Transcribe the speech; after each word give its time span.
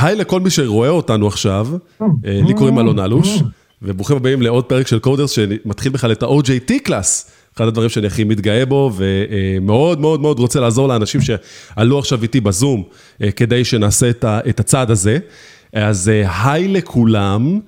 היי 0.00 0.16
לכל 0.16 0.40
מי 0.40 0.50
שרואה 0.50 0.88
אותנו 0.88 1.26
עכשיו, 1.26 1.68
לי 2.24 2.54
קוראים 2.54 2.78
אלון 2.78 2.98
אלוש, 2.98 3.42
וברוכים 3.82 4.16
הבאים 4.16 4.42
לעוד 4.42 4.64
פרק 4.64 4.86
של 4.86 4.98
קודרס 4.98 5.30
שמתחיל 5.30 5.92
בכלל 5.92 6.12
את 6.12 6.22
ה-OJT 6.22 6.72
קלאס, 6.84 7.30
אחד 7.56 7.66
הדברים 7.68 7.88
שאני 7.88 8.06
הכי 8.06 8.24
מתגאה 8.24 8.66
בו, 8.66 8.92
ומאוד 8.96 10.00
מאוד 10.00 10.20
מאוד 10.20 10.38
רוצה 10.38 10.60
לעזור 10.60 10.88
לאנשים 10.88 11.20
שעלו 11.20 11.98
עכשיו 11.98 12.22
איתי 12.22 12.40
בזום, 12.40 12.84
כדי 13.36 13.64
שנעשה 13.64 14.10
את 14.24 14.60
הצעד 14.60 14.90
הזה. 14.90 15.18
אז 15.72 16.10
היי 16.42 16.68
לכולם, 16.68 17.60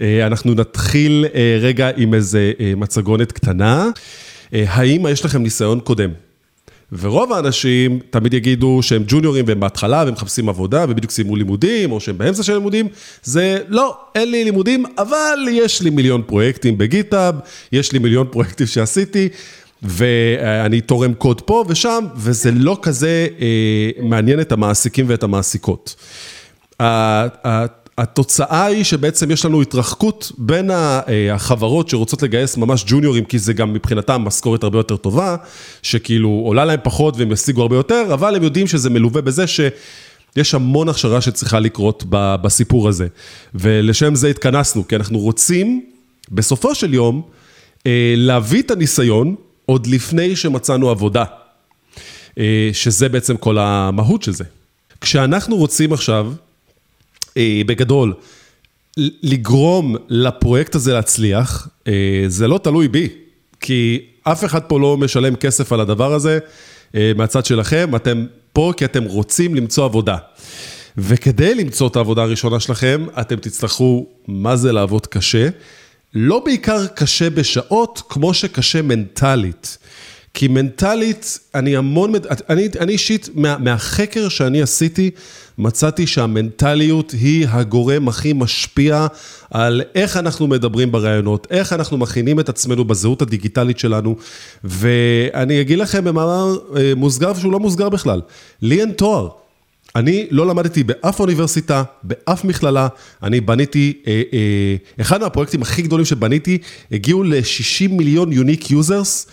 אנחנו 0.00 0.54
נתחיל 0.54 1.24
רגע 1.60 1.90
עם 1.96 2.14
איזה 2.14 2.52
מצגונת 2.76 3.32
קטנה. 3.32 3.88
האם 4.52 5.06
יש 5.10 5.24
לכם 5.24 5.42
ניסיון 5.42 5.80
קודם? 5.80 6.10
ורוב 6.92 7.32
האנשים 7.32 8.00
תמיד 8.10 8.34
יגידו 8.34 8.78
שהם 8.82 9.04
ג'וניורים 9.06 9.44
והם 9.48 9.60
בהתחלה 9.60 10.02
והם 10.04 10.12
מחפשים 10.12 10.48
עבודה 10.48 10.84
ובדיוק 10.88 11.10
סיימו 11.10 11.36
לימודים 11.36 11.92
או 11.92 12.00
שהם 12.00 12.18
באמצע 12.18 12.42
של 12.42 12.52
לימודים, 12.52 12.88
זה 13.22 13.58
לא, 13.68 13.96
אין 14.14 14.30
לי 14.30 14.44
לימודים, 14.44 14.84
אבל 14.98 15.38
יש 15.50 15.82
לי 15.82 15.90
מיליון 15.90 16.22
פרויקטים 16.26 16.78
בגיטאב, 16.78 17.34
יש 17.72 17.92
לי 17.92 17.98
מיליון 17.98 18.26
פרויקטים 18.30 18.66
שעשיתי. 18.66 19.28
ואני 19.86 20.80
תורם 20.80 21.14
קוד 21.14 21.40
פה 21.40 21.64
ושם, 21.68 22.04
וזה 22.16 22.50
לא 22.50 22.78
כזה 22.82 23.28
אה, 23.40 23.90
מעניין 24.02 24.40
את 24.40 24.52
המעסיקים 24.52 25.06
ואת 25.08 25.22
המעסיקות. 25.22 25.96
התוצאה 27.98 28.64
היא 28.64 28.84
שבעצם 28.84 29.30
יש 29.30 29.44
לנו 29.44 29.62
התרחקות 29.62 30.32
בין 30.38 30.70
החברות 31.32 31.88
שרוצות 31.88 32.22
לגייס 32.22 32.56
ממש 32.56 32.84
ג'וניורים, 32.86 33.24
כי 33.24 33.38
זה 33.38 33.52
גם 33.52 33.72
מבחינתם 33.72 34.22
משכורת 34.24 34.62
הרבה 34.62 34.78
יותר 34.78 34.96
טובה, 34.96 35.36
שכאילו 35.82 36.28
עולה 36.28 36.64
להם 36.64 36.80
פחות 36.82 37.16
והם 37.16 37.32
ישיגו 37.32 37.62
הרבה 37.62 37.76
יותר, 37.76 38.04
אבל 38.12 38.36
הם 38.36 38.42
יודעים 38.42 38.66
שזה 38.66 38.90
מלווה 38.90 39.22
בזה 39.22 39.44
שיש 39.46 40.54
המון 40.54 40.88
הכשרה 40.88 41.20
שצריכה 41.20 41.60
לקרות 41.60 42.04
בסיפור 42.10 42.88
הזה. 42.88 43.06
ולשם 43.54 44.14
זה 44.14 44.28
התכנסנו, 44.28 44.88
כי 44.88 44.96
אנחנו 44.96 45.18
רוצים 45.18 45.84
בסופו 46.30 46.74
של 46.74 46.94
יום 46.94 47.22
להביא 48.16 48.62
את 48.62 48.70
הניסיון 48.70 49.34
עוד 49.66 49.86
לפני 49.86 50.36
שמצאנו 50.36 50.90
עבודה, 50.90 51.24
שזה 52.72 53.08
בעצם 53.08 53.36
כל 53.36 53.58
המהות 53.58 54.22
של 54.22 54.32
זה. 54.32 54.44
כשאנחנו 55.00 55.56
רוצים 55.56 55.92
עכשיו, 55.92 56.32
בגדול, 57.38 58.14
לגרום 59.22 59.96
לפרויקט 60.08 60.74
הזה 60.74 60.92
להצליח, 60.92 61.68
זה 62.28 62.48
לא 62.48 62.58
תלוי 62.58 62.88
בי, 62.88 63.08
כי 63.60 64.00
אף 64.22 64.44
אחד 64.44 64.62
פה 64.62 64.80
לא 64.80 64.96
משלם 64.96 65.36
כסף 65.36 65.72
על 65.72 65.80
הדבר 65.80 66.14
הזה 66.14 66.38
מהצד 67.16 67.44
שלכם, 67.44 67.96
אתם 67.96 68.26
פה 68.52 68.72
כי 68.76 68.84
אתם 68.84 69.04
רוצים 69.04 69.54
למצוא 69.54 69.84
עבודה. 69.84 70.16
וכדי 70.96 71.54
למצוא 71.54 71.88
את 71.88 71.96
העבודה 71.96 72.22
הראשונה 72.22 72.60
שלכם, 72.60 73.06
אתם 73.20 73.36
תצטרכו 73.36 74.06
מה 74.28 74.56
זה 74.56 74.72
לעבוד 74.72 75.06
קשה, 75.06 75.48
לא 76.14 76.42
בעיקר 76.44 76.86
קשה 76.86 77.30
בשעות, 77.30 78.02
כמו 78.08 78.34
שקשה 78.34 78.82
מנטלית. 78.82 79.78
כי 80.34 80.48
מנטלית, 80.48 81.38
אני 81.54 81.76
המון, 81.76 82.12
אני, 82.48 82.68
אישית, 82.88 83.28
מה, 83.34 83.58
מהחקר 83.58 84.28
שאני 84.28 84.62
עשיתי, 84.62 85.10
מצאתי 85.58 86.06
שהמנטליות 86.06 87.10
היא 87.10 87.46
הגורם 87.48 88.08
הכי 88.08 88.32
משפיע 88.32 89.06
על 89.50 89.82
איך 89.94 90.16
אנחנו 90.16 90.46
מדברים 90.46 90.92
בראיונות, 90.92 91.46
איך 91.50 91.72
אנחנו 91.72 91.98
מכינים 91.98 92.40
את 92.40 92.48
עצמנו 92.48 92.84
בזהות 92.84 93.22
הדיגיטלית 93.22 93.78
שלנו, 93.78 94.16
ואני 94.64 95.60
אגיד 95.60 95.78
לכם 95.78 96.04
במאמר 96.04 96.56
מוסגר 96.96 97.34
שהוא 97.34 97.52
לא 97.52 97.60
מוסגר 97.60 97.88
בכלל, 97.88 98.20
לי 98.62 98.80
אין 98.80 98.92
תואר. 98.92 99.28
אני 99.96 100.26
לא 100.30 100.46
למדתי 100.46 100.82
באף 100.82 101.20
אוניברסיטה, 101.20 101.82
באף 102.02 102.44
מכללה, 102.44 102.88
אני 103.22 103.40
בניתי, 103.40 104.02
אה, 104.06 104.22
אה, 104.32 104.76
אחד 105.00 105.20
מהפרויקטים 105.20 105.62
הכי 105.62 105.82
גדולים 105.82 106.04
שבניתי, 106.04 106.58
הגיעו 106.92 107.22
ל-60 107.22 107.90
מיליון 107.90 108.32
unique 108.32 108.70
users, 108.70 109.26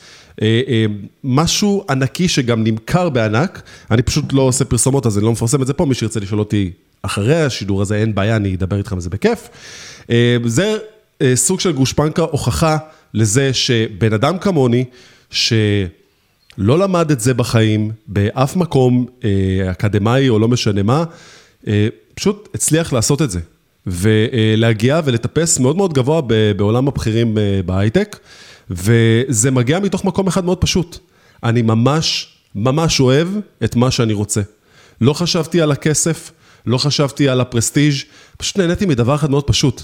משהו 1.24 1.86
ענקי 1.90 2.28
שגם 2.28 2.64
נמכר 2.64 3.10
בענק, 3.10 3.62
אני 3.92 4.02
פשוט 4.02 4.34
לא 4.34 4.42
עושה 4.42 4.66
פרסומות, 4.66 5.06
אז 5.06 5.18
אני 5.18 5.26
לא 5.26 5.32
מפרסם 5.32 5.62
את 5.62 5.68
זה 5.68 5.74
פה, 5.74 5.86
מי 5.86 5.96
שירצה 5.96 6.20
לשאול 6.20 6.40
אותי 6.40 6.72
אחרי 7.02 7.44
השידור 7.44 7.82
הזה, 7.82 7.96
אין 7.96 8.16
בעיה, 8.16 8.36
אני 8.36 8.56
אדבר 8.56 8.78
איתכם 8.78 8.96
על 8.96 9.02
זה 9.02 9.10
בכיף. 9.10 9.50
זה 10.46 10.78
סוג 11.36 11.60
של 11.60 11.72
גושפנקה, 11.72 12.22
הוכחה 12.22 12.78
לזה 13.14 13.54
שבן 13.54 14.14
אדם 14.14 14.38
כמוני, 14.38 14.86
שלא 15.30 15.60
למד 16.58 17.12
את 17.12 17.20
זה 17.20 17.34
בחיים, 17.34 17.92
באף 18.08 18.56
מקום 18.56 19.06
אקדמאי 19.72 20.30
או 20.30 20.40
לא 20.40 20.48
משנה 20.48 20.84
מה, 20.84 21.04
פשוט 22.16 22.50
הצליח 22.56 22.94
לעשות 22.94 23.22
את 23.22 23.32
זה. 23.32 23.40
ולהגיע 23.88 25.02
ולטפס 25.06 25.60
מאוד 25.60 25.78
מאוד 25.78 25.94
גבוה 25.94 26.22
בעולם 26.58 26.88
הבכירים 26.88 27.38
בהייטק. 27.66 28.18
וזה 28.72 29.52
מגיע 29.52 29.80
מתוך 29.80 30.06
מקום 30.06 30.28
אחד 30.28 30.46
מאוד 30.46 30.58
פשוט. 30.58 30.98
אני 31.44 31.62
ממש, 31.62 32.28
ממש 32.56 33.00
אוהב 33.00 33.28
את 33.64 33.76
מה 33.76 33.92
שאני 33.92 34.14
רוצה. 34.14 34.42
לא 35.02 35.14
חשבתי 35.14 35.62
על 35.62 35.72
הכסף, 35.72 36.32
לא 36.66 36.78
חשבתי 36.78 37.30
על 37.30 37.42
הפרסטיג', 37.42 37.94
פשוט 38.38 38.58
נהניתי 38.58 38.86
מדבר 38.86 39.16
אחד 39.16 39.32
מאוד 39.32 39.44
פשוט, 39.44 39.82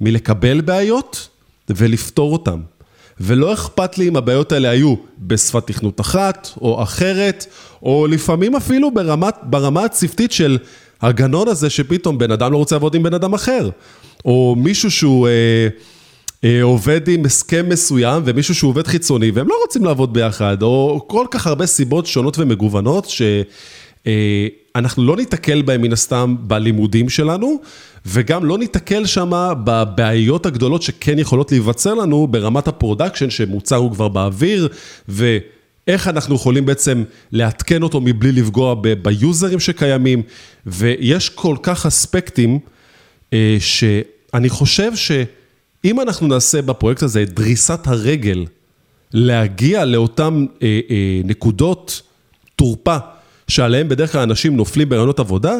מלקבל 0.00 0.60
בעיות 0.60 1.28
ולפתור 1.70 2.32
אותן. 2.32 2.60
ולא 3.20 3.52
אכפת 3.52 3.98
לי 3.98 4.08
אם 4.08 4.16
הבעיות 4.16 4.52
האלה 4.52 4.70
היו 4.70 4.94
בשפת 5.18 5.66
תכנות 5.66 6.00
אחת 6.00 6.48
או 6.60 6.82
אחרת, 6.82 7.46
או 7.82 8.06
לפעמים 8.06 8.56
אפילו 8.56 8.94
ברמת, 8.94 9.34
ברמה 9.42 9.84
הצוותית 9.84 10.32
של 10.32 10.58
הגנון 11.02 11.48
הזה 11.48 11.70
שפתאום 11.70 12.18
בן 12.18 12.30
אדם 12.30 12.52
לא 12.52 12.56
רוצה 12.56 12.74
לעבוד 12.74 12.94
עם 12.94 13.02
בן 13.02 13.14
אדם 13.14 13.34
אחר, 13.34 13.70
או 14.24 14.54
מישהו 14.58 14.90
שהוא... 14.90 15.28
אה, 15.28 15.68
עובד 16.62 17.08
עם 17.08 17.24
הסכם 17.24 17.68
מסוים 17.68 18.22
ומישהו 18.26 18.54
שהוא 18.54 18.68
עובד 18.68 18.86
חיצוני 18.86 19.30
והם 19.30 19.48
לא 19.48 19.54
רוצים 19.62 19.84
לעבוד 19.84 20.12
ביחד, 20.12 20.62
או 20.62 21.04
כל 21.06 21.26
כך 21.30 21.46
הרבה 21.46 21.66
סיבות 21.66 22.06
שונות 22.06 22.38
ומגוונות 22.38 23.12
שאנחנו 24.04 25.04
לא 25.04 25.16
ניתקל 25.16 25.62
בהם 25.62 25.82
מן 25.82 25.92
הסתם 25.92 26.36
בלימודים 26.40 27.08
שלנו, 27.08 27.60
וגם 28.06 28.44
לא 28.44 28.58
ניתקל 28.58 29.06
שם 29.06 29.30
בבעיות 29.64 30.46
הגדולות 30.46 30.82
שכן 30.82 31.18
יכולות 31.18 31.52
להיווצר 31.52 31.94
לנו 31.94 32.26
ברמת 32.26 32.68
ה 32.68 32.74
production 32.74 33.30
שמוצר 33.30 33.76
הוא 33.76 33.92
כבר 33.92 34.08
באוויר, 34.08 34.68
ואיך 35.08 36.08
אנחנו 36.08 36.34
יכולים 36.34 36.66
בעצם 36.66 37.04
לעדכן 37.32 37.82
אותו 37.82 38.00
מבלי 38.00 38.32
לפגוע 38.32 38.74
ביוזרים 39.02 39.60
שקיימים, 39.60 40.22
ויש 40.66 41.28
כל 41.28 41.56
כך 41.62 41.86
אספקטים 41.86 42.58
שאני 43.58 44.48
חושב 44.48 44.96
ש... 44.96 45.12
אם 45.84 46.00
אנחנו 46.00 46.26
נעשה 46.26 46.62
בפרויקט 46.62 47.02
הזה 47.02 47.22
את 47.22 47.32
דריסת 47.32 47.86
הרגל, 47.86 48.44
להגיע 49.12 49.84
לאותן 49.84 50.46
אה, 50.62 50.80
אה, 50.90 51.20
נקודות 51.24 52.02
תורפה 52.56 52.96
שעליהן 53.48 53.88
בדרך 53.88 54.12
כלל 54.12 54.20
אנשים 54.20 54.56
נופלים 54.56 54.88
ברעיונות 54.88 55.20
עבודה, 55.20 55.56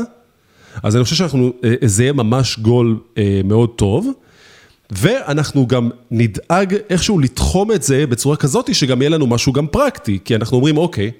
אז 0.82 0.96
אני 0.96 1.04
חושב 1.04 1.16
שאנחנו, 1.16 1.52
אה, 1.64 1.74
זה 1.84 2.02
יהיה 2.02 2.12
ממש 2.12 2.58
גול 2.58 2.98
אה, 3.18 3.40
מאוד 3.44 3.70
טוב, 3.76 4.10
ואנחנו 4.90 5.66
גם 5.66 5.90
נדאג 6.10 6.76
איכשהו 6.90 7.18
לתחום 7.18 7.72
את 7.72 7.82
זה 7.82 8.06
בצורה 8.06 8.36
כזאת 8.36 8.74
שגם 8.74 9.02
יהיה 9.02 9.10
לנו 9.10 9.26
משהו 9.26 9.52
גם 9.52 9.66
פרקטי, 9.66 10.18
כי 10.24 10.36
אנחנו 10.36 10.56
אומרים, 10.56 10.76
אוקיי, 10.76 11.10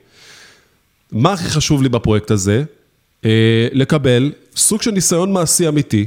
מה 1.13 1.33
הכי 1.33 1.51
חשוב 1.51 1.83
לי 1.83 1.89
בפרויקט 1.89 2.31
הזה? 2.31 2.65
אה, 3.25 3.69
לקבל 3.73 4.33
סוג 4.57 4.83
של 4.83 4.91
ניסיון 4.91 5.33
מעשי 5.33 5.69
אמיתי. 5.69 6.07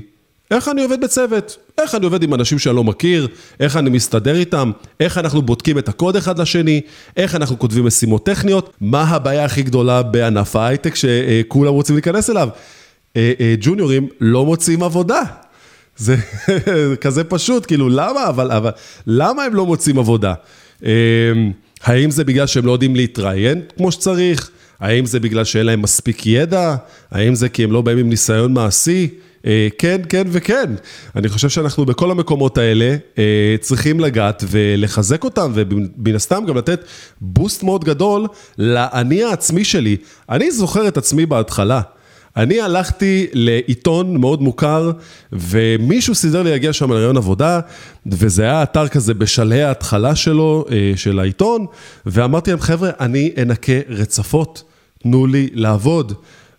איך 0.52 0.68
אני 0.68 0.84
עובד 0.84 1.02
בצוות, 1.02 1.58
איך 1.78 1.96
אני 1.96 2.06
עובד 2.06 2.24
עם 2.24 2.34
אנשים 2.34 2.60
שאני 2.60 2.76
לא 2.76 2.84
מכיר, 2.84 3.28
איך 3.60 3.78
אני 3.78 3.90
מסתדר 3.90 4.36
איתם, 4.36 4.72
איך 5.00 5.18
אנחנו 5.18 5.42
בודקים 5.42 5.78
את 5.78 5.90
הקוד 5.90 6.16
אחד 6.16 6.40
לשני, 6.40 6.82
איך 7.18 7.36
אנחנו 7.36 7.60
כותבים 7.60 7.86
משימות 7.86 8.26
טכניות, 8.26 8.74
מה 8.82 9.04
הבעיה 9.04 9.46
הכי 9.46 9.64
גדולה 9.64 10.04
בענף 10.04 10.56
ההייטק 10.56 10.96
שכולם 10.96 11.74
רוצים 11.74 11.96
להיכנס 11.96 12.30
אליו. 12.30 12.50
אה, 13.16 13.34
אה, 13.40 13.56
ג'וניורים 13.60 14.08
לא 14.22 14.46
מוצאים 14.46 14.84
עבודה. 14.84 15.22
זה 15.98 16.16
כזה 17.02 17.24
פשוט, 17.24 17.66
כאילו 17.66 17.90
למה, 17.90 18.30
אבל, 18.30 18.52
אבל 18.52 18.72
למה 19.08 19.44
הם 19.44 19.56
לא 19.56 19.66
מוצאים 19.66 20.00
עבודה? 20.00 20.34
אה, 20.86 20.92
האם 21.84 22.12
זה 22.12 22.24
בגלל 22.24 22.48
שהם 22.48 22.66
לא 22.66 22.72
יודעים 22.72 22.96
להתראיין 22.96 23.62
כמו 23.78 23.92
שצריך? 23.92 24.50
האם 24.80 25.06
זה 25.06 25.20
בגלל 25.20 25.44
שאין 25.44 25.66
להם 25.66 25.82
מספיק 25.82 26.26
ידע? 26.26 26.76
האם 27.12 27.36
זה 27.36 27.50
כי 27.50 27.64
הם 27.64 27.72
לא 27.72 27.82
באים 27.82 27.98
עם 27.98 28.10
ניסיון 28.10 28.54
מעשי? 28.54 29.10
כן, 29.78 30.02
כן 30.10 30.28
וכן. 30.32 30.74
אני 31.16 31.30
חושב 31.30 31.50
שאנחנו 31.50 31.86
בכל 31.86 32.12
המקומות 32.12 32.58
האלה 32.58 32.96
צריכים 33.62 34.00
לגעת 34.00 34.44
ולחזק 34.48 35.24
אותם, 35.24 35.52
ומן 35.56 36.16
הסתם 36.16 36.44
גם 36.48 36.58
לתת 36.58 36.84
בוסט 37.22 37.64
מאוד 37.64 37.84
גדול 37.84 38.28
לאני 38.58 39.24
העצמי 39.24 39.64
שלי. 39.64 39.98
אני 40.30 40.52
זוכר 40.52 40.88
את 40.88 40.98
עצמי 40.98 41.26
בהתחלה. 41.26 41.82
אני 42.38 42.62
הלכתי 42.62 43.28
לעיתון 43.34 44.18
מאוד 44.18 44.42
מוכר, 44.42 44.92
ומישהו 45.32 46.16
סידר 46.16 46.44
לי 46.44 46.50
להגיע 46.52 46.74
שם 46.74 46.92
לרעיון 46.92 47.18
עבודה, 47.18 47.60
וזה 48.06 48.44
היה 48.44 48.64
אתר 48.64 48.88
כזה 48.88 49.14
בשלהי 49.14 49.64
ההתחלה 49.64 50.16
שלו, 50.16 50.66
של 50.96 51.20
העיתון, 51.20 51.66
ואמרתי 52.06 52.50
להם, 52.50 52.60
חבר'ה, 52.60 52.90
אני 53.00 53.32
אנקה 53.42 53.74
רצפות, 53.90 54.64
תנו 55.04 55.28
לי 55.28 55.50
לעבוד. 55.54 56.14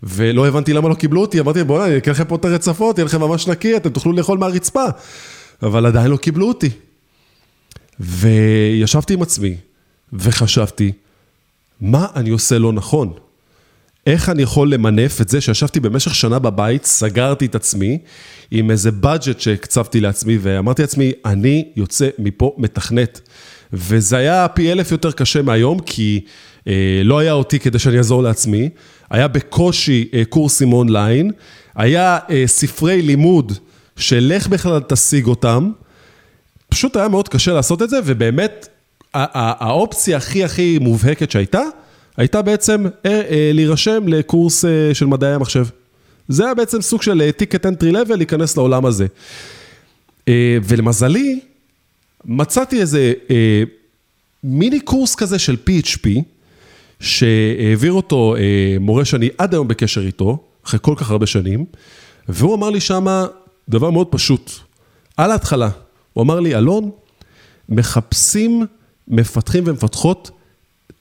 ולא 0.06 0.48
הבנתי 0.48 0.72
למה 0.72 0.88
לא 0.88 0.94
קיבלו 0.94 1.20
אותי, 1.20 1.40
אמרתי, 1.40 1.64
בוא'נה, 1.64 1.86
אני 1.86 1.96
אקח 1.96 2.10
לכם 2.10 2.24
פה 2.24 2.36
את 2.36 2.44
הרצפות, 2.44 2.98
יהיה 2.98 3.04
לכם 3.04 3.20
ממש 3.20 3.46
נקי, 3.48 3.76
אתם 3.76 3.90
תוכלו 3.90 4.12
לאכול 4.12 4.38
מהרצפה. 4.38 4.84
אבל 5.62 5.86
עדיין 5.86 6.10
לא 6.10 6.16
קיבלו 6.16 6.48
אותי. 6.48 6.70
וישבתי 8.00 9.14
עם 9.14 9.22
עצמי, 9.22 9.56
וחשבתי, 10.12 10.92
מה 11.80 12.06
אני 12.16 12.30
עושה 12.30 12.58
לא 12.58 12.72
נכון? 12.72 13.12
איך 14.06 14.28
אני 14.28 14.42
יכול 14.42 14.72
למנף 14.72 15.20
את 15.20 15.28
זה 15.28 15.40
שישבתי 15.40 15.80
במשך 15.80 16.14
שנה 16.14 16.38
בבית, 16.38 16.84
סגרתי 16.84 17.46
את 17.46 17.54
עצמי 17.54 17.98
עם 18.50 18.70
איזה 18.70 18.92
בדג'ט 18.92 19.40
שהקצבתי 19.40 20.00
לעצמי, 20.00 20.38
ואמרתי 20.40 20.82
לעצמי, 20.82 21.12
אני 21.24 21.68
יוצא 21.76 22.08
מפה 22.18 22.54
מתכנת. 22.58 23.20
וזה 23.72 24.16
היה 24.16 24.48
פי 24.48 24.72
אלף 24.72 24.92
יותר 24.92 25.12
קשה 25.12 25.42
מהיום, 25.42 25.78
כי 25.78 26.20
לא 27.04 27.18
היה 27.18 27.32
אותי 27.32 27.58
כדי 27.58 27.78
שאני 27.78 27.98
אעזור 27.98 28.22
לעצמי, 28.22 28.68
היה 29.10 29.28
בקושי 29.28 30.08
אה, 30.14 30.22
קורסים 30.28 30.72
אונליין, 30.72 31.30
היה 31.74 32.18
אה, 32.30 32.42
ספרי 32.46 33.02
לימוד 33.02 33.52
של 33.96 34.32
איך 34.34 34.48
בכלל 34.48 34.80
תשיג 34.88 35.26
אותם, 35.26 35.70
פשוט 36.68 36.96
היה 36.96 37.08
מאוד 37.08 37.28
קשה 37.28 37.52
לעשות 37.52 37.82
את 37.82 37.90
זה, 37.90 37.98
ובאמת, 38.04 38.68
האופציה 39.14 40.16
הכי 40.16 40.44
הכי 40.44 40.78
מובהקת 40.80 41.30
שהייתה, 41.30 41.62
הייתה 42.16 42.42
בעצם 42.42 42.86
אה, 43.06 43.20
אה, 43.30 43.50
להירשם 43.54 44.08
לקורס 44.08 44.64
אה, 44.64 44.94
של 44.94 45.06
מדעי 45.06 45.34
המחשב. 45.34 45.66
זה 46.28 46.44
היה 46.44 46.54
בעצם 46.54 46.82
סוג 46.82 47.02
של 47.02 47.30
ticket 47.30 47.66
entry 47.66 47.92
level, 47.92 48.16
להיכנס 48.16 48.56
לעולם 48.56 48.86
הזה. 48.86 49.06
ולמזלי, 50.64 51.40
מצאתי 52.24 52.80
איזה 52.80 53.12
מיני 54.44 54.80
קורס 54.80 55.14
כזה 55.14 55.38
של 55.38 55.56
PHP, 55.68 56.08
שהעביר 57.00 57.92
אותו 57.92 58.34
מורה 58.80 59.04
שאני 59.04 59.28
עד 59.38 59.54
היום 59.54 59.68
בקשר 59.68 60.06
איתו, 60.06 60.38
אחרי 60.66 60.80
כל 60.82 60.94
כך 60.96 61.10
הרבה 61.10 61.26
שנים, 61.26 61.64
והוא 62.28 62.54
אמר 62.54 62.70
לי 62.70 62.80
שמה 62.80 63.26
דבר 63.68 63.90
מאוד 63.90 64.06
פשוט. 64.06 64.50
על 65.16 65.30
ההתחלה, 65.30 65.68
הוא 66.12 66.22
אמר 66.22 66.40
לי, 66.40 66.56
אלון, 66.56 66.90
מחפשים 67.68 68.66
מפתחים 69.08 69.64
ומפתחות 69.66 70.30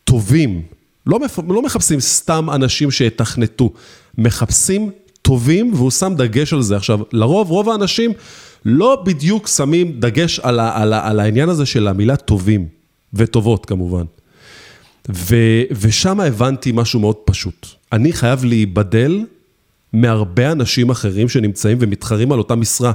טובים. 0.03 0.61
לא, 1.07 1.19
מפ... 1.19 1.39
לא 1.49 1.61
מחפשים 1.61 1.99
סתם 1.99 2.49
אנשים 2.49 2.91
שיתכנתו, 2.91 3.73
מחפשים 4.17 4.91
טובים, 5.21 5.73
והוא 5.73 5.91
שם 5.91 6.13
דגש 6.17 6.53
על 6.53 6.61
זה. 6.61 6.75
עכשיו, 6.75 6.99
לרוב, 7.11 7.49
רוב 7.49 7.69
האנשים 7.69 8.11
לא 8.65 9.03
בדיוק 9.05 9.47
שמים 9.47 9.99
דגש 9.99 10.39
על, 10.39 10.59
ה... 10.59 10.81
על, 10.81 10.93
ה... 10.93 11.07
על 11.07 11.19
העניין 11.19 11.49
הזה 11.49 11.65
של 11.65 11.87
המילה 11.87 12.15
טובים, 12.15 12.67
וטובות 13.13 13.65
כמובן. 13.65 14.05
ו... 15.09 15.35
ושם 15.71 16.19
הבנתי 16.19 16.71
משהו 16.73 16.99
מאוד 16.99 17.15
פשוט. 17.15 17.67
אני 17.91 18.13
חייב 18.13 18.45
להיבדל 18.45 19.25
מהרבה 19.93 20.51
אנשים 20.51 20.89
אחרים 20.89 21.29
שנמצאים 21.29 21.77
ומתחרים 21.81 22.31
על 22.31 22.39
אותה 22.39 22.55
משרה. 22.55 22.91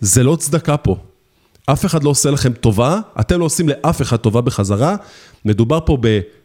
זה 0.00 0.22
לא 0.22 0.36
צדקה 0.36 0.76
פה. 0.76 0.96
אף 1.66 1.86
אחד 1.86 2.04
לא 2.04 2.10
עושה 2.10 2.30
לכם 2.30 2.52
טובה, 2.52 3.00
אתם 3.20 3.40
לא 3.40 3.44
עושים 3.44 3.68
לאף 3.68 4.02
אחד 4.02 4.16
טובה 4.16 4.40
בחזרה. 4.40 4.96
מדובר 5.44 5.78
פה 5.86 5.98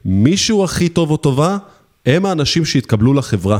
במישהו 0.05 0.63
הכי 0.63 0.89
טוב 0.89 1.11
או 1.11 1.17
טובה, 1.17 1.57
הם 2.05 2.25
האנשים 2.25 2.65
שהתקבלו 2.65 3.13
לחברה. 3.13 3.59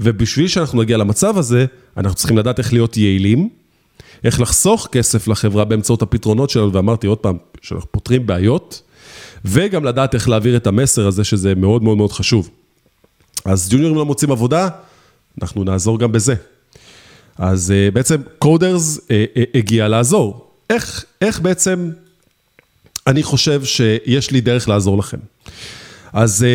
ובשביל 0.00 0.48
שאנחנו 0.48 0.82
נגיע 0.82 0.96
למצב 0.96 1.38
הזה, 1.38 1.66
אנחנו 1.96 2.16
צריכים 2.16 2.38
לדעת 2.38 2.58
איך 2.58 2.72
להיות 2.72 2.96
יעילים, 2.96 3.48
איך 4.24 4.40
לחסוך 4.40 4.88
כסף 4.92 5.28
לחברה 5.28 5.64
באמצעות 5.64 6.02
הפתרונות 6.02 6.50
שלנו, 6.50 6.72
ואמרתי 6.72 7.06
עוד 7.06 7.18
פעם, 7.18 7.36
שאנחנו 7.62 7.92
פותרים 7.92 8.26
בעיות, 8.26 8.82
וגם 9.44 9.84
לדעת 9.84 10.14
איך 10.14 10.28
להעביר 10.28 10.56
את 10.56 10.66
המסר 10.66 11.06
הזה, 11.06 11.24
שזה 11.24 11.54
מאוד 11.54 11.82
מאוד 11.82 11.96
מאוד 11.96 12.12
חשוב. 12.12 12.50
אז 13.44 13.68
ג'וניורים 13.70 13.96
לא 13.96 14.06
מוצאים 14.06 14.32
עבודה, 14.32 14.68
אנחנו 15.42 15.64
נעזור 15.64 15.98
גם 15.98 16.12
בזה. 16.12 16.34
אז 17.38 17.72
uh, 17.72 17.94
בעצם 17.94 18.16
קודרס 18.38 18.98
uh, 18.98 19.00
uh, 19.00 19.40
הגיע 19.54 19.88
לעזור. 19.88 20.50
איך, 20.70 21.04
איך 21.20 21.40
בעצם 21.40 21.90
אני 23.06 23.22
חושב 23.22 23.64
שיש 23.64 24.30
לי 24.30 24.40
דרך 24.40 24.68
לעזור 24.68 24.98
לכם? 24.98 25.18
אז 26.12 26.46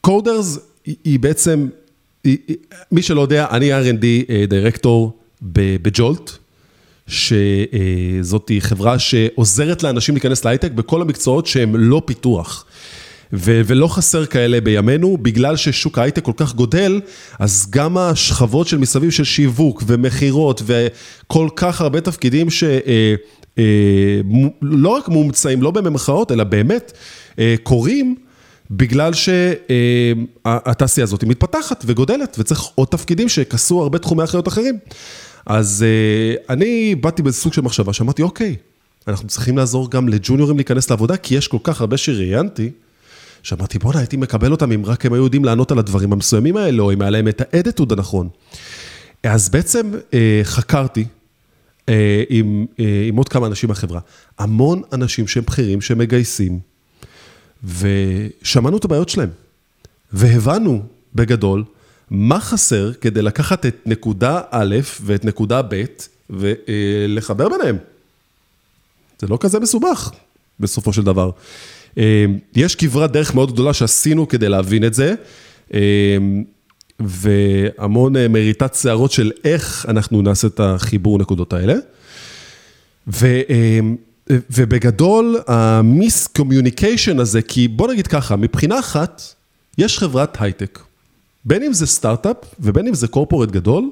קודרס 0.00 0.58
היא 1.04 1.20
בעצם, 1.20 1.68
מי 2.92 3.02
שלא 3.02 3.20
יודע, 3.20 3.46
אני 3.50 3.72
R&D 3.72 4.04
דירקטור 4.48 5.18
בג'ולט. 5.42 6.30
שזאת 7.06 8.50
חברה 8.60 8.98
שעוזרת 8.98 9.82
לאנשים 9.82 10.14
להיכנס 10.14 10.44
להייטק 10.44 10.70
בכל 10.70 11.02
המקצועות 11.02 11.46
שהם 11.46 11.76
לא 11.76 12.02
פיתוח. 12.04 12.64
ו- 13.32 13.60
ולא 13.66 13.88
חסר 13.88 14.26
כאלה 14.26 14.60
בימינו, 14.60 15.16
בגלל 15.22 15.56
ששוק 15.56 15.98
ההייטק 15.98 16.22
כל 16.24 16.32
כך 16.36 16.54
גודל, 16.54 17.00
אז 17.38 17.66
גם 17.70 17.98
השכבות 17.98 18.68
של 18.68 18.78
מסביב 18.78 19.10
של 19.10 19.24
שיווק 19.24 19.82
ומכירות 19.86 20.62
וכל 20.66 21.48
כך 21.56 21.80
הרבה 21.80 22.00
תפקידים 22.00 22.50
שלא 22.50 22.68
אה, 22.86 23.14
אה, 24.88 24.96
רק 24.96 25.08
מומצאים, 25.08 25.62
לא 25.62 25.70
במחאות, 25.70 26.32
אלא 26.32 26.44
באמת 26.44 26.92
אה, 27.38 27.54
קורים. 27.62 28.16
בגלל 28.70 29.12
שהתעשייה 29.12 31.04
הזאת 31.04 31.24
מתפתחת 31.24 31.84
וגודלת, 31.86 32.36
וצריך 32.38 32.62
עוד 32.74 32.88
תפקידים 32.88 33.28
שכסו 33.28 33.82
הרבה 33.82 33.98
תחומי 33.98 34.24
אחריות 34.24 34.48
אחרים. 34.48 34.78
אז 35.46 35.84
אני 36.50 36.94
באתי 36.94 37.22
באיזה 37.22 37.38
סוג 37.38 37.52
של 37.52 37.60
מחשבה, 37.60 37.92
שאמרתי, 37.92 38.22
אוקיי, 38.22 38.56
אנחנו 39.08 39.28
צריכים 39.28 39.58
לעזור 39.58 39.90
גם 39.90 40.08
לג'וניורים 40.08 40.56
להיכנס 40.56 40.90
לעבודה, 40.90 41.16
כי 41.16 41.34
יש 41.34 41.48
כל 41.48 41.58
כך 41.62 41.80
הרבה 41.80 41.96
שראיינתי, 41.96 42.70
שאמרתי, 43.42 43.78
בואנה, 43.78 43.98
הייתי 43.98 44.16
מקבל 44.16 44.52
אותם 44.52 44.72
אם 44.72 44.86
רק 44.86 45.06
הם 45.06 45.12
היו 45.12 45.24
יודעים 45.24 45.44
לענות 45.44 45.72
על 45.72 45.78
הדברים 45.78 46.12
המסוימים 46.12 46.56
האלה, 46.56 46.82
או 46.82 46.92
אם 46.92 47.00
היה 47.00 47.10
להם 47.10 47.28
את 47.28 47.42
האדיטוד 47.52 47.92
הנכון. 47.92 48.28
אז 49.22 49.48
בעצם 49.48 49.92
אה, 50.14 50.40
חקרתי 50.44 51.04
אה, 51.88 52.22
עם, 52.28 52.66
אה, 52.80 53.04
עם 53.08 53.16
עוד 53.16 53.28
כמה 53.28 53.46
אנשים 53.46 53.68
מהחברה, 53.68 54.00
המון 54.38 54.82
אנשים 54.92 55.28
שהם 55.28 55.44
בכירים, 55.44 55.80
שהם 55.80 55.98
מגייסים, 55.98 56.58
ושמענו 57.64 58.76
את 58.76 58.84
הבעיות 58.84 59.08
שלהם, 59.08 59.30
והבנו 60.12 60.82
בגדול 61.14 61.64
מה 62.10 62.40
חסר 62.40 62.92
כדי 62.92 63.22
לקחת 63.22 63.66
את 63.66 63.76
נקודה 63.86 64.40
א' 64.50 64.76
ואת 65.00 65.24
נקודה 65.24 65.62
ב' 65.62 65.84
ולחבר 66.30 67.48
ביניהם. 67.48 67.78
זה 69.20 69.26
לא 69.26 69.38
כזה 69.40 69.60
מסובך, 69.60 70.10
בסופו 70.60 70.92
של 70.92 71.02
דבר. 71.02 71.30
אמ, 71.96 72.02
יש 72.56 72.74
כברת 72.74 73.12
דרך 73.12 73.34
מאוד 73.34 73.52
גדולה 73.52 73.72
שעשינו 73.72 74.28
כדי 74.28 74.48
להבין 74.48 74.84
את 74.84 74.94
זה, 74.94 75.14
אמ, 75.74 76.44
והמון 77.00 78.16
אה, 78.16 78.28
מריטת 78.28 78.74
שערות 78.74 79.12
של 79.12 79.32
איך 79.44 79.86
אנחנו 79.88 80.22
נעשה 80.22 80.46
את 80.46 80.60
החיבור 80.60 81.18
נקודות 81.18 81.52
האלה. 81.52 81.74
ו, 83.08 83.26
ובגדול, 84.30 85.40
ה 85.46 86.26
miscommunication 86.26 87.20
הזה, 87.20 87.42
כי 87.42 87.68
בוא 87.68 87.92
נגיד 87.92 88.06
ככה, 88.06 88.36
מבחינה 88.36 88.78
אחת, 88.78 89.22
יש 89.78 89.98
חברת 89.98 90.36
הייטק. 90.40 90.78
בין 91.44 91.62
אם 91.62 91.72
זה 91.72 91.86
סטארט-אפ 91.86 92.36
ובין 92.60 92.86
אם 92.86 92.94
זה 92.94 93.08
corporate 93.08 93.50
גדול, 93.50 93.90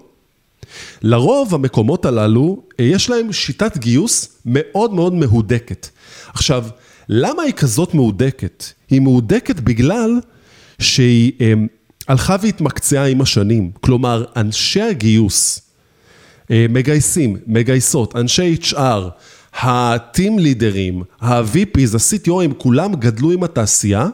לרוב 1.03 1.55
המקומות 1.55 2.05
הללו, 2.05 2.63
אה, 2.81 2.85
יש 2.85 3.11
להם 3.11 3.33
שיטת 3.33 3.77
גיוס 3.77 4.29
מאוד 4.47 4.95
מאוד 4.95 5.15
מהודקת. 5.15 5.89
עכשיו, 6.35 6.65
למה 7.09 7.43
היא 7.43 7.53
כזאת 7.53 7.95
מהודקת? 7.95 8.65
היא 8.91 9.01
מהודקת 9.01 9.61
בגלל 9.61 10.21
שהיא 10.79 11.33
הם, 11.41 11.67
הלכה 12.09 12.37
והתמקצעה 12.43 13.07
עם 13.07 13.21
השנים. 13.21 13.71
כלומר, 13.81 14.25
אנשי 14.37 14.83
הגיוס, 14.83 15.61
אה, 16.51 16.67
מגייסים, 16.71 17.37
מגייסות, 17.47 18.17
אנשי 18.17 18.57
HR, 18.63 19.01
הטים 19.55 20.39
לידרים, 20.39 21.03
ה-VPs, 21.21 21.95
ה-CTOים, 21.95 22.55
כולם 22.59 22.95
גדלו 22.95 23.31
עם 23.31 23.43
התעשייה 23.43 24.07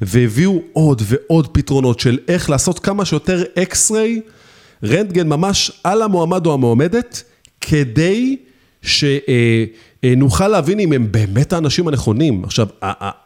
והביאו 0.00 0.62
עוד 0.72 1.02
ועוד 1.04 1.48
פתרונות 1.48 2.00
של 2.00 2.18
איך 2.28 2.50
לעשות 2.50 2.78
כמה 2.78 3.04
שיותר 3.04 3.42
אקס-ריי, 3.58 4.20
רנטגן 4.84 5.28
ממש 5.28 5.72
על 5.84 6.02
המועמד 6.02 6.46
או 6.46 6.54
המועמדת, 6.54 7.22
כדי 7.60 8.36
ש... 8.82 9.04
אה, 9.04 9.64
אה, 10.04 10.48
להבין 10.48 10.80
אם 10.80 10.92
הם 10.92 11.12
באמת 11.12 11.52
האנשים 11.52 11.88
הנכונים. 11.88 12.44
עכשיו, 12.44 12.66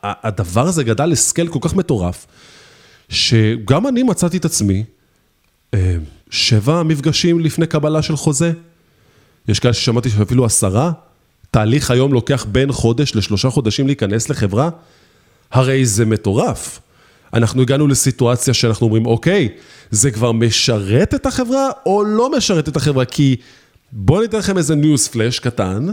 הדבר 0.03 0.67
הזה 0.67 0.85
גדל 0.85 1.07
לסקל 1.07 1.49
כל 1.49 1.59
כך 1.63 1.75
מטורף, 1.75 2.27
שגם 3.09 3.87
אני 3.87 4.03
מצאתי 4.03 4.37
את 4.37 4.45
עצמי 4.45 4.85
אה, 5.75 5.97
שבע 6.31 6.83
מפגשים 6.83 7.41
לפני 7.41 7.67
קבלה 7.67 8.03
של 8.03 8.17
חוזה. 8.17 8.53
יש 9.49 9.61
כאלה 9.61 9.75
ששמעתי 9.75 10.11
שאפילו 10.11 10.45
עשרה. 10.45 10.93
תהליך 11.51 11.91
היום 11.91 12.13
לוקח 12.13 12.47
בין 12.53 12.73
חודש 12.73 13.15
לשלושה 13.15 13.51
חודשים 13.51 13.87
להיכנס 13.87 14.29
לחברה, 14.29 14.71
הרי 15.52 15.87
זה 15.87 16.05
מטורף. 16.05 16.81
אנחנו 17.35 17.62
הגענו 17.62 17.87
לסיטואציה 17.87 18.55
שאנחנו 18.55 18.87
אומרים, 18.87 19.07
אוקיי, 19.07 19.49
זה 19.90 20.11
כבר 20.11 20.33
משרת 20.33 21.14
את 21.14 21.26
החברה 21.26 21.69
או 21.87 22.05
לא 22.05 22.31
משרת 22.37 22.69
את 22.69 22.76
החברה? 22.76 23.05
כי 23.05 23.37
בואו 23.93 24.21
ניתן 24.21 24.38
לכם 24.38 24.59
איזה 24.59 24.75
news 24.75 25.09
flash 25.09 25.38
קטן. 25.38 25.87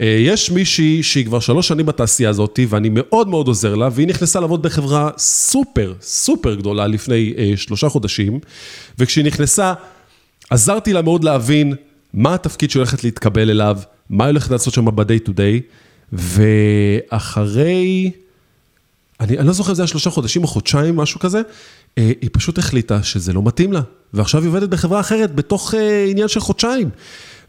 אה, 0.00 0.16
יש 0.20 0.50
מישהי 0.50 1.02
שהיא 1.02 1.24
כבר 1.26 1.40
שלוש 1.40 1.68
שנים 1.68 1.86
בתעשייה 1.86 2.30
הזאת, 2.30 2.58
ואני 2.68 2.88
מאוד 2.92 3.28
מאוד 3.28 3.48
עוזר 3.48 3.74
לה, 3.74 3.88
והיא 3.92 4.08
נכנסה 4.08 4.40
לעבוד 4.40 4.62
בחברה 4.62 5.10
סופר, 5.18 5.94
סופר 6.00 6.54
גדולה 6.54 6.86
לפני 6.86 7.34
אה, 7.38 7.52
שלושה 7.56 7.88
חודשים, 7.88 8.40
וכשהיא 8.98 9.24
נכנסה, 9.24 9.72
עזרתי 10.50 10.92
לה 10.92 11.02
מאוד 11.02 11.24
להבין 11.24 11.74
מה 12.14 12.34
התפקיד 12.34 12.70
שהיא 12.70 12.80
הולכת 12.80 13.04
להתקבל 13.04 13.50
אליו, 13.50 13.78
מה 14.10 14.24
היא 14.24 14.30
הולכת 14.30 14.50
לעשות 14.50 14.74
שם 14.74 14.84
ב-day 14.84 15.28
to 15.28 15.30
day, 15.30 15.60
ואחרי, 16.12 18.10
אני, 19.20 19.38
אני 19.38 19.46
לא 19.46 19.52
זוכר 19.52 19.70
אם 19.70 19.74
זה 19.74 19.82
היה 19.82 19.86
שלושה 19.86 20.10
חודשים 20.10 20.42
או 20.42 20.48
חודשיים, 20.48 20.96
משהו 20.96 21.20
כזה, 21.20 21.42
אה, 21.98 22.12
היא 22.20 22.30
פשוט 22.32 22.58
החליטה 22.58 23.02
שזה 23.02 23.32
לא 23.32 23.42
מתאים 23.42 23.72
לה, 23.72 23.80
ועכשיו 24.12 24.40
היא 24.40 24.48
עובדת 24.48 24.68
בחברה 24.68 25.00
אחרת 25.00 25.34
בתוך 25.34 25.74
אה, 25.74 26.06
עניין 26.08 26.28
של 26.28 26.40
חודשיים. 26.40 26.90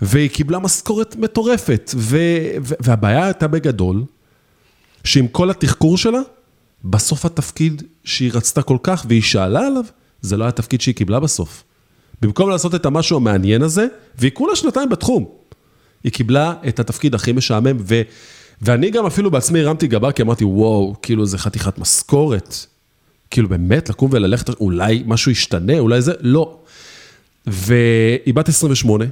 והיא 0.01 0.29
קיבלה 0.29 0.59
משכורת 0.59 1.15
מטורפת, 1.15 1.91
ו, 1.95 2.17
ו, 2.63 2.73
והבעיה 2.79 3.25
הייתה 3.25 3.47
בגדול, 3.47 4.03
שעם 5.03 5.27
כל 5.27 5.49
התחקור 5.49 5.97
שלה, 5.97 6.19
בסוף 6.83 7.25
התפקיד 7.25 7.83
שהיא 8.03 8.31
רצתה 8.33 8.61
כל 8.61 8.77
כך 8.83 9.05
והיא 9.09 9.21
שאלה 9.21 9.67
עליו, 9.67 9.83
זה 10.21 10.37
לא 10.37 10.43
היה 10.43 10.49
התפקיד 10.49 10.81
שהיא 10.81 10.95
קיבלה 10.95 11.19
בסוף. 11.19 11.63
במקום 12.21 12.49
לעשות 12.49 12.75
את 12.75 12.85
המשהו 12.85 13.17
המעניין 13.17 13.61
הזה, 13.61 13.87
והיא 14.17 14.31
כולה 14.31 14.55
שנתיים 14.55 14.89
בתחום, 14.89 15.25
היא 16.03 16.11
קיבלה 16.11 16.53
את 16.67 16.79
התפקיד 16.79 17.15
הכי 17.15 17.31
משעמם, 17.31 17.77
ו, 17.79 18.01
ואני 18.61 18.89
גם 18.89 19.05
אפילו 19.05 19.31
בעצמי 19.31 19.59
הרמתי 19.59 19.87
גבה, 19.87 20.11
כי 20.11 20.21
אמרתי, 20.21 20.45
וואו, 20.45 20.95
כאילו 21.01 21.25
זה 21.25 21.37
חתיכת 21.37 21.77
משכורת. 21.77 22.55
כאילו 23.31 23.49
באמת, 23.49 23.89
לקום 23.89 24.09
וללכת, 24.13 24.49
אולי 24.49 25.03
משהו 25.05 25.31
ישתנה, 25.31 25.79
אולי 25.79 26.01
זה, 26.01 26.13
לא. 26.21 26.57
והיא 27.47 28.33
בת 28.33 28.49
28, 28.49 29.05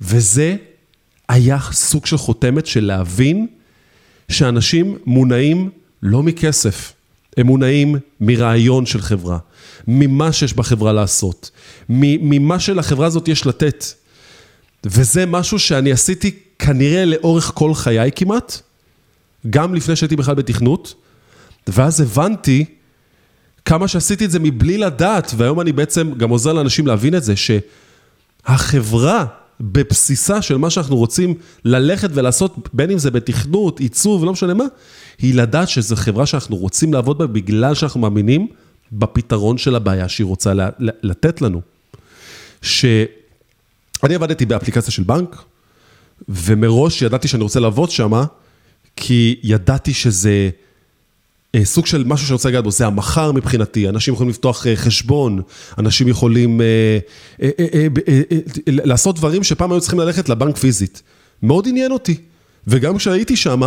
וזה 0.00 0.56
היה 1.28 1.58
סוג 1.72 2.06
של 2.06 2.16
חותמת 2.16 2.66
של 2.66 2.84
להבין 2.84 3.46
שאנשים 4.28 4.98
מונעים 5.06 5.70
לא 6.02 6.22
מכסף, 6.22 6.92
הם 7.36 7.46
מונעים 7.46 7.96
מרעיון 8.20 8.86
של 8.86 9.00
חברה, 9.00 9.38
ממה 9.88 10.32
שיש 10.32 10.54
בחברה 10.54 10.92
לעשות, 10.92 11.50
ממה 11.88 12.60
שלחברה 12.60 13.06
הזאת 13.06 13.28
יש 13.28 13.46
לתת. 13.46 13.84
וזה 14.84 15.26
משהו 15.26 15.58
שאני 15.58 15.92
עשיתי 15.92 16.38
כנראה 16.58 17.04
לאורך 17.04 17.52
כל 17.54 17.74
חיי 17.74 18.10
כמעט, 18.16 18.60
גם 19.50 19.74
לפני 19.74 19.96
שהייתי 19.96 20.16
בכלל 20.16 20.34
בתכנות, 20.34 20.94
ואז 21.66 22.00
הבנתי 22.00 22.64
כמה 23.64 23.88
שעשיתי 23.88 24.24
את 24.24 24.30
זה 24.30 24.38
מבלי 24.38 24.78
לדעת, 24.78 25.32
והיום 25.36 25.60
אני 25.60 25.72
בעצם 25.72 26.12
גם 26.16 26.30
עוזר 26.30 26.52
לאנשים 26.52 26.86
להבין 26.86 27.14
את 27.14 27.22
זה, 27.22 27.34
שהחברה 28.46 29.24
בבסיסה 29.60 30.42
של 30.42 30.56
מה 30.56 30.70
שאנחנו 30.70 30.96
רוצים 30.96 31.34
ללכת 31.64 32.10
ולעשות, 32.14 32.68
בין 32.72 32.90
אם 32.90 32.98
זה 32.98 33.10
בתכנות, 33.10 33.80
עיצוב, 33.80 34.24
לא 34.24 34.32
משנה 34.32 34.54
מה, 34.54 34.64
היא 35.18 35.34
לדעת 35.34 35.68
שזו 35.68 35.96
חברה 35.96 36.26
שאנחנו 36.26 36.56
רוצים 36.56 36.92
לעבוד 36.92 37.18
בה 37.18 37.26
בגלל 37.26 37.74
שאנחנו 37.74 38.00
מאמינים 38.00 38.46
בפתרון 38.92 39.58
של 39.58 39.74
הבעיה 39.74 40.08
שהיא 40.08 40.24
רוצה 40.24 40.52
לתת 40.78 41.42
לנו. 41.42 41.60
שאני 42.62 44.14
עבדתי 44.14 44.46
באפליקציה 44.46 44.92
של 44.92 45.02
בנק, 45.02 45.42
ומראש 46.28 47.02
ידעתי 47.02 47.28
שאני 47.28 47.42
רוצה 47.42 47.60
לעבוד 47.60 47.90
שמה, 47.90 48.24
כי 49.00 49.40
ידעתי 49.42 49.94
שזה... 49.94 50.50
אה, 51.54 51.64
סוג 51.64 51.86
של 51.86 52.04
משהו 52.04 52.26
שאני 52.26 52.34
רוצה 52.34 52.48
לגעת 52.48 52.64
בו, 52.64 52.70
זה 52.70 52.86
המחר 52.86 53.32
מבחינתי, 53.32 53.88
אנשים 53.88 54.14
יכולים 54.14 54.30
לפתוח 54.30 54.66
אה, 54.66 54.76
חשבון, 54.76 55.42
אנשים 55.78 56.08
יכולים 56.08 56.60
אה, 56.60 56.98
לעשות 58.66 59.16
דברים 59.16 59.42
שפעם 59.44 59.72
היו 59.72 59.80
צריכים 59.80 60.00
ללכת 60.00 60.28
לבנק 60.28 60.56
פיזית. 60.56 61.02
מאוד 61.42 61.68
עניין 61.68 61.92
אותי. 61.92 62.16
וגם 62.66 62.96
כשהייתי 62.96 63.36
שם, 63.36 63.60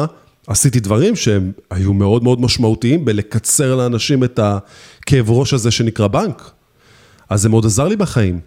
עשיתי 0.47 0.79
דברים 0.79 1.15
שהם 1.15 1.51
היו 1.69 1.93
מאוד 1.93 2.23
מאוד 2.23 2.41
משמעותיים 2.41 3.05
בלקצר 3.05 3.75
לאנשים 3.75 4.23
את 4.23 4.39
הכאב 4.39 5.31
ראש 5.31 5.53
הזה 5.53 5.71
שנקרא 5.71 6.07
בנק. 6.07 6.51
אז 7.29 7.41
זה 7.41 7.49
מאוד 7.49 7.65
עזר 7.65 7.87
לי 7.87 7.95
בחיים. 7.95 8.39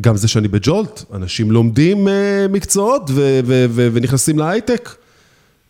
גם 0.00 0.16
זה 0.16 0.28
שאני 0.28 0.48
בג'ולט, 0.48 1.02
אנשים 1.12 1.50
לומדים 1.50 2.08
מקצועות 2.50 3.10
ונכנסים 3.74 4.38
להייטק. 4.38 5.03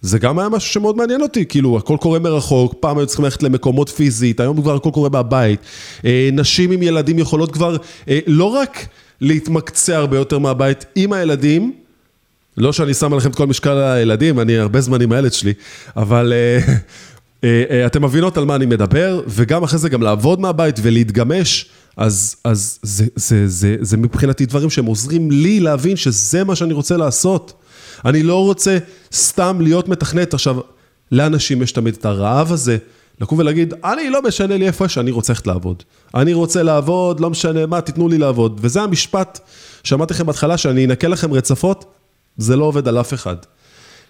זה 0.05 0.19
גם 0.19 0.39
היה 0.39 0.49
משהו 0.49 0.73
שמאוד 0.73 0.97
מעניין 0.97 1.23
אותי, 1.23 1.47
כאילו, 1.47 1.79
הכל 1.79 1.97
קורה 2.01 2.19
מרחוק, 2.19 2.75
פעם 2.81 2.99
היו 2.99 3.07
צריכים 3.07 3.25
ללכת 3.25 3.43
למקומות 3.43 3.89
פיזית, 3.89 4.41
היום 4.41 4.63
כבר 4.63 4.75
הכל 4.75 4.91
קורה 4.93 5.09
מהבית. 5.09 5.61
אה, 6.05 6.29
נשים 6.33 6.71
עם 6.71 6.83
ילדים 6.83 7.19
יכולות 7.19 7.53
כבר 7.53 7.77
אה, 8.09 8.19
לא 8.27 8.45
רק 8.45 8.87
להתמקצע 9.21 9.97
הרבה 9.97 10.17
יותר 10.17 10.39
מהבית 10.39 10.85
עם 10.95 11.13
הילדים, 11.13 11.73
לא 12.57 12.73
שאני 12.73 12.95
שם 12.95 13.13
עליכם 13.13 13.31
את 13.31 13.35
כל 13.35 13.47
משקל 13.47 13.79
הילדים, 13.79 14.41
אני 14.41 14.59
הרבה 14.59 14.81
זמן 14.81 15.03
עם 15.03 15.13
הילד 15.13 15.33
שלי, 15.33 15.53
אבל 15.97 16.33
אה, 17.45 17.87
אתם 17.87 18.05
מבינות 18.05 18.37
על 18.39 18.45
מה 18.45 18.55
אני 18.55 18.67
מדבר, 18.67 19.21
וגם 19.29 19.63
אחרי 19.63 19.79
זה 19.79 19.89
גם 19.89 20.03
לעבוד 20.03 20.41
מהבית 20.41 20.77
ולהתגמש, 20.83 21.67
אז, 21.97 22.37
אז 22.45 22.79
זה, 22.83 23.05
זה, 23.17 23.49
זה, 23.49 23.77
זה 23.81 23.97
מבחינתי 23.97 24.47
דברים 24.47 24.71
שהם 24.71 24.87
עוזרים 24.87 25.31
לי 25.31 25.61
להבין 25.61 25.97
שזה 25.97 26.45
מה 26.45 26.57
שאני 26.57 26.73
רוצה 26.73 26.97
לעשות. 26.97 27.64
אני 28.05 28.23
לא 28.23 28.45
רוצה 28.45 28.79
סתם 29.13 29.59
להיות 29.61 29.89
מתכנת. 29.89 30.35
עכשיו, 30.35 30.57
לאנשים 31.13 31.63
יש 31.63 31.73
תמיד 31.73 31.95
את 31.95 32.05
הרעב 32.05 32.53
הזה, 32.53 32.77
לקום 33.21 33.39
ולהגיד, 33.39 33.75
אני 33.85 34.11
לא 34.11 34.23
משנה 34.23 34.57
לי 34.57 34.67
איפה 34.67 34.89
שאני 34.89 35.11
רוצה 35.11 35.33
ללכת 35.33 35.47
לעבוד. 35.47 35.83
אני 36.15 36.33
רוצה 36.33 36.63
לעבוד, 36.63 37.21
לא 37.21 37.31
משנה 37.31 37.67
מה, 37.67 37.81
תיתנו 37.81 38.09
לי 38.09 38.19
לעבוד. 38.19 38.61
וזה 38.63 38.83
המשפט 38.83 39.41
שאמרתי 39.85 40.15
לכם 40.15 40.27
בהתחלה, 40.27 40.59
שאני 40.59 40.85
אנקה 40.85 41.09
לכם 41.09 41.33
רצפות, 41.33 41.85
זה 42.37 42.57
לא 42.57 42.65
עובד 42.65 42.89
על 42.89 43.01
אף 43.01 43.15
אחד. 43.15 43.37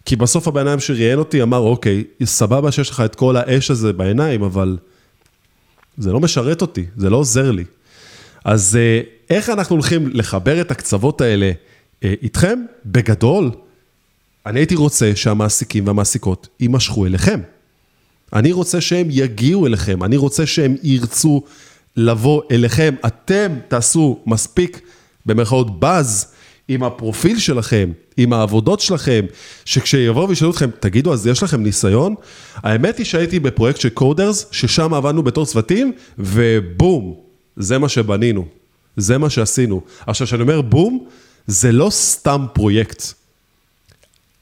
כי 0.05 0.17
בסוף 0.17 0.49
הבן 0.49 0.67
אדם 0.67 0.81
שראיין 0.81 1.19
אותי 1.19 1.43
אמר, 1.43 1.59
אוקיי, 1.59 2.05
סבבה 2.25 2.73
שיש 2.73 2.91
לך 2.91 3.01
את 3.01 3.15
כל 3.15 3.37
האש 3.37 3.71
הזה 3.71 3.93
בעיניים, 3.93 4.43
אבל 4.43 4.77
זה 5.99 6.13
לא 6.13 6.21
משרת 6.21 6.63
אותי, 6.63 6.85
זה 6.97 7.11
לא 7.11 7.17
עוזר 7.17 7.51
לי. 7.51 7.65
אז 8.45 8.77
אה, 8.77 9.01
איך 9.31 9.51
אנחנו 9.51 9.77
הולכים 9.77 10.11
לחבר 10.13 10.61
את 10.61 10.71
הקצוות 10.71 11.21
האלה 11.21 11.53
אה, 12.05 12.15
איתכם? 12.23 12.65
בגדול, 12.87 13.51
אני 14.47 14.61
הייתי 14.61 14.75
רוצה 14.75 15.13
שהמעסיקים 15.15 15.87
והמעסיקות 15.87 16.49
יימשכו 16.61 17.07
אליכם. 17.07 17.41
אני 18.33 18.53
רוצה 18.53 18.81
שהם 18.81 19.07
יגיעו 19.11 19.67
אליכם, 19.67 20.03
אני 20.03 20.17
רוצה 20.17 20.47
שהם 20.47 20.77
ירצו 20.83 21.43
לבוא 21.97 22.43
אליכם. 22.51 22.95
אתם 23.07 23.53
תעשו 23.69 24.23
מספיק, 24.27 24.81
במרכאות 25.27 25.81
באז, 25.81 26.27
עם 26.69 26.83
הפרופיל 26.83 27.39
שלכם, 27.39 27.93
עם 28.17 28.33
העבודות 28.33 28.81
שלכם, 28.81 29.25
שכשיבואו 29.65 30.29
וישאלו 30.29 30.51
אתכם, 30.51 30.71
תגידו, 30.81 31.13
אז 31.13 31.27
יש 31.27 31.43
לכם 31.43 31.63
ניסיון? 31.63 32.15
האמת 32.57 32.99
היא 32.99 33.07
שהייתי 33.07 33.41
בפרויקט 33.41 33.81
של 33.81 33.89
קודרס, 33.89 34.47
ששם 34.51 34.95
עבדנו 34.95 35.23
בתור 35.23 35.47
צוותים, 35.47 35.93
ובום, 36.19 37.15
זה 37.57 37.79
מה 37.79 37.89
שבנינו, 37.89 38.47
זה 38.97 39.19
מה 39.19 39.31
שעשינו. 39.31 39.81
עכשיו, 40.07 40.27
כשאני 40.27 40.43
אומר 40.43 40.61
בום, 40.61 41.07
זה 41.47 41.73
לא 41.73 41.91
סתם 41.91 42.47
פרויקט. 42.53 43.24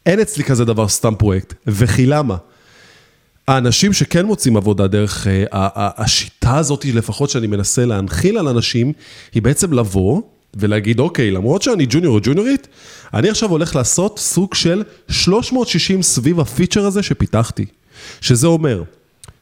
אין 0.06 0.20
אצלי 0.20 0.44
כזה 0.44 0.64
דבר 0.64 0.88
סתם 0.88 1.14
פרויקט, 1.14 1.54
וכי 1.66 2.06
למה? 2.06 2.36
האנשים 3.48 3.92
שכן 3.92 4.26
מוצאים 4.26 4.56
עבודה 4.56 4.86
דרך 4.86 5.26
uh, 5.26 5.28
השיטה 5.74 6.56
הזאת, 6.56 6.84
לפחות 6.84 7.30
שאני 7.30 7.46
מנסה 7.46 7.84
להנחיל 7.84 8.38
על 8.38 8.48
אנשים, 8.48 8.92
היא 9.34 9.42
בעצם 9.42 9.72
לבוא 9.72 10.22
ולהגיד, 10.54 11.00
אוקיי, 11.00 11.30
למרות 11.30 11.62
שאני 11.62 11.86
ג'וניור 11.88 12.14
או 12.14 12.20
ג'וניורית, 12.22 12.68
אני 13.14 13.30
עכשיו 13.30 13.50
הולך 13.50 13.76
לעשות 13.76 14.18
סוג 14.18 14.54
של 14.54 14.82
360 15.08 16.02
סביב 16.02 16.40
הפיצ'ר 16.40 16.86
הזה 16.86 17.02
שפיתחתי. 17.02 17.66
שזה 18.20 18.46
אומר 18.46 18.82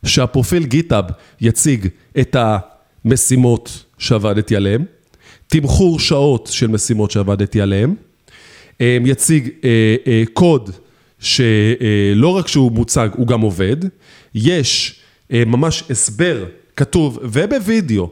שהפרופיל 0.05 0.64
גיטאב 0.64 1.05
יציג 1.40 1.88
את 2.21 2.37
המשימות 3.05 3.85
שעבדתי 3.99 4.57
עליהן, 4.57 4.85
תמחור 5.47 6.00
שעות 6.00 6.49
של 6.52 6.67
משימות 6.67 7.11
שעבדתי 7.11 7.61
עליהן, 7.61 7.95
יציג 8.80 9.49
אה, 9.64 9.96
אה, 10.06 10.22
קוד 10.32 10.70
שלא 11.18 12.28
רק 12.37 12.49
שהוא 12.49 12.72
מוצג, 12.72 13.08
הוא 13.16 13.26
גם 13.26 13.40
עובד. 13.40 13.76
יש 14.34 15.00
אה, 15.32 15.42
ממש 15.46 15.84
הסבר 15.90 16.44
כתוב 16.76 17.18
ובווידאו 17.22 18.10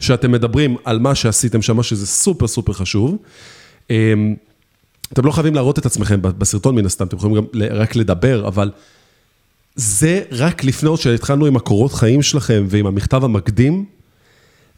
שאתם 0.00 0.32
מדברים 0.32 0.76
על 0.84 0.98
מה 0.98 1.14
שעשיתם 1.14 1.62
שם, 1.62 1.82
שזה 1.82 2.06
סופר 2.06 2.46
סופר 2.46 2.72
חשוב. 2.72 3.16
אמ, 3.90 4.34
אתם 5.12 5.26
לא 5.26 5.30
חייבים 5.30 5.54
להראות 5.54 5.78
את 5.78 5.86
עצמכם 5.86 6.22
בסרטון 6.22 6.74
מן 6.74 6.86
הסתם, 6.86 7.06
אתם 7.06 7.16
יכולים 7.16 7.36
גם 7.36 7.44
רק 7.70 7.96
לדבר, 7.96 8.48
אבל 8.48 8.70
זה 9.74 10.22
רק 10.30 10.64
לפני 10.64 10.88
עוד 10.88 11.00
שהתחלנו 11.00 11.46
עם 11.46 11.56
הקורות 11.56 11.92
חיים 11.92 12.22
שלכם 12.22 12.66
ועם 12.68 12.86
המכתב 12.86 13.24
המקדים, 13.24 13.84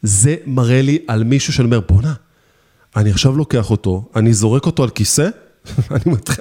זה 0.03 0.37
מראה 0.47 0.83
לי 0.83 0.99
על 1.07 1.25
מישהו 1.25 1.53
שאני 1.53 1.67
אומר, 1.67 1.81
בואנה, 1.89 2.15
אני 2.97 3.11
עכשיו 3.11 3.37
לוקח 3.37 3.71
אותו, 3.71 4.05
אני 4.17 4.33
זורק 4.33 4.67
אותו 4.67 4.83
על 4.83 4.91
כיסא, 4.91 5.29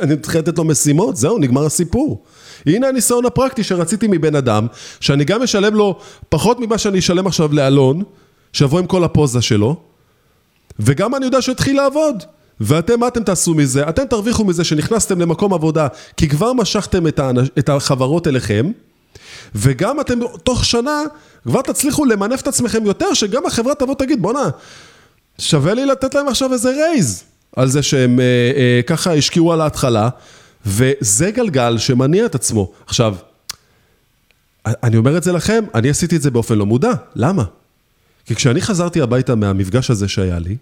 אני 0.02 0.14
מתחיל 0.14 0.40
לתת 0.40 0.58
לו 0.58 0.64
משימות, 0.64 1.16
זהו, 1.16 1.38
נגמר 1.38 1.66
הסיפור. 1.66 2.24
הנה 2.66 2.88
הניסיון 2.88 3.26
הפרקטי 3.26 3.64
שרציתי 3.64 4.08
מבן 4.10 4.36
אדם, 4.36 4.68
שאני 5.00 5.26
גם 5.26 5.42
אשלם 5.42 5.76
לו 5.76 6.00
פחות 6.30 6.60
ממה 6.60 6.78
שאני 6.78 7.00
אשלם 7.00 7.28
עכשיו 7.28 7.54
לאלון, 7.54 8.04
שיבוא 8.54 8.80
עם 8.80 8.88
כל 8.88 9.04
הפוזה 9.04 9.42
שלו, 9.42 9.76
וגם 10.80 11.16
אני 11.16 11.26
יודע 11.26 11.42
שהוא 11.42 11.54
התחיל 11.54 11.78
לעבוד. 11.78 12.24
ואתם, 12.60 13.00
מה 13.00 13.08
אתם 13.08 13.24
תעשו 13.24 13.54
מזה? 13.54 13.90
אתם 13.90 14.06
תרוויחו 14.06 14.46
מזה 14.46 14.64
שנכנסתם 14.64 15.22
למקום 15.22 15.54
עבודה, 15.54 15.88
כי 16.18 16.30
כבר 16.30 16.54
משכתם 16.54 17.08
את, 17.08 17.20
האנש, 17.20 17.50
את 17.60 17.70
החברות 17.70 18.28
אליכם, 18.28 18.72
וגם 19.56 20.00
אתם 20.00 20.20
תוך 20.44 20.66
שנה 20.66 21.02
כבר 21.44 21.62
תצליחו 21.62 22.06
למנף 22.06 22.42
את 22.42 22.48
עצמכם 22.48 22.86
יותר, 22.86 23.14
שגם 23.14 23.46
החברה 23.46 23.76
תבוא 23.76 23.96
תגיד, 23.96 24.22
בואנה, 24.22 24.50
שווה 25.40 25.74
לי 25.74 25.86
לתת 25.86 26.16
להם 26.16 26.28
עכשיו 26.28 26.54
איזה 26.54 26.70
רייז, 26.70 27.24
על 27.56 27.68
זה 27.68 27.84
שהם 27.84 28.20
אה, 28.20 28.26
אה, 28.56 28.82
ככה 28.88 29.14
השקיעו 29.14 29.54
על 29.54 29.62
ההתחלה, 29.62 30.10
וזה 30.66 31.32
גלגל 31.32 31.78
שמניע 31.78 32.26
את 32.26 32.36
עצמו. 32.36 32.72
עכשיו, 32.86 33.16
אני 34.66 34.98
אומר 34.98 35.18
את 35.18 35.24
זה 35.24 35.32
לכם, 35.32 35.64
אני 35.76 35.90
עשיתי 35.90 36.16
את 36.16 36.22
זה 36.22 36.32
באופן 36.32 36.56
לא 36.56 36.66
מודע, 36.66 36.92
למה? 37.16 37.44
כי 38.26 38.36
כשאני 38.36 38.62
חזרתי 38.62 39.02
הביתה 39.02 39.36
מהמפגש 39.36 39.92
הזה 39.92 40.08
שהיה 40.08 40.40
לי, 40.40 40.58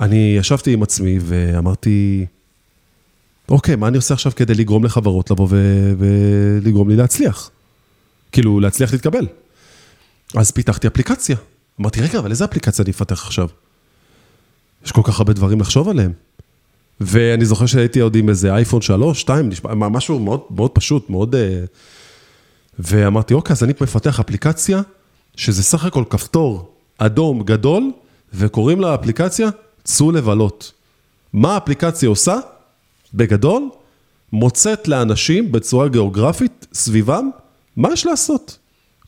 אני 0.00 0.34
ישבתי 0.38 0.72
עם 0.72 0.82
עצמי 0.82 1.18
ואמרתי, 1.20 2.26
אוקיי, 3.48 3.76
מה 3.76 3.88
אני 3.88 3.96
עושה 3.96 4.14
עכשיו 4.14 4.32
כדי 4.36 4.54
לגרום 4.54 4.84
לחברות 4.84 5.30
לבוא 5.30 5.46
ו- 5.50 5.92
ולגרום 5.98 6.90
לי 6.90 6.96
להצליח? 6.96 7.50
כאילו, 8.32 8.60
להצליח 8.60 8.92
להתקבל. 8.92 9.26
אז 10.34 10.50
פיתחתי 10.50 10.86
אפליקציה. 10.86 11.36
אמרתי, 11.80 12.00
רגע, 12.00 12.18
אבל 12.18 12.30
איזה 12.30 12.44
אפליקציה 12.44 12.82
אני 12.82 12.92
אפתח 12.92 13.24
עכשיו? 13.26 13.48
יש 14.84 14.92
כל 14.92 15.02
כך 15.04 15.18
הרבה 15.18 15.32
דברים 15.32 15.60
לחשוב 15.60 15.88
עליהם. 15.88 16.12
ואני 17.00 17.44
זוכר 17.44 17.66
שהייתי 17.66 18.00
עוד 18.00 18.16
עם 18.16 18.28
איזה 18.28 18.54
אייפון 18.54 18.82
3, 18.82 19.20
2, 19.20 19.48
נשמע, 19.48 19.74
משהו 19.74 20.18
מאוד, 20.18 20.40
מאוד 20.50 20.70
פשוט, 20.70 21.10
מאוד... 21.10 21.34
אה, 21.34 21.64
ואמרתי, 22.78 23.34
אוקיי, 23.34 23.54
אז 23.54 23.64
אני 23.64 23.72
מפתח 23.80 24.20
אפליקציה, 24.20 24.82
שזה 25.36 25.62
סך 25.62 25.84
הכל 25.84 26.04
כפתור 26.10 26.74
אדום 26.98 27.42
גדול, 27.42 27.90
וקוראים 28.34 28.80
לאפליקציה 28.80 29.48
צאו 29.84 30.12
לבלות. 30.12 30.72
מה 31.32 31.54
האפליקציה 31.54 32.08
עושה? 32.08 32.38
בגדול, 33.14 33.68
מוצאת 34.32 34.88
לאנשים 34.88 35.52
בצורה 35.52 35.88
גיאוגרפית 35.88 36.66
סביבם, 36.72 37.30
מה 37.76 37.92
יש 37.92 38.06
לעשות? 38.06 38.58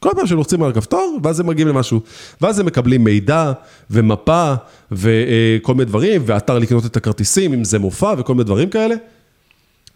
כל 0.04 0.11
פעם 0.16 0.26
שלוחצים 0.26 0.62
על 0.62 0.70
הכפתור, 0.70 1.18
ואז 1.23 1.40
הם 1.40 1.46
מגיעים 1.46 1.68
למשהו. 1.68 2.00
ואז 2.40 2.58
הם 2.58 2.66
מקבלים 2.66 3.04
מידע, 3.04 3.52
ומפה, 3.90 4.54
וכל 4.92 5.75
מיני 5.75 5.84
דברים, 5.84 6.23
ואתר 6.26 6.58
לקנות 6.58 6.87
את 6.87 6.96
הכרטיסים, 6.96 7.52
אם 7.52 7.64
זה 7.64 7.78
מופע, 7.78 8.14
וכל 8.18 8.34
מיני 8.34 8.44
דברים 8.44 8.70
כאלה. 8.70 8.94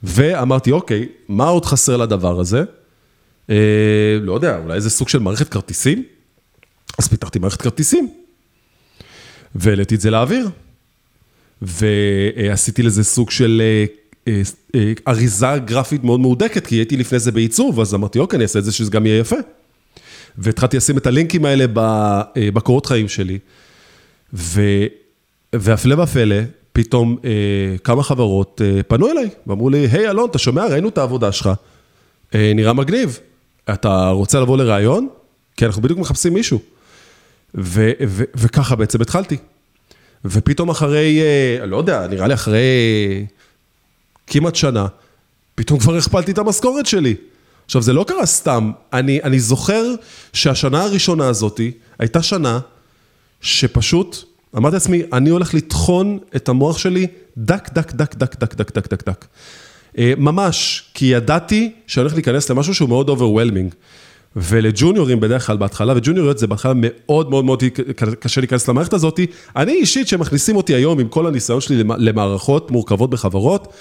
ואמרתי, 0.03 0.73
אוקיי, 0.73 1.09
מה 1.29 1.49
עוד 1.49 1.65
חסר 1.65 1.97
לדבר 1.97 2.41
הזה? 2.41 2.65
אה, 3.51 3.55
לא 4.21 4.33
יודע, 4.33 4.59
אולי 4.59 4.75
איזה 4.75 4.91
סוג 4.91 5.09
של 5.09 5.19
מערכת 5.19 5.49
כרטיסים? 5.49 6.03
אז 6.99 7.09
פיתחתי 7.09 7.39
מערכת 7.39 7.63
כרטיסים. 7.63 8.11
והעליתי 9.55 9.95
את 9.95 10.01
זה 10.01 10.11
לאוויר. 10.11 10.49
ועשיתי 11.63 12.83
לזה 12.83 13.05
סוג 13.05 13.31
של 13.31 13.63
אה, 13.65 13.85
אה, 14.29 14.43
אה, 14.75 14.93
אריזה 15.09 15.59
גרפית 15.65 16.05
מאוד 16.05 16.21
מהודקת, 16.21 16.67
כי 16.67 16.75
הייתי 16.75 16.97
לפני 16.97 17.19
זה 17.19 17.33
בעיצוב, 17.33 17.81
אז 17.81 17.95
אמרתי, 17.95 18.19
אוקיי, 18.19 18.37
אני 18.37 18.43
אעשה 18.43 18.59
את 18.59 18.65
זה 18.65 18.73
שזה 18.73 18.91
גם 18.91 19.07
יהיה 19.07 19.19
יפה. 19.19 19.37
והתחלתי 20.39 20.77
לשים 20.77 20.99
את 20.99 21.07
הלינקים 21.07 21.45
האלה 21.45 21.65
בקורות 22.37 22.87
חיים 22.87 23.09
שלי, 23.09 23.39
והפלא 25.53 26.03
ופלא, 26.03 26.37
פתאום 26.73 27.17
כמה 27.85 28.03
חברות 28.03 28.61
פנו 28.89 29.11
אליי, 29.11 29.29
ואמרו 29.47 29.71
לי, 29.71 29.79
היי 29.93 30.11
אלון, 30.11 30.31
אתה 30.31 30.39
שומע? 30.39 30.67
ראינו 30.67 30.89
את 30.89 30.99
העבודה 30.99 31.33
שלך, 31.33 31.51
נראה 32.35 32.73
מגניב. 32.73 33.19
אתה 33.73 34.09
רוצה 34.09 34.41
לבוא 34.41 34.57
לראיון? 34.57 35.09
כי 35.57 35.67
אנחנו 35.67 35.83
בדיוק 35.83 35.99
מחפשים 35.99 36.35
מישהו. 36.35 36.59
וככה 38.35 38.77
בעצם 38.77 39.01
התחלתי. 39.01 39.37
ופתאום 40.25 40.71
אחרי, 40.71 41.21
אה, 41.21 41.67
לא 41.67 41.77
יודע, 41.77 42.07
נראה 42.07 42.27
לי 42.27 42.35
אחרי 42.35 42.63
כמעט 44.27 44.55
שנה, 44.55 44.87
פתאום 45.55 45.79
כבר 45.79 45.97
הכפלתי 45.97 46.33
את 46.33 46.39
המשכורת 46.39 46.87
שלי. 46.87 47.15
עכשיו, 47.69 47.83
זה 47.83 47.93
לא 47.93 48.05
קרה 48.05 48.27
סתם, 48.27 48.71
אני, 48.93 49.23
אני 49.23 49.41
זוכר 49.41 49.85
שהשנה 50.33 50.83
הראשונה 50.83 51.29
הזאתי 51.29 51.71
הייתה 51.99 52.23
שנה 52.23 52.59
שפשוט 53.41 54.25
אמרתי 54.57 54.75
לעצמי, 54.75 55.03
אני 55.13 55.31
הולך 55.31 55.55
לטחון 55.55 56.19
את 56.37 56.49
המוח 56.49 56.79
שלי 56.79 57.07
דק, 57.39 57.73
דק, 57.73 57.93
דק, 57.93 58.15
דק, 58.15 58.37
דק, 58.37 58.55
דק, 58.55 58.73
דק, 58.77 58.89
דק, 58.93 59.09
דק. 59.09 59.27
ממש, 59.99 60.85
כי 60.95 61.05
ידעתי 61.05 61.73
שאני 61.87 62.03
הולך 62.03 62.15
להיכנס 62.15 62.51
למשהו 62.51 62.75
שהוא 62.75 62.89
מאוד 62.89 63.09
overwhelming. 63.09 63.75
ולג'וניורים 64.37 65.21
בדרך 65.21 65.47
כלל 65.47 65.57
בהתחלה, 65.57 65.93
וג'וניוריות 65.97 66.39
זה 66.39 66.47
בהתחלה 66.47 66.73
מאוד 66.77 67.31
מאוד 67.31 67.45
מאוד 67.45 67.63
קשה 68.21 68.41
להיכנס 68.41 68.69
למערכת 68.69 68.93
הזאת. 68.93 69.21
אני 69.57 69.73
אישית, 69.73 70.09
שמכניסים 70.09 70.57
אותי 70.57 70.75
היום 70.75 71.01
עם 71.01 71.09
כל 71.09 71.27
הניסיון 71.27 71.61
שלי 71.61 71.83
למערכות 71.99 72.71
מורכבות 72.71 73.11
בחברות, 73.11 73.73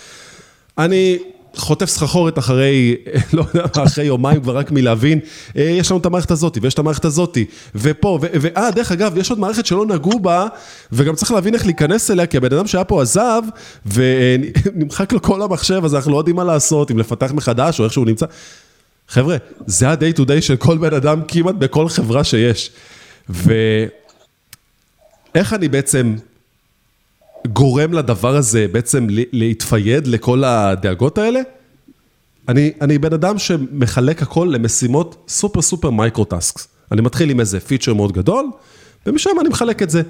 אני 0.77 1.17
חוטף 1.57 1.85
סחרחורת 1.85 2.39
אחרי, 2.39 2.95
לא 3.33 3.45
יודע, 3.53 3.65
אחרי 3.85 4.05
יומיים 4.05 4.41
כבר 4.41 4.57
רק 4.57 4.71
מלהבין, 4.71 5.19
אה, 5.57 5.61
יש 5.61 5.91
לנו 5.91 5.99
את 5.99 6.05
המערכת 6.05 6.31
הזאת, 6.31 6.57
ויש 6.61 6.73
את 6.73 6.79
המערכת 6.79 7.05
הזאת, 7.05 7.37
ופה, 7.75 8.19
ואה, 8.41 8.71
דרך 8.71 8.91
אגב, 8.91 9.17
יש 9.17 9.29
עוד 9.29 9.39
מערכת 9.39 9.65
שלא 9.65 9.85
נגעו 9.85 10.19
בה, 10.19 10.47
וגם 10.91 11.15
צריך 11.15 11.31
להבין 11.31 11.53
איך 11.53 11.65
להיכנס 11.65 12.11
אליה, 12.11 12.25
כי 12.25 12.37
הבן 12.37 12.53
אדם 12.53 12.67
שהיה 12.67 12.83
פה 12.83 13.01
עזב, 13.01 13.41
ונמחק 13.85 15.13
לו 15.13 15.21
כל 15.21 15.41
המחשב, 15.41 15.81
אז 15.85 15.95
אנחנו 15.95 16.11
לא 16.11 16.17
יודעים 16.17 16.35
מה 16.35 16.43
לעשות, 16.43 16.91
אם 16.91 16.97
לפתח 16.97 17.31
מחדש, 17.33 17.79
או 17.79 17.85
איך 17.85 17.93
שהוא 17.93 18.05
נמצא. 18.05 18.25
חבר'ה, 19.07 19.37
זה 19.65 19.89
ה-day 19.89 20.17
to 20.17 20.21
day 20.21 20.41
של 20.41 20.55
כל 20.55 20.77
בן 20.77 20.93
אדם 20.93 21.21
כמעט 21.27 21.55
בכל 21.55 21.89
חברה 21.89 22.23
שיש. 22.23 22.71
ואיך 23.29 23.89
אני 25.53 25.67
בעצם 25.67 26.15
גורם 27.53 27.93
לדבר 27.93 28.35
הזה 28.35 28.65
בעצם 28.71 29.07
להתפייד 29.09 30.07
לכל 30.07 30.43
הדאגות 30.43 31.17
האלה? 31.17 31.39
אני, 32.47 32.71
אני 32.81 32.97
בן 32.97 33.13
אדם 33.13 33.37
שמחלק 33.37 34.21
הכל 34.21 34.49
למשימות 34.51 35.25
סופר 35.27 35.61
סופר 35.61 35.89
micro-tasks. 35.89 36.67
אני 36.91 37.01
מתחיל 37.01 37.29
עם 37.29 37.39
איזה 37.39 37.59
פיצ'ר 37.59 37.93
מאוד 37.93 38.11
גדול, 38.11 38.45
ומשם 39.05 39.29
אני 39.41 39.49
מחלק 39.49 39.81
את 39.81 39.89
זה. 39.89 40.01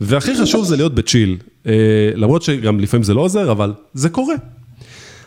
והכי 0.00 0.36
חשוב 0.36 0.64
זה 0.64 0.76
להיות 0.76 0.94
ב 0.94 1.00
chill, 1.00 1.36
אה, 1.66 1.72
למרות 2.14 2.42
שגם 2.42 2.80
לפעמים 2.80 3.04
זה 3.04 3.14
לא 3.14 3.20
עוזר, 3.20 3.52
אבל 3.52 3.72
זה 3.94 4.08
קורה. 4.08 4.34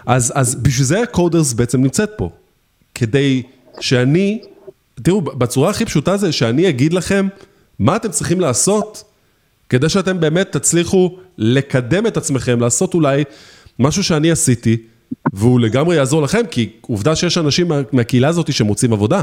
אז, 0.06 0.34
אז 0.36 0.56
בשביל 0.56 0.86
זה 0.86 1.02
ה 1.02 1.09
coders 1.09 1.54
בעצם 1.54 1.82
נמצאת 1.82 2.10
פה. 2.18 2.30
כדי 2.96 3.44
שאני, 3.80 4.42
תראו, 5.02 5.22
בצורה 5.22 5.70
הכי 5.70 5.86
פשוטה 5.86 6.18
זה 6.18 6.32
שאני 6.32 6.70
אגיד 6.70 6.94
לכם 6.94 7.28
מה 7.80 7.96
אתם 7.96 8.12
צריכים 8.12 8.40
לעשות 8.40 9.04
כדי 9.70 9.90
שאתם 9.90 10.20
באמת 10.20 10.52
תצליחו 10.52 11.18
לקדם 11.38 12.08
את 12.08 12.18
עצמכם, 12.18 12.60
לעשות 12.60 12.94
אולי 12.94 13.24
משהו 13.80 14.04
שאני 14.04 14.32
עשיתי, 14.32 14.78
והוא 15.34 15.60
לגמרי 15.60 15.96
יעזור 15.96 16.22
לכם, 16.22 16.42
כי 16.52 16.70
עובדה 16.82 17.16
שיש 17.16 17.38
אנשים 17.38 17.68
מה, 17.68 17.82
מהקהילה 17.92 18.28
הזאת 18.28 18.54
שמוצאים 18.54 18.94
עבודה. 18.94 19.22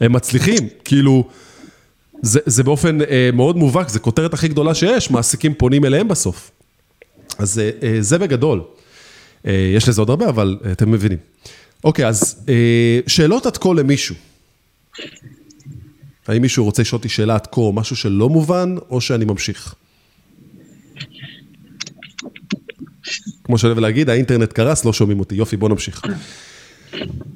הם 0.00 0.12
מצליחים, 0.12 0.68
כאילו, 0.84 1.28
זה, 2.22 2.40
זה 2.46 2.62
באופן 2.62 3.00
אה, 3.00 3.30
מאוד 3.32 3.56
מובהק, 3.56 3.88
זה 3.88 3.98
כותרת 3.98 4.34
הכי 4.34 4.48
גדולה 4.48 4.74
שיש, 4.74 5.10
מעסיקים 5.10 5.54
פונים 5.54 5.84
אליהם 5.84 6.08
בסוף. 6.08 6.50
אז 7.38 7.58
אה, 7.58 7.70
אה, 7.82 7.96
זה 8.00 8.18
בגדול. 8.18 8.60
אה, 9.46 9.72
יש 9.76 9.88
לזה 9.88 10.00
עוד 10.00 10.10
הרבה, 10.10 10.28
אבל 10.28 10.58
אה, 10.64 10.72
אתם 10.72 10.90
מבינים. 10.90 11.18
אוקיי, 11.84 12.06
אז 12.06 12.44
אה, 12.48 13.00
שאלות 13.06 13.46
עד 13.46 13.56
כה 13.56 13.68
למישהו. 13.76 14.14
האם 16.28 16.42
מישהו 16.42 16.64
רוצה 16.64 16.82
לשאול 16.82 16.98
אותי 16.98 17.08
שאלה 17.08 17.34
עד 17.34 17.46
כה, 17.46 17.60
משהו 17.74 17.96
שלא 17.96 18.28
מובן, 18.28 18.74
או 18.90 19.00
שאני 19.00 19.24
ממשיך? 19.24 19.74
כמו 23.44 23.58
שאני 23.58 23.68
אוהב 23.68 23.78
להגיד, 23.78 24.10
האינטרנט 24.10 24.52
קרס, 24.52 24.84
לא 24.84 24.92
שומעים 24.92 25.20
אותי. 25.20 25.34
יופי, 25.34 25.56
בוא 25.56 25.68
נמשיך. 25.68 26.02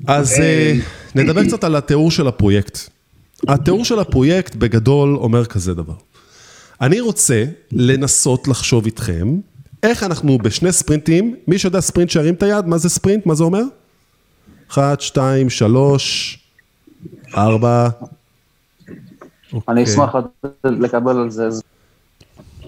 אז 0.07 0.40
אה, 0.40 0.75
נדבר 1.14 1.44
קצת 1.44 1.64
על 1.64 1.77
התיאור 1.77 2.11
של 2.11 2.29
הפרויקט. 2.29 2.79
התיאור 3.49 3.85
של 3.85 3.99
הפרויקט 3.99 4.55
בגדול 4.55 5.16
אומר 5.16 5.44
כזה 5.44 5.75
דבר. 5.75 5.94
אני 6.81 7.01
רוצה 7.01 7.44
לנסות 7.72 8.49
לחשוב 8.49 8.85
איתכם, 8.85 9.38
איך 9.83 10.03
אנחנו 10.03 10.38
בשני 10.38 10.72
ספרינטים, 10.72 11.37
מי 11.46 11.59
שיודע 11.59 11.81
ספרינט 11.81 12.11
שירים 12.11 12.35
את 12.35 12.42
היד, 12.42 12.66
מה 12.66 12.79
זה 12.79 12.88
ספרינט? 12.88 13.27
מה 13.27 13.35
זה 13.35 13.44
אומר? 13.44 13.62
אחת, 14.70 15.01
שתיים, 15.01 15.51
שלוש, 15.51 16.38
ארבע. 17.35 17.88
אני 19.52 19.61
אוקיי. 19.80 19.82
אשמח 19.82 20.14
לקבל 20.64 21.16
על 21.16 21.30
זה. 21.30 21.48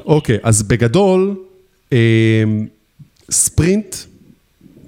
אוקיי, 0.04 0.38
אז 0.42 0.62
בגדול, 0.62 1.36
אמ, 1.92 1.96
ספרינט 3.30 3.96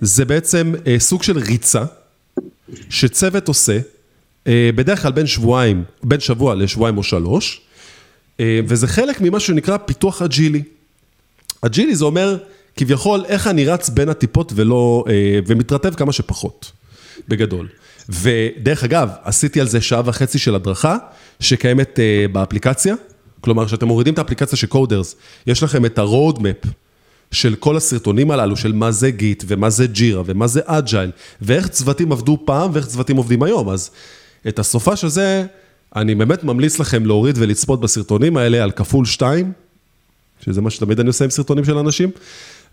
זה 0.00 0.24
בעצם 0.24 0.72
אה, 0.86 0.96
סוג 0.98 1.22
של 1.22 1.38
ריצה 1.38 1.84
שצוות 2.90 3.48
עושה, 3.48 3.78
אה, 4.46 4.70
בדרך 4.74 5.02
כלל 5.02 5.12
בין 5.12 5.26
שבועיים, 5.26 5.84
בין 6.02 6.20
שבוע 6.20 6.54
לשבועיים 6.54 6.98
או 6.98 7.02
שלוש, 7.02 7.60
אה, 8.40 8.60
וזה 8.66 8.86
חלק 8.86 9.20
ממה 9.20 9.40
שנקרא 9.40 9.76
פיתוח 9.76 10.22
אג'ילי. 10.22 10.62
אג'ילי 11.62 11.96
זה 11.96 12.04
אומר 12.04 12.36
כביכול 12.76 13.24
איך 13.24 13.46
אני 13.46 13.66
רץ 13.66 13.88
בין 13.88 14.08
הטיפות 14.08 14.52
ולא, 14.56 15.04
ומתרטב 15.46 15.94
כמה 15.94 16.12
שפחות. 16.12 16.72
בגדול. 17.28 17.68
ודרך 18.08 18.84
אגב, 18.84 19.08
עשיתי 19.22 19.60
על 19.60 19.68
זה 19.68 19.80
שעה 19.80 20.02
וחצי 20.04 20.38
של 20.38 20.54
הדרכה 20.54 20.96
שקיימת 21.40 21.98
uh, 21.98 22.32
באפליקציה, 22.32 22.94
כלומר, 23.40 23.66
כשאתם 23.66 23.86
מורידים 23.86 24.14
את 24.14 24.18
האפליקציה 24.18 24.58
של 24.58 24.66
קודרס, 24.66 25.16
יש 25.46 25.62
לכם 25.62 25.84
את 25.84 25.98
ה-road 25.98 26.40
של 27.30 27.54
כל 27.54 27.76
הסרטונים 27.76 28.30
הללו, 28.30 28.56
של 28.56 28.72
מה 28.72 28.90
זה 28.90 29.10
גיט, 29.10 29.44
ומה 29.46 29.70
זה 29.70 29.86
ג'ירה, 29.86 30.22
ומה 30.26 30.46
זה 30.46 30.60
אג'ייל, 30.64 31.10
ואיך 31.42 31.68
צוותים 31.68 32.12
עבדו 32.12 32.38
פעם, 32.44 32.70
ואיך 32.72 32.86
צוותים 32.86 33.16
עובדים 33.16 33.42
היום. 33.42 33.68
אז 33.68 33.90
את 34.48 34.58
הסופש 34.58 35.04
הזה, 35.04 35.46
אני 35.96 36.14
באמת 36.14 36.44
ממליץ 36.44 36.78
לכם 36.78 37.06
להוריד 37.06 37.36
ולצפות 37.38 37.80
בסרטונים 37.80 38.36
האלה 38.36 38.62
על 38.62 38.70
כפול 38.70 39.04
שתיים, 39.06 39.52
שזה 40.44 40.60
מה 40.60 40.70
שתמיד 40.70 41.00
אני 41.00 41.08
עושה 41.08 41.24
עם 41.24 41.30
סרטונים 41.30 41.64
של 41.64 41.78
אנשים, 41.78 42.10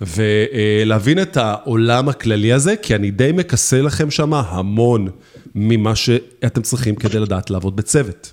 ולהבין 0.02 1.22
את 1.22 1.38
העולם 1.38 2.10
הכללי 2.10 2.54
הזה, 2.54 2.76
כי 2.76 2.96
אני 2.96 3.12
די 3.12 3.32
מכסה 3.32 3.82
לכם 3.82 4.12
שם 4.12 4.34
המון 4.34 5.08
ממה 5.56 5.96
שאתם 5.96 6.62
צריכים 6.62 6.96
כדי 6.96 7.20
לדעת 7.20 7.50
לעבוד 7.50 7.76
בצוות. 7.76 8.32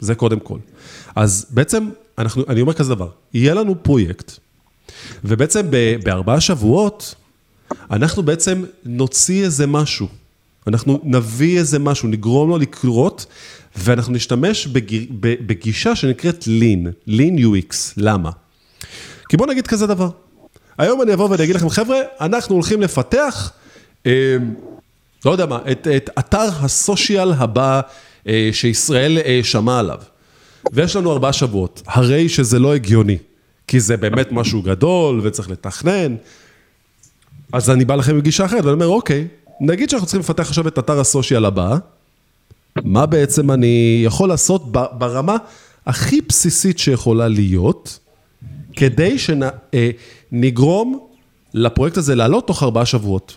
זה 0.00 0.14
קודם 0.14 0.40
כל. 0.40 0.58
אז 1.16 1.46
בעצם, 1.50 1.88
אנחנו, 2.18 2.44
אני 2.48 2.60
אומר 2.60 2.72
כזה 2.72 2.94
דבר, 2.94 3.08
יהיה 3.34 3.54
לנו 3.54 3.82
פרויקט, 3.82 4.32
ובעצם 5.24 5.66
בארבעה 6.02 6.40
שבועות, 6.40 7.14
אנחנו 7.90 8.22
בעצם 8.22 8.64
נוציא 8.84 9.44
איזה 9.44 9.66
משהו. 9.66 10.08
אנחנו 10.66 11.00
נביא 11.04 11.58
איזה 11.58 11.78
משהו, 11.78 12.08
נגרום 12.08 12.48
לו 12.48 12.58
לקרות, 12.58 13.26
ואנחנו 13.76 14.12
נשתמש 14.12 14.66
בג... 14.66 15.04
בגישה 15.20 15.96
שנקראת 15.96 16.44
Lean, 16.44 17.10
Lean 17.10 17.38
UX. 17.38 17.74
למה? 17.96 18.30
כי 19.30 19.36
בואו 19.36 19.50
נגיד 19.50 19.66
כזה 19.66 19.86
דבר. 19.86 20.08
היום 20.78 21.02
אני 21.02 21.14
אבוא 21.14 21.30
ואני 21.30 21.44
אגיד 21.44 21.56
לכם, 21.56 21.68
חבר'ה, 21.68 21.98
אנחנו 22.20 22.54
הולכים 22.54 22.82
לפתח, 22.82 23.52
אה, 24.06 24.36
לא 25.24 25.30
יודע 25.30 25.46
מה, 25.46 25.58
את, 25.72 25.86
את 25.96 26.10
אתר 26.18 26.48
הסושיאל 26.60 27.32
הבא 27.32 27.80
אה, 28.28 28.50
שישראל 28.52 29.18
אה, 29.18 29.40
שמע 29.42 29.78
עליו. 29.78 29.98
ויש 30.72 30.96
לנו 30.96 31.12
ארבעה 31.12 31.32
שבועות, 31.32 31.82
הרי 31.86 32.28
שזה 32.28 32.58
לא 32.58 32.74
הגיוני, 32.74 33.18
כי 33.66 33.80
זה 33.80 33.96
באמת 33.96 34.32
משהו 34.32 34.62
גדול 34.62 35.20
וצריך 35.22 35.50
לתכנן. 35.50 36.16
אז 37.52 37.70
אני 37.70 37.84
בא 37.84 37.94
לכם 37.94 38.14
עם 38.14 38.20
גישה 38.20 38.44
אחרת 38.44 38.64
ואני 38.64 38.74
אומר, 38.74 38.86
אוקיי, 38.86 39.26
נגיד 39.60 39.90
שאנחנו 39.90 40.06
צריכים 40.06 40.20
לפתח 40.20 40.48
עכשיו 40.48 40.68
את 40.68 40.78
אתר 40.78 41.00
הסושיאל 41.00 41.44
הבא, 41.44 41.76
מה 42.84 43.06
בעצם 43.06 43.50
אני 43.50 44.02
יכול 44.04 44.28
לעשות 44.28 44.72
ברמה 44.72 45.36
הכי 45.86 46.20
בסיסית 46.20 46.78
שיכולה 46.78 47.28
להיות, 47.28 47.98
כדי 48.80 49.16
שנגרום 49.18 50.94
אה, 50.94 51.06
לפרויקט 51.54 51.96
הזה 51.96 52.14
לעלות 52.14 52.46
תוך 52.46 52.62
ארבעה 52.62 52.86
שבועות. 52.86 53.36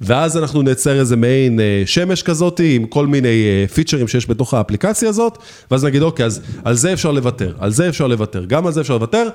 ואז 0.00 0.36
אנחנו 0.36 0.62
נייצר 0.62 1.00
איזה 1.00 1.16
מעין 1.16 1.60
אה, 1.60 1.82
שמש 1.86 2.22
כזאת 2.22 2.60
עם 2.64 2.86
כל 2.86 3.06
מיני 3.06 3.66
פיצ'רים 3.74 4.02
אה, 4.02 4.08
שיש 4.08 4.30
בתוך 4.30 4.54
האפליקציה 4.54 5.08
הזאת, 5.08 5.38
ואז 5.70 5.84
נגיד, 5.84 6.02
אוקיי, 6.02 6.26
אז 6.26 6.40
על 6.64 6.74
זה 6.74 6.92
אפשר 6.92 7.12
לוותר, 7.12 7.54
על 7.58 7.70
זה 7.70 7.88
אפשר 7.88 8.06
לוותר, 8.06 8.44
גם 8.44 8.66
על 8.66 8.72
זה 8.72 8.80
אפשר 8.80 8.94
לוותר. 8.94 9.28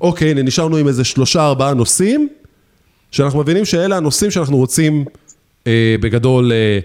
אוקיי, 0.00 0.30
הנה, 0.30 0.42
נשארנו 0.42 0.76
עם 0.76 0.88
איזה 0.88 1.04
שלושה, 1.04 1.46
ארבעה 1.46 1.74
נושאים, 1.74 2.28
שאנחנו 3.10 3.40
מבינים 3.40 3.64
שאלה 3.64 3.96
הנושאים 3.96 4.30
שאנחנו 4.30 4.56
רוצים 4.56 5.04
אה, 5.66 5.96
בגדול 6.00 6.52
אה, 6.52 6.78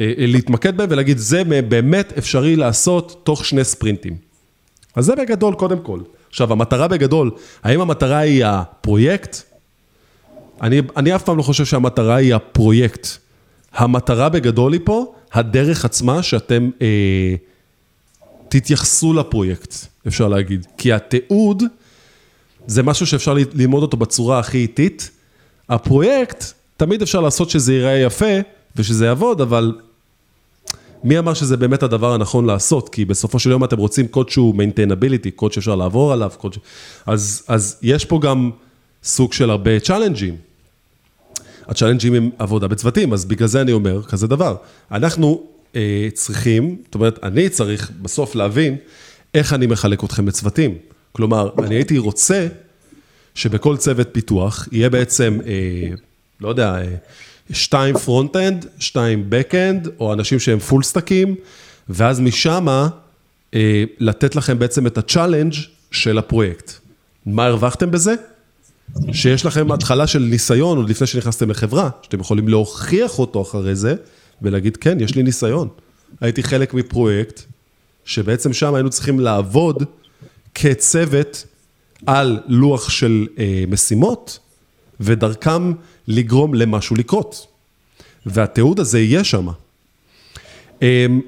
אה, 0.00 0.12
להתמקד 0.18 0.76
בהם 0.76 0.88
ולהגיד, 0.90 1.18
זה 1.18 1.44
באמת 1.44 2.12
אפשרי 2.18 2.56
לעשות 2.56 3.20
תוך 3.24 3.44
שני 3.44 3.64
ספרינטים. 3.64 4.16
אז 4.96 5.04
זה 5.04 5.16
בגדול, 5.16 5.54
קודם 5.54 5.78
כל. 5.78 6.00
עכשיו, 6.30 6.52
המטרה 6.52 6.88
בגדול, 6.88 7.30
האם 7.62 7.80
המטרה 7.80 8.18
היא 8.18 8.44
הפרויקט? 8.44 9.36
אני, 10.62 10.80
אני 10.96 11.14
אף 11.14 11.22
פעם 11.22 11.36
לא 11.36 11.42
חושב 11.42 11.64
שהמטרה 11.64 12.16
היא 12.16 12.34
הפרויקט. 12.34 13.08
המטרה 13.72 14.28
בגדול 14.28 14.72
היא 14.72 14.80
פה, 14.84 15.14
הדרך 15.32 15.84
עצמה 15.84 16.22
שאתם 16.22 16.70
אה, 16.82 17.34
תתייחסו 18.48 19.12
לפרויקט, 19.12 19.74
אפשר 20.06 20.28
להגיד. 20.28 20.66
כי 20.78 20.92
התיעוד 20.92 21.62
זה 22.66 22.82
משהו 22.82 23.06
שאפשר 23.06 23.34
ללמוד 23.54 23.82
אותו 23.82 23.96
בצורה 23.96 24.38
הכי 24.38 24.58
איטית. 24.58 25.10
הפרויקט, 25.68 26.44
תמיד 26.76 27.02
אפשר 27.02 27.20
לעשות 27.20 27.50
שזה 27.50 27.74
ייראה 27.74 27.98
יפה 27.98 28.34
ושזה 28.76 29.06
יעבוד, 29.06 29.40
אבל 29.40 29.72
מי 31.04 31.18
אמר 31.18 31.34
שזה 31.34 31.56
באמת 31.56 31.82
הדבר 31.82 32.12
הנכון 32.12 32.46
לעשות? 32.46 32.88
כי 32.88 33.04
בסופו 33.04 33.38
של 33.38 33.50
יום 33.50 33.64
אתם 33.64 33.76
רוצים 33.76 34.08
קוד 34.08 34.28
שהוא 34.28 34.54
maintainability, 34.54 35.30
קוד 35.34 35.52
שאפשר 35.52 35.74
לעבור 35.74 36.12
עליו, 36.12 36.30
קוד 36.38 36.52
ש... 36.52 36.58
אז, 37.06 37.42
אז 37.48 37.78
יש 37.82 38.04
פה 38.04 38.20
גם 38.22 38.50
סוג 39.02 39.32
של 39.32 39.50
הרבה 39.50 39.80
צ'אלנג'ים. 39.80 40.36
הצ'אלנג'ים 41.66 42.14
הם 42.14 42.30
עבודה 42.38 42.68
בצוותים, 42.68 43.12
אז 43.12 43.24
בגלל 43.24 43.48
זה 43.48 43.60
אני 43.60 43.72
אומר 43.72 44.02
כזה 44.02 44.26
דבר. 44.26 44.56
אנחנו 44.90 45.42
אה, 45.76 46.08
צריכים, 46.14 46.76
זאת 46.84 46.94
אומרת, 46.94 47.18
אני 47.22 47.48
צריך 47.48 47.90
בסוף 48.02 48.34
להבין 48.34 48.76
איך 49.34 49.52
אני 49.52 49.66
מחלק 49.66 50.04
אתכם 50.04 50.28
לצוותים. 50.28 50.74
כלומר, 51.12 51.50
אני 51.58 51.74
הייתי 51.74 51.98
רוצה 51.98 52.46
שבכל 53.34 53.76
צוות 53.76 54.08
פיתוח 54.12 54.68
יהיה 54.72 54.90
בעצם, 54.90 55.38
אה, 55.46 55.94
לא 56.40 56.48
יודע, 56.48 56.74
אה, 56.74 56.94
שתיים 57.52 57.98
front-end, 57.98 58.66
שתיים 58.78 59.24
back-end, 59.28 59.88
או 60.00 60.12
אנשים 60.12 60.38
שהם 60.38 60.58
full 60.58 60.82
סטאקים, 60.82 61.34
ואז 61.88 62.20
משמה 62.20 62.88
אה, 63.54 63.84
לתת 63.98 64.36
לכם 64.36 64.58
בעצם 64.58 64.86
את 64.86 64.98
ה 64.98 65.04
challenge 65.04 65.54
של 65.90 66.18
הפרויקט. 66.18 66.72
מה 67.26 67.46
הרווחתם 67.46 67.90
בזה? 67.90 68.14
שיש 69.12 69.46
לכם 69.46 69.72
התחלה 69.72 70.06
של 70.06 70.18
ניסיון, 70.18 70.78
עוד 70.78 70.90
לפני 70.90 71.06
שנכנסתם 71.06 71.50
לחברה, 71.50 71.90
שאתם 72.02 72.20
יכולים 72.20 72.48
להוכיח 72.48 73.18
אותו 73.18 73.42
אחרי 73.42 73.74
זה, 73.74 73.94
ולהגיד, 74.42 74.76
כן, 74.76 75.00
יש 75.00 75.14
לי 75.14 75.22
ניסיון. 75.22 75.68
הייתי 76.20 76.42
חלק 76.42 76.74
מפרויקט, 76.74 77.42
שבעצם 78.04 78.52
שם 78.52 78.74
היינו 78.74 78.90
צריכים 78.90 79.20
לעבוד 79.20 79.82
כצוות 80.54 81.44
על 82.06 82.38
לוח 82.48 82.90
של 82.90 83.26
אה, 83.38 83.64
משימות, 83.68 84.38
ודרכם 85.00 85.72
לגרום 86.10 86.54
למשהו 86.54 86.96
לקרות. 86.96 87.46
והתיעוד 88.26 88.80
הזה 88.80 89.00
יהיה 89.00 89.24
שם. 89.24 89.48
אמ, 90.82 91.20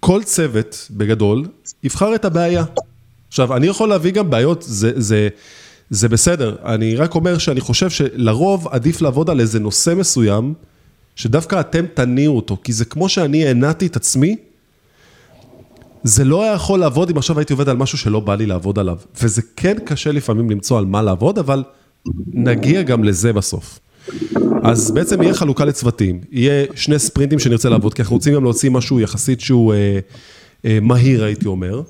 כל 0.00 0.22
צוות, 0.22 0.88
בגדול, 0.90 1.44
יבחר 1.82 2.14
את 2.14 2.24
הבעיה. 2.24 2.64
עכשיו, 3.28 3.56
אני 3.56 3.66
יכול 3.66 3.88
להביא 3.88 4.12
גם 4.12 4.30
בעיות, 4.30 4.64
זה, 4.66 4.92
זה, 4.96 5.28
זה 5.90 6.08
בסדר. 6.08 6.56
אני 6.64 6.96
רק 6.96 7.14
אומר 7.14 7.38
שאני 7.38 7.60
חושב 7.60 7.90
שלרוב 7.90 8.68
עדיף 8.68 9.00
לעבוד 9.00 9.30
על 9.30 9.40
איזה 9.40 9.60
נושא 9.60 9.94
מסוים, 9.96 10.54
שדווקא 11.16 11.60
אתם 11.60 11.86
תניעו 11.94 12.36
אותו, 12.36 12.56
כי 12.64 12.72
זה 12.72 12.84
כמו 12.84 13.08
שאני 13.08 13.46
הנעתי 13.46 13.86
את 13.86 13.96
עצמי, 13.96 14.36
זה 16.02 16.24
לא 16.24 16.42
היה 16.42 16.52
יכול 16.52 16.80
לעבוד 16.80 17.10
אם 17.10 17.16
עכשיו 17.16 17.38
הייתי 17.38 17.52
עובד 17.52 17.68
על 17.68 17.76
משהו 17.76 17.98
שלא 17.98 18.20
בא 18.20 18.34
לי 18.34 18.46
לעבוד 18.46 18.78
עליו. 18.78 18.98
וזה 19.22 19.42
כן 19.56 19.76
קשה 19.84 20.12
לפעמים 20.12 20.50
למצוא 20.50 20.78
על 20.78 20.84
מה 20.84 21.02
לעבוד, 21.02 21.38
אבל 21.38 21.64
נגיע 22.26 22.82
גם 22.82 23.04
לזה 23.04 23.32
בסוף. 23.32 23.78
אז 24.62 24.90
בעצם 24.90 25.22
יהיה 25.22 25.34
חלוקה 25.34 25.64
לצוותים, 25.64 26.20
יהיה 26.30 26.66
שני 26.74 26.98
ספרינטים 26.98 27.38
שנרצה 27.38 27.68
לעבוד, 27.68 27.94
כי 27.94 28.02
אנחנו 28.02 28.16
רוצים 28.16 28.34
גם 28.34 28.44
להוציא 28.44 28.70
משהו 28.70 29.00
יחסית 29.00 29.40
שהוא 29.40 29.74
אה, 29.74 29.98
אה, 30.64 30.78
מהיר, 30.82 31.24
הייתי 31.24 31.46
אומר. 31.46 31.82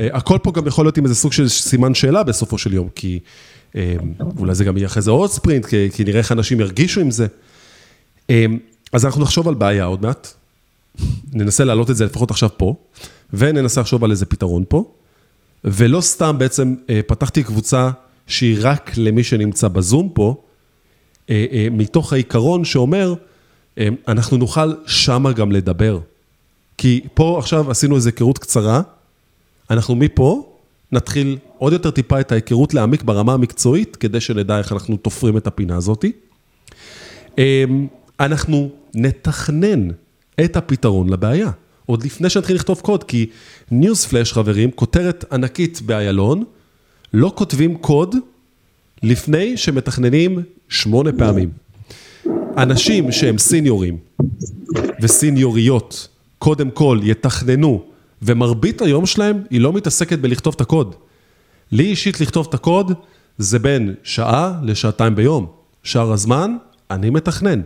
אה, 0.00 0.08
הכל 0.12 0.38
פה 0.42 0.52
גם 0.52 0.66
יכול 0.66 0.84
להיות 0.84 0.98
עם 0.98 1.04
איזה 1.04 1.14
סוג 1.14 1.32
של 1.32 1.48
סימן 1.48 1.94
שאלה 1.94 2.22
בסופו 2.22 2.58
של 2.58 2.74
יום, 2.74 2.88
כי 2.94 3.18
אה, 3.76 3.96
אולי 4.38 4.54
זה 4.54 4.64
גם 4.64 4.76
יהיה 4.76 4.86
אחרי 4.86 5.02
זה 5.02 5.10
עוד 5.10 5.30
ספרינט, 5.30 5.66
כי, 5.66 5.88
כי 5.94 6.04
נראה 6.04 6.18
איך 6.18 6.32
אנשים 6.32 6.60
ירגישו 6.60 7.00
עם 7.00 7.10
זה. 7.10 7.26
אה, 8.30 8.46
אז 8.92 9.04
אנחנו 9.04 9.22
נחשוב 9.22 9.48
על 9.48 9.54
בעיה 9.54 9.84
עוד 9.84 10.02
מעט, 10.02 10.28
ננסה 11.32 11.64
להעלות 11.64 11.90
את 11.90 11.96
זה 11.96 12.04
לפחות 12.04 12.30
עכשיו 12.30 12.48
פה, 12.56 12.74
וננסה 13.32 13.80
לחשוב 13.80 14.04
על 14.04 14.10
איזה 14.10 14.26
פתרון 14.26 14.64
פה, 14.68 14.92
ולא 15.64 16.00
סתם 16.00 16.38
בעצם 16.38 16.74
אה, 16.90 17.00
פתחתי 17.06 17.42
קבוצה 17.42 17.90
שהיא 18.26 18.56
רק 18.60 18.90
למי 18.96 19.24
שנמצא 19.24 19.68
בזום 19.68 20.08
פה, 20.14 20.42
מתוך 21.70 22.12
העיקרון 22.12 22.64
שאומר, 22.64 23.14
אה, 23.78 23.88
אנחנו 24.08 24.36
נוכל 24.36 24.72
שמה 24.86 25.32
גם 25.32 25.52
לדבר. 25.52 25.98
כי 26.78 27.00
פה 27.14 27.38
עכשיו 27.38 27.70
עשינו 27.70 27.96
איזו 27.96 28.08
היכרות 28.08 28.38
קצרה, 28.38 28.82
אנחנו 29.70 29.94
מפה 29.94 30.52
נתחיל 30.92 31.38
עוד 31.58 31.72
יותר 31.72 31.90
טיפה 31.90 32.20
את 32.20 32.32
ההיכרות 32.32 32.74
להעמיק 32.74 33.02
ברמה 33.02 33.34
המקצועית, 33.34 33.96
כדי 33.96 34.20
שנדע 34.20 34.58
איך 34.58 34.72
אנחנו 34.72 34.96
תופרים 34.96 35.36
את 35.36 35.46
הפינה 35.46 35.76
הזאתי. 35.76 36.12
אנחנו 38.20 38.70
נתכנן 38.94 39.88
את 40.44 40.56
הפתרון 40.56 41.08
לבעיה, 41.08 41.50
עוד 41.86 42.04
לפני 42.04 42.30
שנתחיל 42.30 42.56
לכתוב 42.56 42.80
קוד, 42.80 43.04
כי 43.04 43.26
ניוזפלאש, 43.70 44.32
חברים, 44.32 44.70
כותרת 44.70 45.24
ענקית 45.32 45.82
באיילון, 45.82 46.44
לא 47.12 47.32
כותבים 47.34 47.76
קוד 47.76 48.16
לפני 49.02 49.56
שמתכננים 49.56 50.42
שמונה 50.68 51.12
פעמים. 51.12 51.50
אנשים 52.56 53.12
שהם 53.12 53.38
סיניורים 53.38 53.98
וסיניוריות, 55.02 56.08
קודם 56.38 56.70
כל 56.70 57.00
יתכננו, 57.02 57.84
ומרבית 58.22 58.82
היום 58.82 59.06
שלהם 59.06 59.42
היא 59.50 59.60
לא 59.60 59.72
מתעסקת 59.72 60.18
בלכתוב 60.18 60.54
את 60.54 60.60
הקוד. 60.60 60.94
לי 61.72 61.84
אישית 61.84 62.20
לכתוב 62.20 62.46
את 62.48 62.54
הקוד 62.54 62.92
זה 63.38 63.58
בין 63.58 63.94
שעה 64.02 64.60
לשעתיים 64.62 65.14
ביום. 65.14 65.46
שאר 65.82 66.12
הזמן, 66.12 66.56
אני 66.90 67.10
מתכנן. 67.10 67.60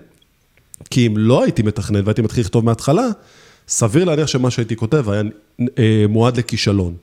כי 0.91 1.07
אם 1.07 1.15
לא 1.17 1.43
הייתי 1.43 1.63
מתכנן 1.63 2.05
והייתי 2.05 2.23
מתחיל 2.23 2.45
לכתוב 2.45 2.65
מההתחלה, 2.65 3.07
סביר 3.69 4.05
להניח 4.05 4.27
שמה 4.27 4.51
שהייתי 4.51 4.77
כותב 4.77 5.11
היה 5.11 5.23
אה, 5.61 6.05
מועד 6.09 6.37
לכישלון. 6.37 6.95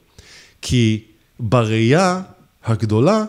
כי 0.62 1.04
בראייה 1.40 2.22
הגדולה, 2.66 3.26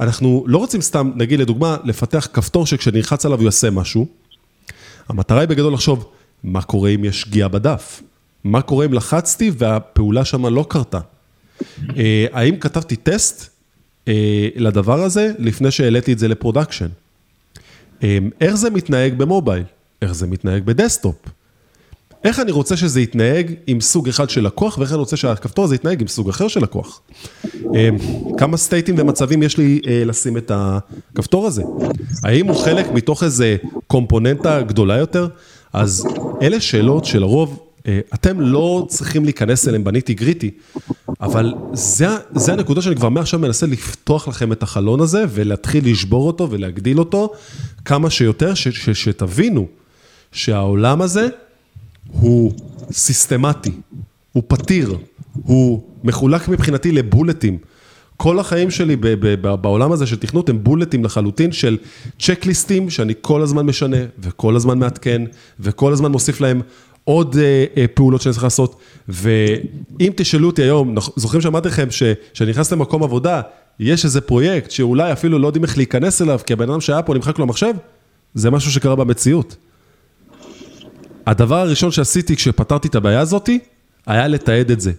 אנחנו 0.00 0.44
לא 0.46 0.58
רוצים 0.58 0.80
סתם, 0.80 1.12
נגיד 1.16 1.40
לדוגמה, 1.40 1.76
לפתח 1.84 2.28
כפתור 2.32 2.66
שכשנלחץ 2.66 3.26
עליו 3.26 3.38
הוא 3.38 3.44
יעשה 3.44 3.70
משהו. 3.70 4.06
המטרה 5.08 5.40
היא 5.40 5.48
בגדול 5.48 5.72
לחשוב, 5.72 6.08
מה 6.44 6.62
קורה 6.62 6.90
אם 6.90 7.04
יש 7.04 7.20
שגיאה 7.20 7.48
בדף? 7.48 8.02
מה 8.44 8.62
קורה 8.62 8.84
אם 8.84 8.92
לחצתי 8.92 9.50
והפעולה 9.58 10.24
שם 10.24 10.46
לא 10.46 10.66
קרתה? 10.68 11.00
אה, 11.96 12.26
האם 12.32 12.56
כתבתי 12.56 12.96
טסט 12.96 13.50
אה, 14.08 14.48
לדבר 14.56 15.02
הזה 15.02 15.32
לפני 15.38 15.70
שהעליתי 15.70 16.12
את 16.12 16.18
זה 16.18 16.28
ל 16.28 16.33
production? 16.33 16.88
אה, 18.02 18.18
איך 18.40 18.54
זה 18.54 18.70
מתנהג 18.70 19.14
ב 19.14 19.20
mobile? 19.20 19.64
איך 20.02 20.12
זה 20.12 20.26
מתנהג 20.26 20.62
ב 20.64 20.70
desktop? 20.70 21.16
איך 22.24 22.40
אני 22.40 22.52
רוצה 22.52 22.76
שזה 22.76 23.00
יתנהג 23.00 23.54
עם 23.66 23.80
סוג 23.80 24.08
אחד 24.08 24.30
של 24.30 24.46
לקוח, 24.46 24.78
ואיך 24.78 24.90
אני 24.90 24.98
רוצה 24.98 25.16
שהכפתור 25.16 25.64
הזה 25.64 25.74
יתנהג 25.74 26.00
עם 26.00 26.08
סוג 26.08 26.28
אחר 26.28 26.48
של 26.48 26.62
לקוח. 26.62 27.00
כמה 28.38 28.56
סטייטים 28.56 28.94
ומצבים 28.98 29.42
יש 29.42 29.58
לי 29.58 29.80
לשים 29.84 30.36
את 30.36 30.52
הכפתור 30.54 31.46
הזה? 31.46 31.62
האם 32.24 32.46
הוא 32.46 32.56
חלק 32.56 32.90
מתוך 32.92 33.22
איזה 33.22 33.56
קומפוננטה 33.86 34.62
גדולה 34.62 34.96
יותר? 34.96 35.28
אז 35.72 36.06
אלה 36.42 36.60
שאלות 36.60 37.04
שלרוב 37.04 37.62
אה, 37.86 38.00
אתם 38.14 38.40
לא 38.40 38.86
צריכים 38.88 39.24
להיכנס 39.24 39.68
אליהם 39.68 39.84
ב 39.84 39.89
nitty 39.89 40.14
gritty, 40.14 40.50
אבל 41.20 41.54
זה, 41.72 42.06
זה 42.34 42.52
הנקודה 42.52 42.82
שאני 42.82 42.96
כבר 42.96 43.08
מעכשיו 43.08 43.40
מנסה 43.40 43.66
לפתוח 43.66 44.28
לכם 44.28 44.52
את 44.52 44.62
החלון 44.62 45.00
הזה 45.00 45.24
ולהתחיל 45.28 45.90
לשבור 45.90 46.26
אותו 46.26 46.50
ולהגדיל 46.50 46.98
אותו 46.98 47.32
כמה 47.84 48.10
שיותר, 48.10 48.54
ש, 48.54 48.68
ש, 48.68 48.90
שתבינו 48.90 49.66
שהעולם 50.32 51.02
הזה 51.02 51.28
הוא 52.12 52.52
סיסטמטי, 52.92 53.72
הוא 54.32 54.42
פתיר, 54.46 54.96
הוא 55.32 55.82
מחולק 56.04 56.48
מבחינתי 56.48 56.92
לבולטים. 56.92 57.58
כל 58.16 58.38
החיים 58.38 58.70
שלי 58.70 58.96
ב- 58.96 59.06
ב- 59.08 59.54
בעולם 59.54 59.92
הזה 59.92 60.06
של 60.06 60.16
תכנות 60.16 60.48
הם 60.48 60.64
בולטים 60.64 61.04
לחלוטין 61.04 61.52
של 61.52 61.78
צ'קליסטים 62.18 62.90
שאני 62.90 63.14
כל 63.20 63.42
הזמן 63.42 63.66
משנה 63.66 63.96
וכל 64.18 64.56
הזמן 64.56 64.78
מעדכן 64.78 65.22
וכל 65.60 65.92
הזמן 65.92 66.12
מוסיף 66.12 66.40
להם 66.40 66.60
עוד 67.04 67.36
אה, 67.36 67.64
אה, 67.76 67.84
פעולות 67.94 68.22
שאני 68.22 68.32
צריך 68.32 68.44
לעשות. 68.44 68.76
ואם 69.08 70.12
תשאלו 70.16 70.46
אותי 70.46 70.62
היום, 70.62 70.94
זוכרים 71.16 71.42
שאמרתי 71.42 71.68
לכם 71.68 71.90
שכשאני 71.90 72.50
נכנס 72.50 72.72
למקום 72.72 73.02
עבודה, 73.02 73.40
יש 73.80 74.04
איזה 74.04 74.20
פרויקט 74.20 74.70
שאולי 74.70 75.12
אפילו 75.12 75.38
לא 75.38 75.46
יודעים 75.46 75.64
איך 75.64 75.76
להיכנס 75.76 76.22
אליו, 76.22 76.40
כי 76.46 76.52
הבן 76.52 76.70
אדם 76.70 76.80
שהיה 76.80 77.02
פה 77.02 77.14
נמחק 77.14 77.38
לו 77.38 77.44
המחשב, 77.44 77.74
זה 78.34 78.50
משהו 78.50 78.72
שקרה 78.72 78.96
במציאות. 78.96 79.56
הדבר 81.26 81.56
הראשון 81.56 81.90
שעשיתי 81.90 82.36
כשפתרתי 82.36 82.88
את 82.88 82.94
הבעיה 82.94 83.20
הזאתי, 83.20 83.58
היה 84.06 84.28
לתעד 84.28 84.70
את 84.70 84.80
זה. 84.80 84.92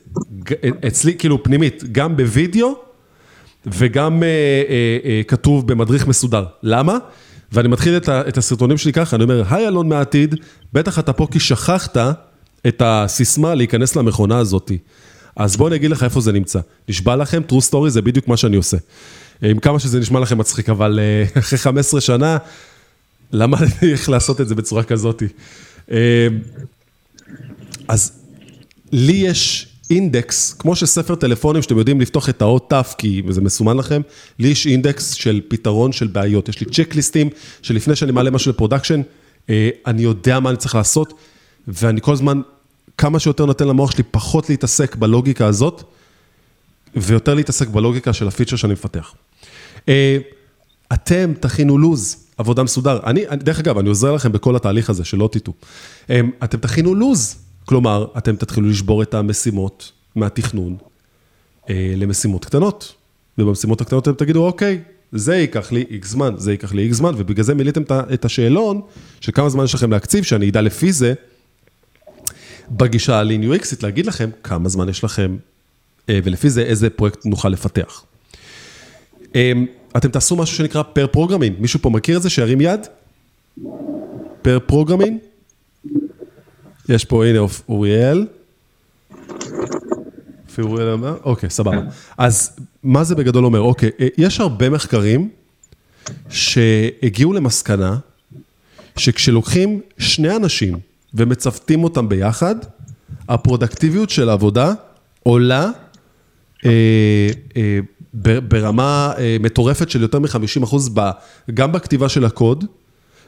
אצלי, 0.88 1.16
כאילו, 1.18 1.44
פנימית, 1.44 1.84
גם 1.92 2.18
בווידאו 2.18 2.76
וגם 3.66 4.24
אה, 4.24 4.28
אה, 4.28 4.98
אה, 5.06 5.22
כתוב 5.28 5.68
במדריך 5.68 6.08
מסודר. 6.08 6.46
למה? 6.64 6.98
ואני 7.52 7.68
מתחיל 7.68 7.98
את, 7.98 8.10
ה, 8.10 8.22
את 8.28 8.38
הסרטונים 8.38 8.78
שלי 8.78 8.94
ככה, 8.94 9.16
אני 9.16 9.24
אומר, 9.24 9.44
היי 9.50 9.68
אלון 9.68 9.90
מהעתיד, 9.90 10.36
בטח 10.74 11.00
אתה 11.00 11.14
פה 11.14 11.28
כי 11.32 11.40
שכחת 11.40 11.98
את 12.68 12.82
הסיסמה 12.86 13.56
להיכנס 13.56 13.96
למכונה 13.96 14.38
הזאתי. 14.38 14.78
אז 15.36 15.58
בואו 15.58 15.68
אני 15.68 15.76
אגיד 15.76 15.92
לך 15.92 16.04
איפה 16.04 16.22
זה 16.22 16.32
נמצא. 16.32 16.60
נשבע 16.90 17.16
לכם, 17.16 17.42
true 17.50 17.72
story 17.72 17.90
זה 17.90 18.02
בדיוק 18.02 18.28
מה 18.28 18.38
שאני 18.38 18.56
עושה. 18.56 18.78
עם 19.42 19.60
כמה 19.60 19.80
שזה 19.80 20.00
נשמע 20.00 20.20
לכם 20.20 20.38
מצחיק, 20.38 20.70
אבל 20.70 21.00
אה, 21.00 21.26
אחרי 21.40 21.60
15 21.60 22.02
שנה, 22.02 22.38
למדתי 23.32 23.92
איך 23.92 24.10
לעשות 24.10 24.42
את 24.42 24.48
זה 24.48 24.56
בצורה 24.56 24.84
כזאתי. 24.84 25.28
אה, 25.92 26.28
אז 27.88 28.12
לי 28.92 29.14
יש 29.14 29.68
אינדקס, 29.90 30.54
כמו 30.54 30.76
שספר 30.76 31.16
טלפונים 31.16 31.62
שאתם 31.62 31.78
יודעים 31.78 32.02
לפתוח 32.02 32.30
את 32.30 32.42
האות 32.42 32.74
ת' 32.74 32.94
כי 32.98 33.22
זה 33.30 33.42
מסומן 33.42 33.78
לכם, 33.78 34.02
לי 34.40 34.48
יש 34.48 34.68
אינדקס 34.68 35.14
של 35.14 35.42
פתרון 35.48 35.92
של 35.92 36.08
בעיות, 36.08 36.50
יש 36.50 36.60
לי 36.60 36.66
צ'קליסטים 36.66 37.30
שלפני 37.62 37.96
שאני 37.96 38.12
מעלה 38.12 38.32
משהו 38.32 38.52
ל 38.52 38.56
production, 38.56 39.02
אה, 39.50 39.70
אני 39.88 40.02
יודע 40.02 40.40
מה 40.40 40.50
אני 40.50 40.58
צריך 40.58 40.76
לעשות, 40.76 41.14
ואני 41.68 42.02
כל 42.02 42.14
הזמן, 42.14 42.42
כמה 42.98 43.20
שיותר 43.20 43.46
נותן 43.46 43.68
למוח 43.68 43.92
שלי 43.92 44.04
פחות 44.12 44.50
להתעסק 44.50 44.96
בלוגיקה 44.96 45.46
הזאת, 45.46 45.84
ויותר 46.96 47.34
להתעסק 47.34 47.68
בלוגיקה 47.68 48.14
של 48.14 48.28
הפיצ'ר 48.28 48.56
שאני 48.56 48.74
מפתח. 48.74 49.14
אתם 50.94 51.34
תכינו 51.40 51.78
לוז, 51.78 52.18
עבודה 52.38 52.64
מסודר. 52.64 53.00
אני, 53.06 53.26
דרך 53.34 53.60
אגב, 53.60 53.78
אני 53.78 53.90
עוזר 53.90 54.14
לכם 54.14 54.32
בכל 54.32 54.56
התהליך 54.56 54.90
הזה, 54.90 55.06
שלא 55.06 55.30
תטעו. 55.32 55.54
אה, 56.10 56.22
אתם 56.44 56.58
תכינו 56.58 56.96
לוז. 56.96 57.36
כלומר, 57.66 58.08
אתם 58.18 58.36
תתחילו 58.36 58.70
לשבור 58.70 59.04
את 59.04 59.14
המשימות 59.14 59.92
מהתכנון 60.16 60.78
אה, 61.70 61.94
למשימות 61.98 62.46
קטנות. 62.46 62.96
ובמשימות 63.38 63.82
הקטנות 63.82 64.08
אתם 64.08 64.18
תגידו, 64.18 64.46
אוקיי, 64.46 64.82
זה 65.12 65.36
ייקח 65.36 65.72
לי 65.72 65.86
איקס 65.90 66.10
זמן, 66.10 66.34
זה 66.38 66.52
ייקח 66.52 66.74
לי 66.74 66.84
איקס 66.84 66.96
זמן, 66.96 67.14
ובגלל 67.18 67.44
זה 67.44 67.54
מילאתם 67.54 67.82
את 68.14 68.26
השאלון 68.26 68.82
של 69.22 69.32
כמה 69.32 69.50
זמן 69.50 69.64
יש 69.64 69.74
לכם 69.74 69.92
להקציב, 69.92 70.24
שאני 70.24 70.50
אדע 70.50 70.62
לפי 70.62 70.92
זה, 70.92 71.14
בגישה 72.72 73.22
UX 73.24 73.48
ית, 73.48 73.84
להגיד 73.84 74.06
לכם 74.06 74.30
כמה 74.44 74.70
זמן 74.70 74.90
יש 74.90 75.04
לכם, 75.04 75.38
אה, 76.10 76.20
ולפי 76.24 76.50
זה 76.50 76.62
איזה 76.62 76.90
פרויקט 76.90 77.26
נוכל 77.26 77.50
לפתח. 77.50 78.04
אתם 79.98 80.10
תעשו 80.10 80.36
משהו 80.36 80.58
שנקרא 80.58 80.84
pair 80.84 81.08
programming, 81.08 81.56
מישהו 81.60 81.80
פה 81.82 81.90
מכיר 81.90 82.18
את 82.18 82.22
זה? 82.22 82.30
שירים 82.30 82.62
יד? 82.62 82.88
pair 84.42 84.60
programming? 84.66 85.18
יש 86.90 87.06
פה, 87.06 87.26
הנה, 87.26 87.40
אוריאל. 87.70 88.28
אוריאל 90.60 90.90
אמר, 90.90 91.18
אוקיי, 91.24 91.50
סבבה. 91.50 91.82
אז 92.18 92.56
מה 92.84 93.04
זה 93.04 93.16
בגדול 93.16 93.46
אומר? 93.46 93.60
אוקיי, 93.60 93.90
אה, 94.00 94.08
יש 94.18 94.40
הרבה 94.40 94.70
מחקרים 94.70 95.30
שהגיעו 96.30 97.34
למסקנה 97.34 97.98
שכשלוקחים 98.98 99.82
שני 99.98 100.36
אנשים 100.36 100.80
ומצוותים 101.14 101.84
אותם 101.84 102.10
ביחד, 102.10 102.56
הפרודקטיביות 103.30 104.10
של 104.10 104.30
העבודה 104.30 104.74
עולה 105.24 105.72
אה, 106.66 107.30
אה, 107.58 107.80
ברמה 108.14 109.14
אה, 109.18 109.38
מטורפת 109.40 109.90
של 109.90 110.02
יותר 110.02 110.20
מ-50 110.20 111.00
גם 111.54 111.72
בכתיבה 111.72 112.10
של 112.10 112.26
הקוד, 112.26 112.66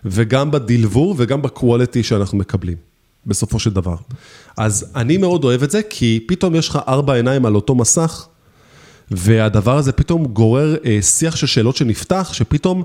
וגם 0.05 0.51
בדלבור 0.51 1.15
וגם 1.17 1.41
בקואליטי 1.41 2.03
שאנחנו 2.03 2.37
מקבלים. 2.37 2.77
בסופו 3.25 3.59
של 3.59 3.69
דבר. 3.69 3.95
אז 4.57 4.91
אני 4.95 5.17
מאוד 5.17 5.43
אוהב 5.43 5.63
את 5.63 5.71
זה, 5.71 5.81
כי 5.89 6.19
פתאום 6.27 6.55
יש 6.55 6.69
לך 6.69 6.79
ארבע 6.87 7.13
עיניים 7.13 7.45
על 7.45 7.55
אותו 7.55 7.75
מסך, 7.75 8.27
והדבר 9.11 9.77
הזה 9.77 9.91
פתאום 9.91 10.25
גורר 10.25 10.75
אה, 10.85 11.01
שיח 11.01 11.35
של 11.35 11.47
שאלות 11.47 11.75
שנפתח, 11.75 12.29
שפתאום, 12.33 12.83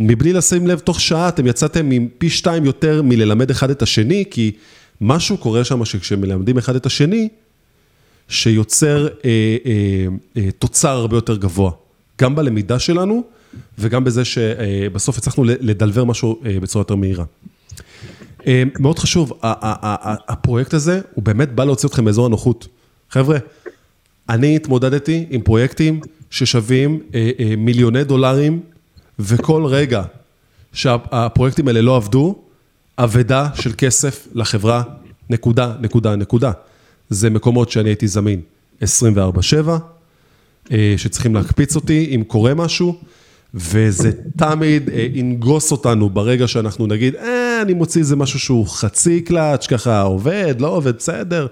מבלי 0.00 0.32
לשים 0.32 0.66
לב, 0.66 0.78
תוך 0.78 1.00
שעה 1.00 1.28
אתם 1.28 1.46
יצאתם 1.46 1.90
עם 1.90 2.08
פי 2.18 2.30
שתיים 2.30 2.64
יותר 2.64 3.02
מללמד 3.02 3.50
אחד 3.50 3.70
את 3.70 3.82
השני, 3.82 4.24
כי 4.30 4.52
משהו 5.00 5.36
קורה 5.36 5.64
שם 5.64 5.84
שכשמלמדים 5.84 6.58
אחד 6.58 6.76
את 6.76 6.86
השני, 6.86 7.28
שיוצר 8.28 9.06
אה, 9.06 9.10
אה, 9.24 10.06
אה, 10.36 10.50
תוצר 10.58 10.88
הרבה 10.88 11.16
יותר 11.16 11.36
גבוה, 11.36 11.70
גם 12.20 12.34
בלמידה 12.34 12.78
שלנו, 12.78 13.22
וגם 13.78 14.04
בזה 14.04 14.24
שבסוף 14.24 15.18
הצלחנו 15.18 15.44
לדלבר 15.44 16.04
משהו 16.04 16.40
אה, 16.46 16.60
בצורה 16.60 16.80
יותר 16.80 16.96
מהירה. 16.96 17.24
אה, 18.46 18.62
מאוד 18.78 18.98
חשוב, 18.98 19.32
הפרויקט 20.28 20.74
הזה, 20.74 21.00
הוא 21.14 21.24
באמת 21.24 21.52
בא 21.52 21.64
להוציא 21.64 21.88
אתכם 21.88 22.04
מאזור 22.04 22.26
הנוחות. 22.26 22.68
חבר'ה, 23.10 23.38
אני 24.28 24.56
התמודדתי 24.56 25.26
עם 25.30 25.40
פרויקטים 25.40 26.00
ששווים 26.30 27.00
אה, 27.14 27.30
אה, 27.40 27.54
מיליוני 27.56 28.04
דולרים, 28.04 28.60
וכל 29.18 29.64
רגע 29.66 30.02
שהפרויקטים 30.72 31.68
האלה 31.68 31.80
לא 31.80 31.96
עבדו, 31.96 32.38
אבדה 32.98 33.48
של 33.54 33.72
כסף 33.78 34.28
לחברה, 34.34 34.82
נקודה, 35.30 35.74
נקודה, 35.80 36.16
נקודה. 36.16 36.52
זה 37.10 37.30
מקומות 37.30 37.70
שאני 37.70 37.88
הייתי 37.88 38.08
זמין 38.08 38.40
24-7, 38.82 38.84
שצריכים 40.96 41.34
להקפיץ 41.34 41.76
אותי 41.76 42.12
אם 42.14 42.22
קורה 42.26 42.54
משהו, 42.54 42.98
וזה 43.54 44.10
תמיד 44.36 44.90
ינגוס 45.12 45.72
אותנו 45.72 46.10
ברגע 46.10 46.48
שאנחנו 46.48 46.86
נגיד, 46.86 47.16
אה, 47.16 47.62
אני 47.62 47.74
מוציא 47.74 48.00
איזה 48.00 48.16
משהו 48.16 48.38
שהוא 48.38 48.66
חצי 48.68 49.20
קלאץ', 49.20 49.66
ככה 49.66 50.02
עובד, 50.02 50.54
לא 50.58 50.68
עובד, 50.68 50.96
בסדר. 50.96 51.46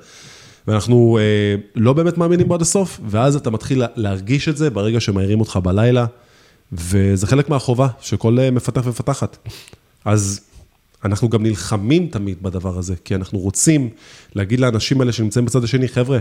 ואנחנו 0.68 1.18
אה, 1.20 1.54
לא 1.76 1.92
באמת 1.92 2.18
מאמינים 2.18 2.48
בו 2.48 2.54
עד 2.54 2.62
הסוף, 2.62 3.00
ואז 3.06 3.36
אתה 3.36 3.50
מתחיל 3.50 3.82
להרגיש 3.96 4.48
את 4.48 4.56
זה 4.56 4.70
ברגע 4.70 5.00
שמעירים 5.00 5.40
אותך 5.40 5.58
בלילה, 5.62 6.06
וזה 6.72 7.26
חלק 7.26 7.48
מהחובה 7.48 7.88
שכל 8.00 8.38
אה, 8.38 8.50
מפתח 8.50 8.82
ומפתחת. 8.84 9.36
אז 10.04 10.40
אנחנו 11.04 11.28
גם 11.28 11.42
נלחמים 11.42 12.06
תמיד 12.06 12.42
בדבר 12.42 12.78
הזה, 12.78 12.94
כי 13.04 13.14
אנחנו 13.14 13.38
רוצים 13.38 13.88
להגיד 14.34 14.60
לאנשים 14.60 15.00
האלה 15.00 15.12
שנמצאים 15.12 15.44
בצד 15.44 15.64
השני, 15.64 15.88
חבר'ה, 15.88 16.18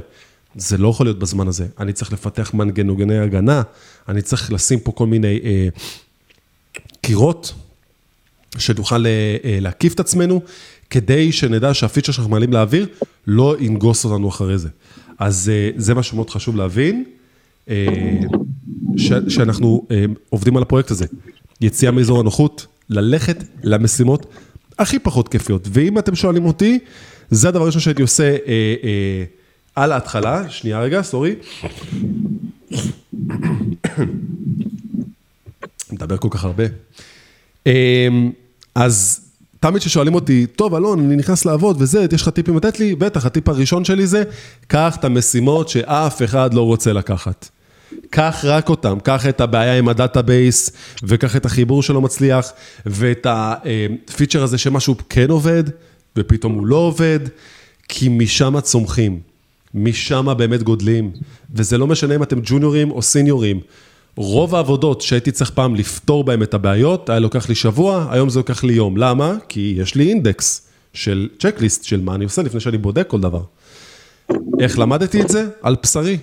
זה 0.55 0.77
לא 0.77 0.87
יכול 0.87 1.05
להיות 1.05 1.19
בזמן 1.19 1.47
הזה, 1.47 1.67
אני 1.79 1.93
צריך 1.93 2.13
לפתח 2.13 2.53
מנגנוגני 2.53 3.17
הגנה, 3.17 3.61
אני 4.07 4.21
צריך 4.21 4.51
לשים 4.51 4.79
פה 4.79 4.91
כל 4.91 5.07
מיני 5.07 5.39
אה, 5.43 5.67
קירות 7.01 7.53
שנוכל 8.57 9.05
אה, 9.05 9.37
אה, 9.43 9.57
להקיף 9.61 9.93
את 9.93 9.99
עצמנו, 9.99 10.41
כדי 10.89 11.31
שנדע 11.31 11.73
שהפיצ'ר 11.73 12.11
שאנחנו 12.11 12.31
מעלים 12.31 12.53
לאוויר 12.53 12.87
לא 13.27 13.55
ינגוס 13.59 14.05
אותנו 14.05 14.29
אחרי 14.29 14.57
זה. 14.57 14.69
אז 15.19 15.51
אה, 15.53 15.69
זה 15.75 15.95
משהו 15.95 16.15
מאוד 16.15 16.29
חשוב 16.29 16.55
להבין, 16.55 17.03
אה, 17.69 17.87
ש, 18.97 19.11
שאנחנו 19.27 19.87
אה, 19.91 20.05
עובדים 20.29 20.57
על 20.57 20.63
הפרויקט 20.63 20.91
הזה. 20.91 21.05
יציאה 21.61 21.91
מאזור 21.91 22.19
הנוחות, 22.19 22.67
ללכת 22.89 23.43
למשימות 23.63 24.25
הכי 24.79 24.99
פחות 24.99 25.27
כיפיות. 25.27 25.67
ואם 25.71 25.99
אתם 25.99 26.15
שואלים 26.15 26.45
אותי, 26.45 26.79
זה 27.31 27.47
הדבר 27.47 27.63
הראשון 27.63 27.81
שהייתי 27.81 28.01
עושה 28.01 28.23
אה, 28.23 28.37
אה, 28.83 29.23
על 29.75 29.91
ההתחלה, 29.91 30.49
שנייה 30.49 30.79
רגע, 30.79 31.01
סורי. 31.01 31.35
מדבר 35.91 36.17
כל 36.17 36.27
כך 36.31 36.43
הרבה. 36.43 36.63
אה, 37.67 38.07
אז 38.75 39.21
תמיד 39.59 39.81
כששואלים 39.81 40.15
אותי, 40.15 40.45
טוב, 40.47 40.75
אלון, 40.75 40.99
אני 40.99 41.15
נכנס 41.15 41.45
לעבוד 41.45 41.81
וזה, 41.81 42.05
יש 42.11 42.21
לך 42.21 42.29
טיפים 42.29 42.57
לתת 42.57 42.79
לי? 42.79 42.95
בטח, 42.95 43.25
הטיפ 43.25 43.49
הראשון 43.49 43.85
שלי 43.85 44.07
זה, 44.07 44.23
קח 44.67 44.95
את 44.99 45.05
המשימות 45.05 45.69
שאף 45.69 46.21
אחד 46.23 46.53
לא 46.53 46.61
רוצה 46.61 46.93
לקחת. 46.93 47.49
קח 48.09 48.41
רק 48.43 48.69
אותם, 48.69 48.97
קח 49.03 49.27
את 49.27 49.41
הבעיה 49.41 49.77
עם 49.77 49.87
ה 49.87 49.96
database, 49.96 50.71
וקח 51.03 51.35
את 51.35 51.45
החיבור 51.45 51.83
שלא 51.83 52.01
מצליח, 52.01 52.51
ואת 52.85 53.27
ה 53.29 53.43
feature 53.44 54.43
הזה 54.43 54.57
שמשהו 54.57 54.95
כן 55.09 55.29
עובד, 55.29 55.63
ופתאום 56.15 56.53
הוא 56.53 56.65
לא 56.65 56.75
עובד, 56.75 57.19
כי 57.87 58.09
משם 58.09 58.59
צומחים, 58.59 59.19
משם 59.73 60.27
באמת 60.37 60.63
גודלים, 60.63 61.11
וזה 61.53 61.77
לא 61.77 61.87
משנה 61.87 62.15
אם 62.15 62.23
אתם 62.23 62.39
ג'וניורים 62.43 62.91
או 62.91 63.01
סיניורים. 63.01 63.59
רוב 64.15 64.55
העבודות 64.55 65.01
שהייתי 65.01 65.31
צריך 65.31 65.51
פעם 65.51 65.75
לפתור 65.75 66.23
בהן 66.23 66.43
את 66.43 66.53
הבעיות, 66.53 67.09
היה 67.09 67.19
לוקח 67.19 67.49
לי 67.49 67.55
שבוע, 67.55 68.07
היום 68.11 68.29
זה 68.29 68.39
לוקח 68.39 68.63
לי 68.63 68.73
יום. 68.73 68.97
למה? 68.97 69.35
כי 69.49 69.75
יש 69.77 69.95
לי 69.95 70.09
אינדקס 70.09 70.67
של 70.93 71.29
צ'קליסט 71.39 71.83
של 71.83 72.01
מה 72.01 72.15
אני 72.15 72.23
עושה 72.23 72.41
לפני 72.41 72.59
שאני 72.59 72.77
בודק 72.77 73.07
כל 73.07 73.19
דבר. 73.21 73.41
איך 74.59 74.79
למדתי 74.79 75.21
את 75.21 75.29
זה? 75.29 75.47
על 75.61 75.75
בשרי. 75.83 76.17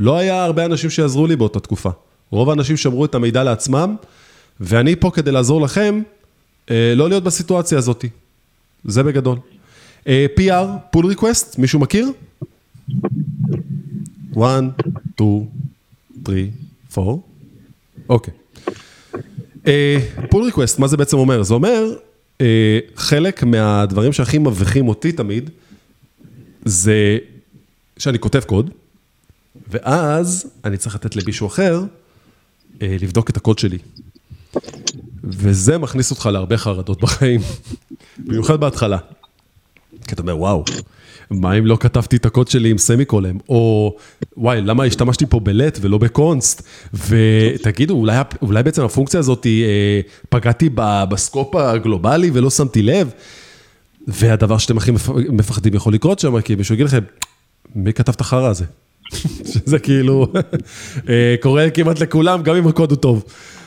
לא 0.00 0.16
היה 0.16 0.44
הרבה 0.44 0.64
אנשים 0.64 0.90
שיעזרו 0.90 1.26
לי 1.26 1.36
באותה 1.36 1.60
תקופה. 1.60 1.90
רוב 2.30 2.50
האנשים 2.50 2.76
שמרו 2.76 3.04
את 3.04 3.14
המידע 3.14 3.44
לעצמם, 3.44 3.96
ואני 4.60 4.96
פה 4.96 5.10
כדי 5.10 5.32
לעזור 5.32 5.60
לכם, 5.60 6.02
אה, 6.70 6.92
לא 6.96 7.08
להיות 7.08 7.24
בסיטואציה 7.24 7.78
הזאת. 7.78 8.04
זה 8.84 9.02
בגדול. 9.02 9.38
אה, 10.06 10.26
PR, 10.40 10.96
pull 10.96 11.14
request, 11.14 11.54
מישהו 11.58 11.80
מכיר? 11.80 12.08
1, 14.36 14.64
2, 15.14 15.46
3, 16.26 16.38
4. 16.98 17.12
אוקיי. 18.08 18.34
pull 20.30 20.52
request, 20.52 20.78
מה 20.78 20.86
זה 20.86 20.96
בעצם 20.96 21.16
אומר? 21.16 21.42
זה 21.42 21.54
אומר, 21.54 21.84
אה, 22.40 22.78
חלק 22.96 23.42
מהדברים 23.42 24.12
שהכי 24.12 24.38
מבכים 24.38 24.88
אותי 24.88 25.12
תמיד, 25.12 25.50
זה 26.64 27.18
שאני 27.98 28.18
כותב 28.18 28.40
קוד, 28.40 28.70
ואז 29.70 30.50
אני 30.64 30.76
צריך 30.76 30.94
לתת 30.94 31.16
למישהו 31.16 31.46
אחר 31.46 31.82
אה, 32.82 32.96
לבדוק 33.00 33.30
את 33.30 33.36
הקוד 33.36 33.58
שלי. 33.58 33.78
וזה 35.24 35.78
מכניס 35.78 36.10
אותך 36.10 36.28
להרבה 36.32 36.56
חרדות 36.56 37.00
בחיים, 37.00 37.40
במיוחד 38.26 38.60
בהתחלה. 38.60 38.98
כי 40.06 40.14
אתה 40.14 40.22
אומר, 40.22 40.38
וואו, 40.38 40.64
מה 41.30 41.58
אם 41.58 41.66
לא 41.66 41.76
כתבתי 41.80 42.16
את 42.16 42.26
הקוד 42.26 42.48
שלי 42.48 42.70
עם 42.70 42.78
סמי 42.78 43.04
קולם? 43.04 43.38
או, 43.48 43.96
וואי, 44.36 44.60
למה 44.60 44.84
השתמשתי 44.84 45.26
פה 45.26 45.40
בלט 45.40 45.78
ולא 45.80 45.98
בקונסט? 45.98 46.62
ותגידו, 46.94 47.94
אולי, 47.94 48.16
אולי 48.42 48.62
בעצם 48.62 48.84
הפונקציה 48.84 49.20
הזאת, 49.20 49.46
אה, 49.46 50.00
פגעתי 50.28 50.70
בסקופ 51.08 51.54
הגלובלי 51.56 52.30
ולא 52.32 52.50
שמתי 52.50 52.82
לב? 52.82 53.10
והדבר 54.08 54.58
שאתם 54.58 54.76
הכי 54.76 54.90
מפחדים 55.28 55.74
יכול 55.74 55.94
לקרות 55.94 56.18
שם, 56.18 56.40
כי 56.40 56.54
מישהו 56.54 56.74
יגיד 56.74 56.86
לכם, 56.86 57.00
מי 57.74 57.92
כתב 57.92 58.12
את 58.12 58.20
החרא 58.20 58.46
הזה? 58.46 58.64
שזה 59.44 59.78
כאילו 59.78 60.26
אה, 61.08 61.34
קורה 61.40 61.70
כמעט 61.70 62.00
לכולם, 62.00 62.42
גם 62.42 62.56
אם 62.56 62.66
הקוד 62.66 62.90
הוא 62.90 62.98
טוב. 62.98 63.24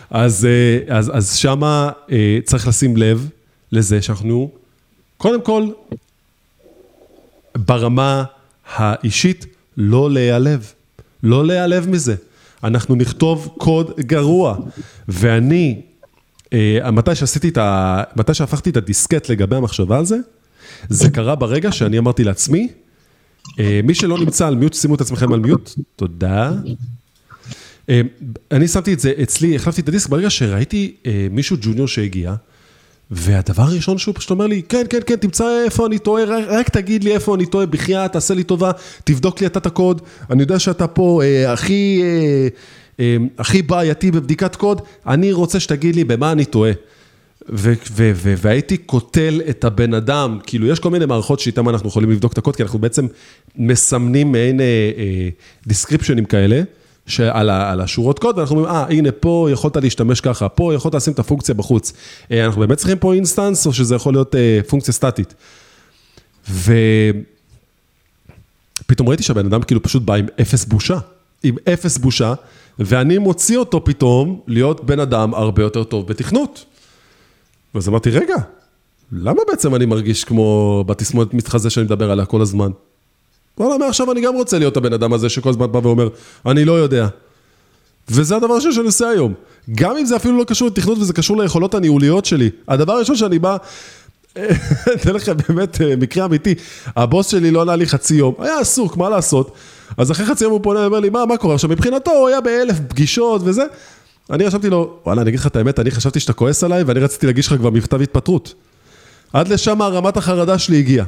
אז, 0.10 0.46
אה, 0.46 0.98
אז, 0.98 1.12
אז 1.14 1.36
שמה 1.36 1.90
אה, 2.12 2.40
צריך 2.44 2.68
לשים 2.68 2.98
לב 2.98 3.30
לזה 3.72 4.02
שאנחנו, 4.02 4.52
קודם 5.18 5.42
כל, 5.42 5.68
ברמה 7.56 8.24
האישית, 8.76 9.46
לא 9.78 10.12
להיעלב. 10.12 10.74
לא 11.24 11.46
להיעלב 11.46 11.90
מזה. 11.90 12.16
אנחנו 12.64 12.96
נכתוב 12.96 13.54
קוד 13.58 13.92
גרוע. 14.00 14.58
ואני, 15.08 15.82
מתי 16.92 17.16
שעשיתי 17.16 17.50
את 17.50 17.58
ה... 17.58 18.04
מתי 18.16 18.34
שהפכתי 18.34 18.70
את 18.70 18.78
הדיסקט 18.78 19.30
לגבי 19.30 19.56
המחשבה 19.56 19.98
על 19.98 20.06
זה, 20.06 20.18
זה 20.90 21.10
קרה 21.10 21.36
ברגע 21.36 21.72
שאני 21.72 21.98
אמרתי 21.98 22.24
לעצמי, 22.24 22.68
מי 23.84 23.94
שלא 23.94 24.18
נמצא 24.18 24.48
על 24.48 24.56
מיוט, 24.56 24.74
שימו 24.74 24.96
את 24.96 25.02
עצמכם 25.02 25.34
על 25.34 25.40
מיוט, 25.40 25.72
תודה. 25.96 26.52
אה, 27.90 28.02
אני 28.52 28.68
שמתי 28.68 28.94
את 28.94 29.00
זה 29.00 29.14
אצלי, 29.24 29.56
החלפתי 29.56 29.82
את 29.82 29.88
הדיסק 29.90 30.10
ברגע 30.10 30.30
שראיתי 30.30 30.96
אה, 31.06 31.28
מישהו 31.32 31.58
ג'וניור 31.62 31.88
שהגיע, 31.88 32.34
והדבר 33.12 33.64
הראשון 33.64 33.98
שהוא 33.98 34.16
פשוט 34.16 34.32
אומר 34.32 34.48
לי, 34.48 34.62
כן, 34.70 34.86
כן, 34.90 35.00
כן, 35.06 35.16
תמצא 35.16 35.64
איפה 35.66 35.86
אני 35.86 36.00
טועה, 36.00 36.24
רק, 36.24 36.44
רק 36.48 36.70
תגיד 36.70 37.04
לי 37.04 37.12
איפה 37.12 37.36
אני 37.36 37.46
טועה, 37.46 37.66
בחייאת, 37.66 38.12
תעשה 38.12 38.34
לי 38.34 38.44
טובה, 38.44 38.72
תבדוק 39.04 39.42
לי 39.42 39.48
אתה 39.48 39.60
את 39.60 39.66
הקוד, 39.66 40.02
אני 40.30 40.42
יודע 40.42 40.60
שאתה 40.60 40.88
פה 40.88 41.22
אה, 41.24 41.54
הכי, 41.54 42.02
אה, 42.04 42.48
אה, 43.00 43.18
הכי 43.38 43.62
בעייתי 43.62 44.12
בבדיקת 44.12 44.56
קוד, 44.56 44.82
אני 45.08 45.32
רוצה 45.32 45.60
שתגיד 45.60 45.96
לי 45.96 46.04
במה 46.04 46.32
אני 46.32 46.46
טועה. 46.46 46.72
והייתי 47.50 48.78
קוטל 48.78 49.42
את 49.50 49.64
הבן 49.64 49.94
אדם, 49.94 50.40
כאילו 50.46 50.68
יש 50.68 50.80
כל 50.80 50.90
מיני 50.90 51.06
מערכות 51.06 51.40
שאיתן 51.40 51.68
אנחנו 51.68 51.90
יכולים 51.90 52.12
לבדוק 52.12 52.34
את 52.34 52.38
הקוד, 52.38 52.56
כי 52.56 52.64
אנחנו 52.64 52.80
בעצם 52.80 53.08
מסמנים 53.56 54.32
מעין 54.32 54.60
דיסקריפשנים 55.68 56.24
אה, 56.24 56.24
אה, 56.24 56.32
כאלה, 56.32 56.62
שעל 57.08 57.50
על 57.50 57.82
השורות 57.82 58.20
קוד, 58.20 58.38
ואנחנו 58.38 58.56
אומרים, 58.56 58.76
אה, 58.76 58.86
הנה 58.90 59.12
פה 59.12 59.50
יכולת 59.52 59.78
להשתמש 59.78 60.22
ככה, 60.22 60.50
פה 60.50 60.74
יכולת 60.74 60.96
לשים 60.96 61.14
את 61.14 61.20
הפונקציה 61.20 61.56
בחוץ. 61.56 61.94
אה, 62.32 62.46
אנחנו 62.46 62.62
באמת 62.62 62.78
צריכים 62.78 62.98
פה 62.98 63.14
instance, 63.14 63.66
או 63.66 63.74
שזה 63.74 63.96
יכול 63.96 64.14
להיות 64.14 64.36
אה, 64.36 64.60
פונקציה 64.68 64.94
סטטית. 64.94 65.34
ופתאום 68.86 69.10
ראיתי 69.10 69.24
שהבן 69.24 69.46
אדם 69.46 69.62
כאילו 69.62 69.84
פשוט 69.84 70.04
בא 70.04 70.14
עם 70.14 70.26
אפס 70.42 70.66
בושה, 70.66 70.98
עם 71.44 71.56
אפס 71.74 71.98
בושה, 71.98 72.34
ואני 72.80 73.18
מוציא 73.18 73.58
אותו 73.58 73.86
פתאום 73.86 74.40
להיות 74.48 74.86
בן 74.86 75.00
אדם 75.00 75.34
הרבה 75.34 75.64
יותר 75.64 75.84
טוב 75.84 76.08
בתכנות. 76.08 76.66
ואז 77.76 77.90
אמרתי, 77.90 78.10
רגע, 78.10 78.36
למה 79.12 79.42
בעצם 79.48 79.76
אני 79.76 79.86
מרגיש 79.86 80.24
כמו 80.24 80.84
בתסמונת 80.88 81.34
מתחזה 81.34 81.70
שאני 81.70 81.86
מדבר 81.86 82.12
עליה 82.12 82.26
כל 82.26 82.42
הזמן? 82.42 82.72
וואלה, 83.58 83.78
מעכשיו 83.78 84.12
אני 84.12 84.22
גם 84.22 84.36
רוצה 84.36 84.60
להיות 84.60 84.78
הבן 84.78 84.94
אדם 84.94 85.14
הזה 85.14 85.30
שכל 85.30 85.50
הזמן 85.50 85.72
בא 85.72 85.80
ואומר, 85.84 86.10
אני 86.46 86.66
לא 86.66 86.72
יודע. 86.72 87.08
וזה 88.10 88.36
הדבר 88.36 88.54
הראשון 88.54 88.72
שאני 88.72 88.86
עושה 88.86 89.10
היום. 89.10 89.34
גם 89.76 89.98
אם 89.98 90.06
זה 90.06 90.16
אפילו 90.16 90.38
לא 90.38 90.44
קשור 90.44 90.68
לתכנות 90.68 90.98
וזה 90.98 91.14
קשור 91.14 91.42
ליכולות 91.42 91.76
הניהוליות 91.76 92.26
שלי. 92.26 92.50
הדבר 92.68 92.94
הראשון 92.94 93.16
שאני 93.16 93.40
בא, 93.40 93.58
אתן 94.96 95.14
לכם 95.14 95.34
באמת 95.48 95.82
אה, 95.82 95.96
מקרה 95.96 96.26
אמיתי, 96.26 96.56
הבוס 96.96 97.28
שלי 97.28 97.52
לא 97.52 97.62
ענה 97.62 97.76
לי 97.76 97.86
חצי 97.86 98.16
יום, 98.16 98.34
היה 98.40 98.60
עסוק, 98.60 98.98
מה 98.98 99.10
לעשות? 99.10 99.52
אז 99.98 100.12
אחרי 100.12 100.26
חצי 100.26 100.44
יום 100.44 100.54
הוא 100.54 100.60
פונה 100.64 100.80
ואומר 100.80 101.00
לי, 101.00 101.10
מה, 101.10 101.26
מה 101.26 101.38
קורה 101.38 101.56
עכשיו? 101.56 101.70
מבחינתו 101.70 102.12
הוא 102.12 102.28
היה 102.28 102.42
באלף 102.42 102.76
פגישות 102.88 103.42
וזה. 103.46 103.64
אני 104.30 104.44
רשמתי 104.44 104.70
לו, 104.70 105.00
וואלה, 105.06 105.22
אני 105.22 105.30
אגיד 105.30 105.40
לך 105.40 105.48
את 105.48 105.56
האמת, 105.56 105.80
אני 105.80 105.92
חשבתי 105.92 106.20
שאתה 106.20 106.34
כועס 106.34 106.64
עליי 106.64 106.84
ואני 106.84 107.00
רציתי 107.00 107.26
להגיש 107.26 107.48
לך 107.48 107.54
כבר 107.54 107.70
מכתב 107.70 108.02
התפטרות. 108.02 108.54
עד 109.34 109.48
לשם 109.48 109.82
רמת 109.82 110.18
החרדה 110.18 110.58
שלי 110.58 110.78
הגיעה. 110.80 111.06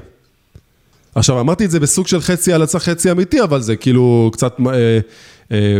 עכשיו, 1.16 1.40
אמרתי 1.40 1.66
את 1.66 1.72
זה 1.72 1.80
בסוג 1.80 2.08
של 2.08 2.22
חצי 2.22 2.54
הלצה, 2.54 2.80
חצי 2.80 3.12
אמיתי, 3.12 3.44
אבל 3.44 3.62
זה 3.62 3.76
כאילו 3.76 4.30
קצת... 4.34 4.58
אה, 4.68 5.00
אה, 5.52 5.80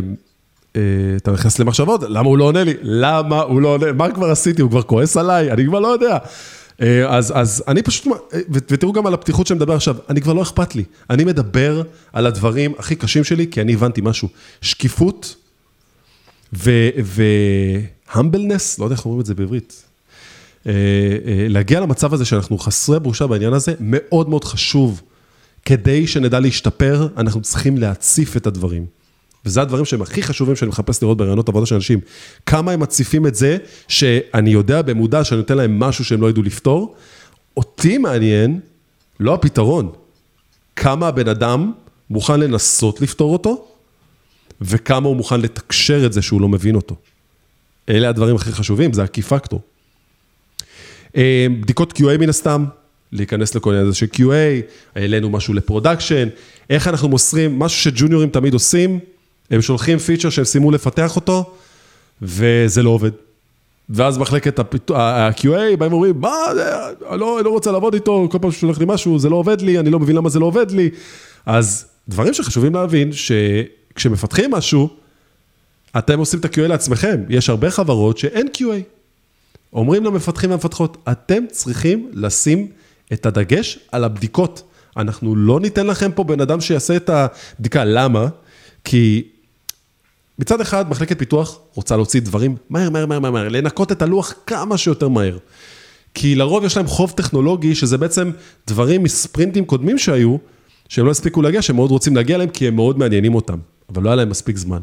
אה, 0.76 0.82
אתה 1.18 1.32
נכנס 1.32 1.60
למחשבות, 1.60 2.04
למה 2.04 2.28
הוא 2.28 2.38
לא 2.38 2.44
עונה 2.44 2.64
לי? 2.64 2.74
למה 2.82 3.42
הוא 3.42 3.62
לא 3.62 3.68
עונה? 3.68 3.92
מה 3.92 4.12
כבר 4.12 4.32
עשיתי? 4.32 4.62
הוא 4.62 4.70
כבר 4.70 4.82
כועס 4.82 5.18
עליי? 5.18 5.52
אני 5.52 5.66
כבר 5.66 5.80
לא 5.80 5.88
יודע. 5.88 6.18
אה, 6.82 7.18
אז, 7.18 7.34
אז 7.36 7.64
אני 7.68 7.84
פשוט, 7.84 8.08
אה, 8.34 8.40
ותראו 8.50 8.94
גם 8.94 9.08
על 9.08 9.14
הפתיחות 9.14 9.48
שאני 9.48 9.58
מדבר 9.58 9.74
עכשיו, 9.74 9.96
אני 10.10 10.22
כבר 10.22 10.34
לא 10.34 10.42
אכפת 10.42 10.76
לי. 10.76 10.84
אני 11.10 11.24
מדבר 11.24 11.84
על 12.14 12.26
הדברים 12.26 12.74
הכי 12.78 12.96
קשים 12.96 13.24
שלי, 13.24 13.48
כי 13.52 13.62
אני 13.62 13.74
הבנתי 13.74 14.02
משהו. 14.04 14.28
שקיפות 14.62 15.36
והמבלנס, 18.14 18.80
לא 18.80 18.86
יודע 18.86 18.96
איך 18.96 19.06
אומרים 19.06 19.22
את 19.22 19.26
זה 19.26 19.36
בעברית, 19.36 19.84
אה, 20.68 20.72
אה, 20.72 21.48
להגיע 21.50 21.80
למצב 21.80 22.14
הזה 22.14 22.26
שאנחנו 22.26 22.58
חסרי 22.58 23.00
בושה 23.00 23.28
בעניין 23.28 23.54
הזה, 23.54 23.74
מאוד 23.80 24.30
מאוד 24.30 24.44
חשוב. 24.44 25.02
כדי 25.66 26.08
שנדע 26.08 26.40
להשתפר, 26.40 27.08
אנחנו 27.18 27.42
צריכים 27.42 27.78
להציף 27.78 28.38
את 28.38 28.48
הדברים. 28.48 28.86
וזה 29.46 29.62
הדברים 29.62 29.86
שהם 29.86 30.02
הכי 30.02 30.24
חשובים 30.24 30.56
שאני 30.56 30.70
מחפש 30.70 31.04
לראות 31.04 31.18
ברעיונות 31.18 31.50
עבודה 31.50 31.66
של 31.66 31.76
אנשים. 31.76 32.00
כמה 32.46 32.72
הם 32.72 32.80
מציפים 32.80 33.28
את 33.28 33.36
זה, 33.36 33.58
שאני 33.88 34.50
יודע 34.50 34.82
במודע 34.82 35.24
שאני 35.24 35.38
נותן 35.38 35.58
להם 35.58 35.80
משהו 35.80 36.06
שהם 36.06 36.22
לא 36.22 36.30
ידעו 36.30 36.44
לפתור. 36.44 36.96
אותי 37.58 37.98
מעניין, 37.98 38.60
לא 39.20 39.34
הפתרון, 39.34 39.92
כמה 40.76 41.08
הבן 41.08 41.28
אדם 41.28 41.72
מוכן 42.10 42.40
לנסות 42.40 43.02
לפתור 43.02 43.34
אותו, 43.34 43.68
וכמה 44.64 45.08
הוא 45.08 45.16
מוכן 45.16 45.42
לתקשר 45.42 46.06
את 46.06 46.14
זה 46.14 46.22
שהוא 46.22 46.42
לא 46.42 46.50
מבין 46.50 46.76
אותו. 46.76 46.96
אלה 47.90 48.10
הדברים 48.10 48.36
הכי 48.36 48.52
חשובים, 48.52 48.94
זה 48.94 49.04
ה-key 49.04 49.32
factor. 49.32 49.58
אה, 51.18 51.48
בדיקות 51.62 51.94
QA 51.98 52.18
מן 52.20 52.30
הסתם, 52.30 52.66
להיכנס 53.12 53.56
לכל 53.56 53.70
העניין 53.70 53.88
הזה 53.88 53.98
של 53.98 54.06
QA, 54.16 54.62
העלינו 54.96 55.30
משהו 55.30 55.54
ל 55.54 55.60
production, 55.60 56.28
איך 56.70 56.88
אנחנו 56.88 57.10
מוסרים, 57.10 57.60
משהו 57.60 57.82
שג'וניורים 57.82 58.30
תמיד 58.30 58.54
עושים, 58.54 59.00
הם 59.52 59.62
שולחים 59.62 59.98
feature 59.98 60.30
שהם 60.30 60.46
סיימו 60.46 60.72
לפתח 60.72 61.16
אותו, 61.16 61.54
וזה 62.22 62.84
לא 62.84 62.90
עובד. 62.90 63.12
ואז 63.90 64.18
מחלקת 64.18 64.60
ה-QA 64.60 65.78
באים 65.78 65.92
ואומרים, 65.92 66.22
מה, 66.22 66.36
אני 67.10 67.20
לא, 67.20 67.44
לא 67.44 67.50
רוצה 67.50 67.72
לעבוד 67.72 67.94
איתו, 67.94 68.28
כל 68.32 68.38
פעם 68.42 68.52
ששולח 68.52 68.80
לי 68.80 68.86
משהו, 68.88 69.20
זה 69.20 69.30
לא 69.30 69.36
עובד 69.36 69.62
לי, 69.62 69.80
אני 69.80 69.90
לא 69.90 70.00
מבין 70.00 70.16
למה 70.16 70.30
זה 70.30 70.40
לא 70.40 70.46
עובד 70.46 70.72
לי. 70.72 70.90
אז 71.46 71.86
דברים 72.10 72.34
שחשובים 72.34 72.74
להבין, 72.74 73.12
שכשמפתחים 73.96 74.52
משהו, 74.52 74.90
אתם 75.98 76.20
עושים 76.20 76.40
את 76.40 76.46
ה-QA 76.46 76.68
לעצמכם. 76.68 77.24
יש 77.30 77.50
הרבה 77.50 77.72
חברות 77.72 78.18
שאין 78.18 78.48
QA. 78.58 78.94
אומרים 79.74 80.04
למפתחים 80.04 80.50
והמפתחות, 80.50 80.98
אתם 81.12 81.44
צריכים 81.52 82.12
לשים 82.14 82.68
את 83.14 83.26
הדגש 83.26 83.80
על 83.92 84.04
הבדיקות. 84.04 84.64
אנחנו 84.98 85.36
לא 85.36 85.60
ניתן 85.60 85.88
לכם 85.88 86.12
פה 86.12 86.24
בן 86.24 86.42
אדם 86.42 86.62
שיעשה 86.62 86.96
את 86.96 87.10
הבדיקה. 87.10 87.86
למה? 87.86 88.28
כי 88.84 89.24
מצד 90.40 90.62
אחד, 90.62 90.90
מחלקת 90.90 91.20
פיתוח 91.20 91.60
רוצה 91.74 91.96
להוציא 91.96 92.22
דברים 92.22 92.56
מהר, 92.70 92.90
מהר, 92.90 93.06
מהר, 93.06 93.20
מהר, 93.20 93.50
לנקות 93.50 93.92
את 93.92 94.02
הלוח 94.02 94.34
כמה 94.48 94.78
שיותר 94.78 95.08
מהר. 95.08 95.38
כי 96.14 96.36
לרוב 96.36 96.66
יש 96.66 96.78
להם 96.78 96.88
חוב 96.88 97.12
טכנולוגי, 97.12 97.76
שזה 97.76 97.98
בעצם 97.98 98.32
דברים 98.68 99.04
מספרינטים 99.04 99.66
קודמים 99.66 99.98
שהיו, 99.98 100.38
שהם 100.90 101.06
לא 101.06 101.12
הספיקו 101.12 101.42
להגיע, 101.42 101.62
שהם 101.62 101.76
מאוד 101.76 101.92
רוצים 101.92 102.16
להגיע 102.16 102.36
אליהם, 102.36 102.50
כי 102.50 102.68
הם 102.68 102.76
מאוד 102.76 103.00
מעניינים 103.00 103.36
אותם, 103.36 103.58
אבל 103.94 104.04
לא 104.04 104.10
היה 104.10 104.16
להם 104.16 104.30
מספיק 104.30 104.58
זמן. 104.58 104.80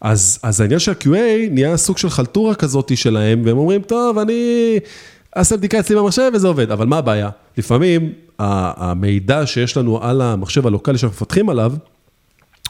אז, 0.00 0.38
אז 0.42 0.60
העניין 0.60 0.80
של 0.80 0.90
ה-QA 0.90 1.50
נהיה 1.50 1.76
סוג 1.76 1.98
של 1.98 2.10
חלטורה 2.10 2.54
כזאת 2.54 2.96
שלהם, 2.96 3.42
והם 3.44 3.58
אומרים, 3.58 3.82
טוב, 3.82 4.18
אני 4.18 4.78
אעשה 5.36 5.56
בדיקה 5.56 5.80
אצלי 5.80 5.96
במחשב 5.96 6.30
וזה 6.34 6.48
עובד, 6.48 6.70
אבל 6.70 6.86
מה 6.86 6.98
הבעיה? 6.98 7.30
לפעמים 7.58 8.12
המידע 8.38 9.46
שיש 9.46 9.76
לנו 9.76 10.02
על 10.02 10.20
המחשב 10.20 10.66
הלוקאלי 10.66 10.98
שאנחנו 10.98 11.16
מפתחים 11.16 11.48
עליו, 11.48 11.72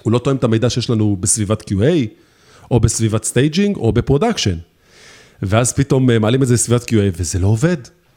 הוא 0.03 0.13
לא 0.13 0.19
תואם 0.19 0.37
את 0.37 0.45
המידע 0.45 0.71
שיש 0.71 0.91
לנו 0.91 1.17
בסביבת 1.21 1.71
QA, 1.71 2.07
או 2.71 2.81
בסביבת 2.81 3.25
staging, 3.25 3.77
או 3.77 3.93
ב 3.93 3.98
production. 3.98 4.57
ואז 5.43 5.73
פתאום 5.73 6.11
מעלים 6.21 6.43
את 6.43 6.49
זה 6.49 6.55
לסביבת 6.55 6.91
QA, 6.91 6.95
וזה 7.17 7.39
לא 7.39 7.47
עובד. 7.47 7.77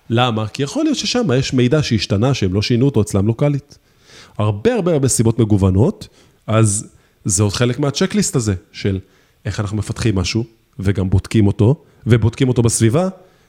למה? 0.09 0.47
כי 0.47 0.63
יכול 0.63 0.83
להיות 0.83 0.97
ששם 0.97 1.27
יש 1.37 1.53
מידע 1.53 1.83
שהשתנה, 1.83 2.33
שהם 2.33 2.53
לא 2.53 2.61
שינו 2.61 2.85
אותו 2.85 3.01
אצלם 3.01 3.27
לוקאלית. 3.27 3.77
הרבה 4.37 4.73
הרבה 4.73 4.93
הרבה 4.93 5.07
סיבות 5.07 5.39
מגוונות, 5.39 6.07
אז 6.47 6.87
זה 7.25 7.43
עוד 7.43 7.53
חלק 7.53 7.79
מה 7.79 7.90
checklist 7.90 8.35
הזה, 8.35 8.55
של 8.71 8.99
איך 9.45 9.59
אנחנו 9.59 9.77
מפתחים 9.77 10.15
משהו, 10.15 10.45
וגם 10.79 11.09
בודקים 11.09 11.47
אותו, 11.47 11.83
ובודקים 12.07 12.47
אותו 12.47 12.61
בסביבה, 12.61 13.07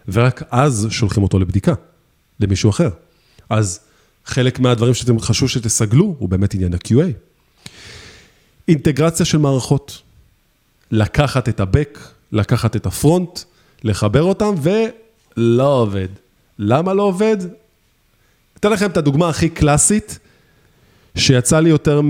ורק 0.09 0.43
אז 0.51 0.87
שולחים 0.91 1.23
אותו 1.23 1.39
לבדיקה, 1.39 1.75
למישהו 2.41 2.71
אחר. 2.71 2.91
אז 3.51 3.81
חלק 4.27 4.59
מהדברים 4.59 4.95
שאתם 4.95 5.21
חשוב 5.21 5.49
שתסגלו, 5.49 6.17
הוא 6.19 6.29
באמת 6.29 6.55
עניין 6.55 6.75
ה-QA. 6.75 7.13
אינטגרציה 8.69 9.27
של 9.27 9.39
מערכות. 9.39 10.03
לקחת 10.91 11.49
את 11.49 11.61
ה-Back, 11.61 11.99
לקחת 12.33 12.77
את 12.77 12.87
הפרונט, 12.87 13.41
לחבר 13.85 14.23
אותם, 14.23 14.55
ולא 14.63 15.83
עובד. 15.83 16.09
למה 16.59 16.95
לא 16.95 17.03
עובד? 17.03 17.37
אתן 18.57 18.71
לכם 18.71 18.91
את 18.91 18.97
הדוגמה 18.97 19.29
הכי 19.29 19.49
קלאסית, 19.49 20.19
שיצא 21.17 21.61
לי 21.61 21.71
יותר 21.71 22.01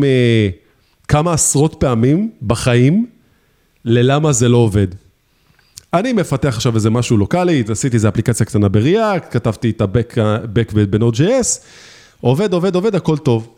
מכמה 1.07 1.33
עשרות 1.33 1.77
פעמים 1.79 2.31
בחיים, 2.43 3.07
ללמה 3.85 4.33
זה 4.33 4.49
לא 4.49 4.57
עובד. 4.57 4.87
אני 5.95 6.13
מפתח 6.13 6.49
עכשיו 6.49 6.75
איזה 6.75 6.91
משהו 6.91 7.17
לוקאלי, 7.17 7.65
עשיתי 7.69 7.97
איזה 7.97 8.09
אפליקציה 8.09 8.47
קטנה 8.47 8.69
בריאקט, 8.69 9.33
כתבתי 9.33 9.71
את 9.71 9.81
ה-Back 9.81 10.75
ב-Node.js, 10.75 11.61
עובד, 12.21 12.53
עובד, 12.53 12.75
עובד, 12.75 12.95
הכל 12.95 13.19
טוב. 13.19 13.49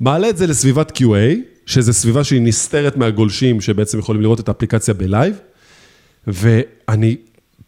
מעלה 0.00 0.28
את 0.28 0.36
זה 0.36 0.46
לסביבת 0.46 0.98
QA, 0.98 1.36
שזו 1.66 1.92
סביבה 1.92 2.24
שהיא 2.24 2.40
נסתרת 2.42 2.96
מהגולשים, 2.96 3.60
שבעצם 3.60 3.98
יכולים 3.98 4.22
לראות 4.22 4.40
את 4.40 4.48
האפליקציה 4.48 4.94
ב 4.94 5.01
live, 5.01 5.38
ואני 6.26 7.16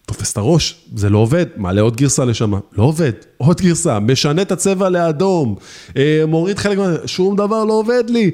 תופס 0.06 0.32
את 0.32 0.36
הראש, 0.36 0.84
זה 0.94 1.10
לא 1.10 1.18
עובד, 1.18 1.46
מעלה 1.56 1.80
עוד 1.80 1.96
גרסה 1.96 2.24
לשם, 2.24 2.52
לא 2.52 2.82
עובד, 2.82 3.12
עוד 3.36 3.60
גרסה, 3.60 3.98
משנה 3.98 4.42
את 4.42 4.52
הצבע 4.52 4.88
לאדום, 4.88 5.56
אה, 5.96 6.22
מוריד 6.28 6.58
חלק 6.58 6.78
מה... 6.78 6.94
שום 7.06 7.36
דבר 7.36 7.64
לא 7.64 7.72
עובד 7.72 8.04
לי. 8.08 8.30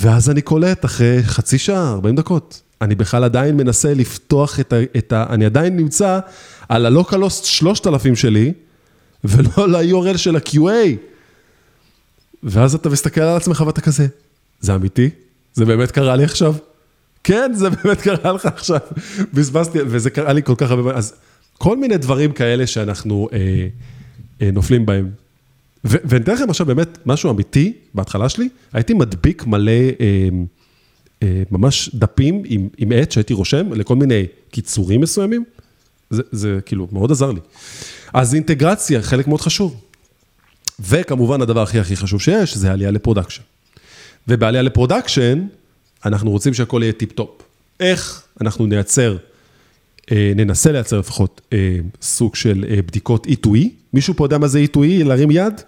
ואז 0.00 0.30
אני 0.30 0.42
קולט 0.42 0.84
אחרי 0.84 1.22
חצי 1.22 1.58
שעה, 1.58 1.92
40 1.92 2.16
דקות, 2.16 2.62
אני 2.80 2.94
בכלל 2.94 3.24
עדיין 3.24 3.56
מנסה 3.56 3.94
לפתוח 3.94 4.60
את 4.60 4.72
ה... 4.72 4.76
את 4.98 5.12
ה 5.12 5.26
אני 5.30 5.46
עדיין 5.46 5.76
נמצא 5.76 6.20
על 6.68 6.86
הלוקלוסט 6.86 7.44
3000 7.44 8.16
שלי, 8.16 8.52
ולא 9.24 9.68
ל-URL 9.68 10.16
של 10.16 10.36
ה-QA. 10.36 10.96
ואז 12.42 12.74
אתה 12.74 12.88
מסתכל 12.88 13.20
על 13.20 13.36
עצמך 13.36 13.64
ואתה 13.66 13.80
כזה, 13.80 14.06
זה 14.60 14.74
אמיתי? 14.74 15.10
זה 15.54 15.64
באמת 15.64 15.90
קרה 15.90 16.16
לי 16.16 16.24
עכשיו? 16.24 16.54
כן, 17.24 17.52
זה 17.54 17.70
באמת 17.70 18.00
קרה 18.00 18.32
לך 18.32 18.46
עכשיו. 18.46 18.78
בזבזתי, 19.34 19.78
וזה 19.86 20.10
קרה 20.10 20.32
לי 20.32 20.42
כל 20.42 20.54
כך 20.58 20.70
הרבה, 20.70 20.94
אז 20.94 21.14
כל 21.58 21.76
מיני 21.76 21.96
דברים 21.96 22.32
כאלה 22.32 22.66
שאנחנו 22.66 23.28
אה, 23.32 23.38
אה, 24.42 24.50
נופלים 24.52 24.86
בהם. 24.86 25.10
ואני 25.84 26.24
אתן 26.24 26.32
לכם 26.32 26.50
עכשיו 26.50 26.66
באמת 26.66 26.98
משהו 27.06 27.30
אמיתי, 27.30 27.72
בהתחלה 27.94 28.28
שלי, 28.28 28.48
הייתי 28.72 28.94
מדביק 28.94 29.46
מלא, 29.46 29.72
אה, 29.72 30.28
אה, 31.22 31.42
ממש 31.50 31.90
דפים 31.94 32.42
עם, 32.46 32.68
עם 32.78 32.92
עט 32.92 33.12
שהייתי 33.12 33.34
רושם 33.34 33.72
לכל 33.72 33.96
מיני 33.96 34.26
קיצורים 34.50 35.00
מסוימים. 35.00 35.44
זה, 36.10 36.22
זה 36.32 36.58
כאילו 36.66 36.88
מאוד 36.92 37.10
עזר 37.10 37.32
לי. 37.32 37.40
אז 38.14 38.34
אינטגרציה, 38.34 39.02
חלק 39.02 39.26
מאוד 39.26 39.40
חשוב. 39.40 39.80
וכמובן 40.80 41.42
הדבר 41.42 41.62
הכי 41.62 41.80
הכי 41.80 41.96
חשוב 41.96 42.20
שיש, 42.20 42.56
זה 42.56 42.72
עלייה 42.72 42.90
ל 42.90 42.94
production. 42.94 43.42
ובעלייה 44.28 44.62
ל 44.62 44.69
production, 44.69 45.46
אנחנו 46.04 46.30
רוצים 46.30 46.54
שהכל 46.54 46.80
יהיה 46.82 46.92
טיפ-טופ. 46.92 47.42
איך 47.80 48.22
אנחנו 48.40 48.66
נייצר, 48.66 49.16
ננסה 50.10 50.72
לייצר 50.72 50.98
לפחות 50.98 51.40
אה, 51.52 51.78
סוג 52.02 52.34
של 52.34 52.64
אה, 52.68 52.82
בדיקות 52.82 53.26
E2E? 53.26 53.58
מישהו 53.92 54.14
פה 54.14 54.24
יודע 54.24 54.38
מה 54.38 54.48
זה 54.48 54.64
E2E? 54.64 55.04
להרים 55.04 55.30
יד? 55.30 55.60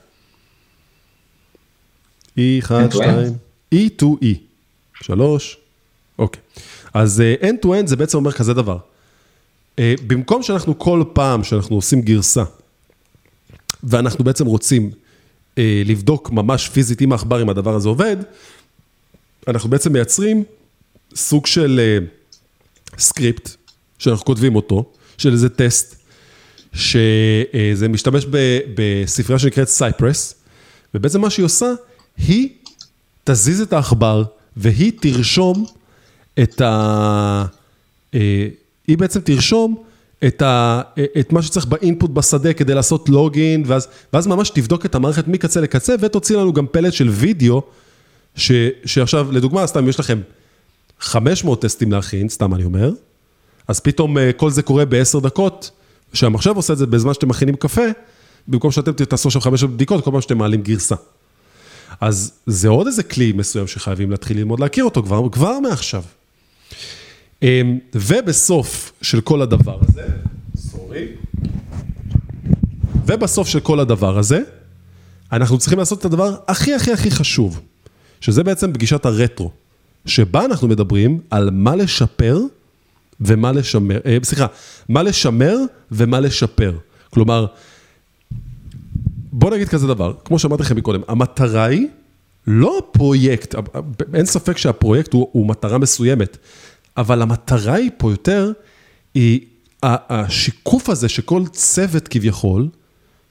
E1, 2.38 2.72
2, 2.90 3.32
E2E. 3.74 4.26
שלוש, 5.02 5.56
אוקיי. 6.18 6.42
אז 6.94 7.22
end-to-end 7.40 7.86
זה 7.86 7.96
בעצם 7.96 8.18
אומר 8.18 8.32
כזה 8.32 8.54
דבר. 8.54 8.78
במקום 9.80 10.42
שאנחנו 10.42 10.78
כל 10.78 11.04
פעם 11.12 11.44
שאנחנו 11.44 11.76
עושים 11.76 12.02
גרסה, 12.02 12.44
ואנחנו 13.82 14.24
בעצם 14.24 14.46
רוצים 14.46 14.90
אה, 15.58 15.82
לבדוק 15.84 16.30
ממש 16.30 16.68
פיזית 16.68 17.00
עם 17.00 17.12
העכבר 17.12 17.42
אם 17.42 17.48
הדבר 17.48 17.74
הזה 17.74 17.88
עובד, 17.88 18.16
אנחנו 19.48 19.70
בעצם 19.70 19.92
מייצרים 19.92 20.44
סוג 21.14 21.46
של 21.46 21.80
אה, 21.82 22.06
סקריפט, 22.98 23.56
שאנחנו 23.98 24.24
כותבים 24.24 24.56
אותו, 24.56 24.92
של 25.18 25.32
איזה 25.32 25.48
טסט, 25.48 25.96
שזה 26.72 27.88
משתמש 27.88 28.26
בספרייה 28.74 29.38
שנקראת 29.38 29.68
Cypress, 29.68 30.34
ובעצם 30.94 31.20
מה 31.20 31.30
שהיא 31.30 31.44
עושה, 31.44 31.72
היא 32.18 32.48
תזיז 33.24 33.60
את 33.60 33.72
העכבר, 33.72 34.24
והיא 34.56 34.92
תרשום 35.00 35.64
את 36.42 36.60
ה... 36.60 37.44
אה, 38.14 38.48
היא 38.86 38.98
בעצם 38.98 39.20
תרשום 39.20 39.82
את, 40.26 40.42
ה, 40.42 40.82
את 41.20 41.32
מה 41.32 41.42
שצריך 41.42 41.66
באינפוט 41.66 42.10
בשדה 42.10 42.52
כדי 42.52 42.74
לעשות 42.74 43.08
לוגין, 43.08 43.62
ואז, 43.66 43.88
ואז 44.12 44.26
ממש 44.26 44.50
תבדוק 44.50 44.86
את 44.86 44.94
המערכת 44.94 45.28
מקצה 45.28 45.60
לקצה, 45.60 45.94
ותוציא 46.00 46.36
לנו 46.36 46.52
גם 46.52 46.66
פלט 46.66 46.92
של 46.92 47.08
וידאו, 47.08 47.62
ש, 48.36 48.52
שעכשיו, 48.84 49.32
לדוגמה, 49.32 49.66
סתם 49.66 49.88
יש 49.88 50.00
לכם 50.00 50.20
500 51.00 51.62
טסטים 51.62 51.92
להכין, 51.92 52.28
סתם 52.28 52.54
אני 52.54 52.64
אומר, 52.64 52.90
אז 53.68 53.80
פתאום 53.80 54.18
אה, 54.18 54.32
כל 54.32 54.50
זה 54.50 54.62
קורה 54.62 54.84
בעשר 54.84 55.18
דקות, 55.18 55.70
שהמחשב 56.12 56.56
עושה 56.56 56.72
את 56.72 56.78
זה 56.78 56.86
בזמן 56.86 57.14
שאתם 57.14 57.28
מכינים 57.28 57.56
קפה, 57.56 57.82
במקום 58.48 58.70
שאתם 58.70 58.92
תעשו 58.92 59.28
עכשיו 59.28 59.42
500 59.42 59.74
בדיקות, 59.74 60.04
כל 60.04 60.10
פעם 60.10 60.20
שאתם 60.20 60.38
מעלים 60.38 60.62
גרסה. 60.62 60.94
אז 62.00 62.32
זה 62.46 62.68
עוד 62.68 62.86
איזה 62.86 63.02
כלי 63.02 63.32
מסוים 63.32 63.66
שחייבים 63.66 64.10
להתחיל 64.10 64.36
ללמוד 64.36 64.60
להכיר 64.60 64.84
אותו 64.84 65.02
כבר, 65.02 65.28
כבר 65.32 65.60
מעכשיו. 65.60 66.02
אמ, 67.42 67.78
ובסוף 67.94 68.92
של 69.02 69.20
כל 69.20 69.42
הדבר 69.42 69.78
הזה, 69.88 70.06
סורי, 70.56 71.06
ובסוף 73.06 73.48
של 73.48 73.60
כל 73.60 73.80
הדבר 73.80 74.18
הזה, 74.18 74.42
אנחנו 75.32 75.58
צריכים 75.58 75.78
לעשות 75.78 76.00
את 76.00 76.04
הדבר 76.04 76.36
הכי 76.48 76.74
הכי 76.74 76.92
הכי 76.92 77.10
חשוב, 77.10 77.60
שזה 78.20 78.44
בעצם 78.44 78.72
פגישת 78.72 79.06
הרטרו, 79.06 79.50
שבה 80.06 80.44
אנחנו 80.44 80.68
מדברים 80.68 81.20
על 81.30 81.50
מה 81.52 81.76
לשפר 81.76 82.38
ומה 83.20 83.52
לשמר, 83.52 83.98
אה, 84.06 84.18
סליחה, 84.22 84.46
מה 84.88 85.02
לשמר 85.02 85.56
ומה 85.92 86.20
לשפר. 86.20 86.76
כלומר, 87.10 87.46
בוא 89.32 89.50
נגיד 89.50 89.68
כזה 89.68 89.86
דבר, 89.86 90.12
כמו 90.24 90.38
שאמרתי 90.38 90.62
לכם 90.62 90.76
מקודם, 90.76 91.00
המטרה 91.08 91.64
היא 91.64 91.86
לא 92.46 92.78
הפרויקט, 92.78 93.54
אין 94.14 94.26
ספק 94.26 94.58
שהפרויקט 94.58 95.12
הוא, 95.12 95.28
הוא 95.32 95.46
מטרה 95.46 95.78
מסוימת. 95.78 96.36
אבל 96.96 97.22
המטרה 97.22 97.74
היא 97.74 97.90
פה 97.96 98.10
יותר, 98.10 98.52
היא 99.14 99.40
השיקוף 99.82 100.88
הזה 100.88 101.08
שכל 101.08 101.42
צוות 101.52 102.08
כביכול, 102.08 102.68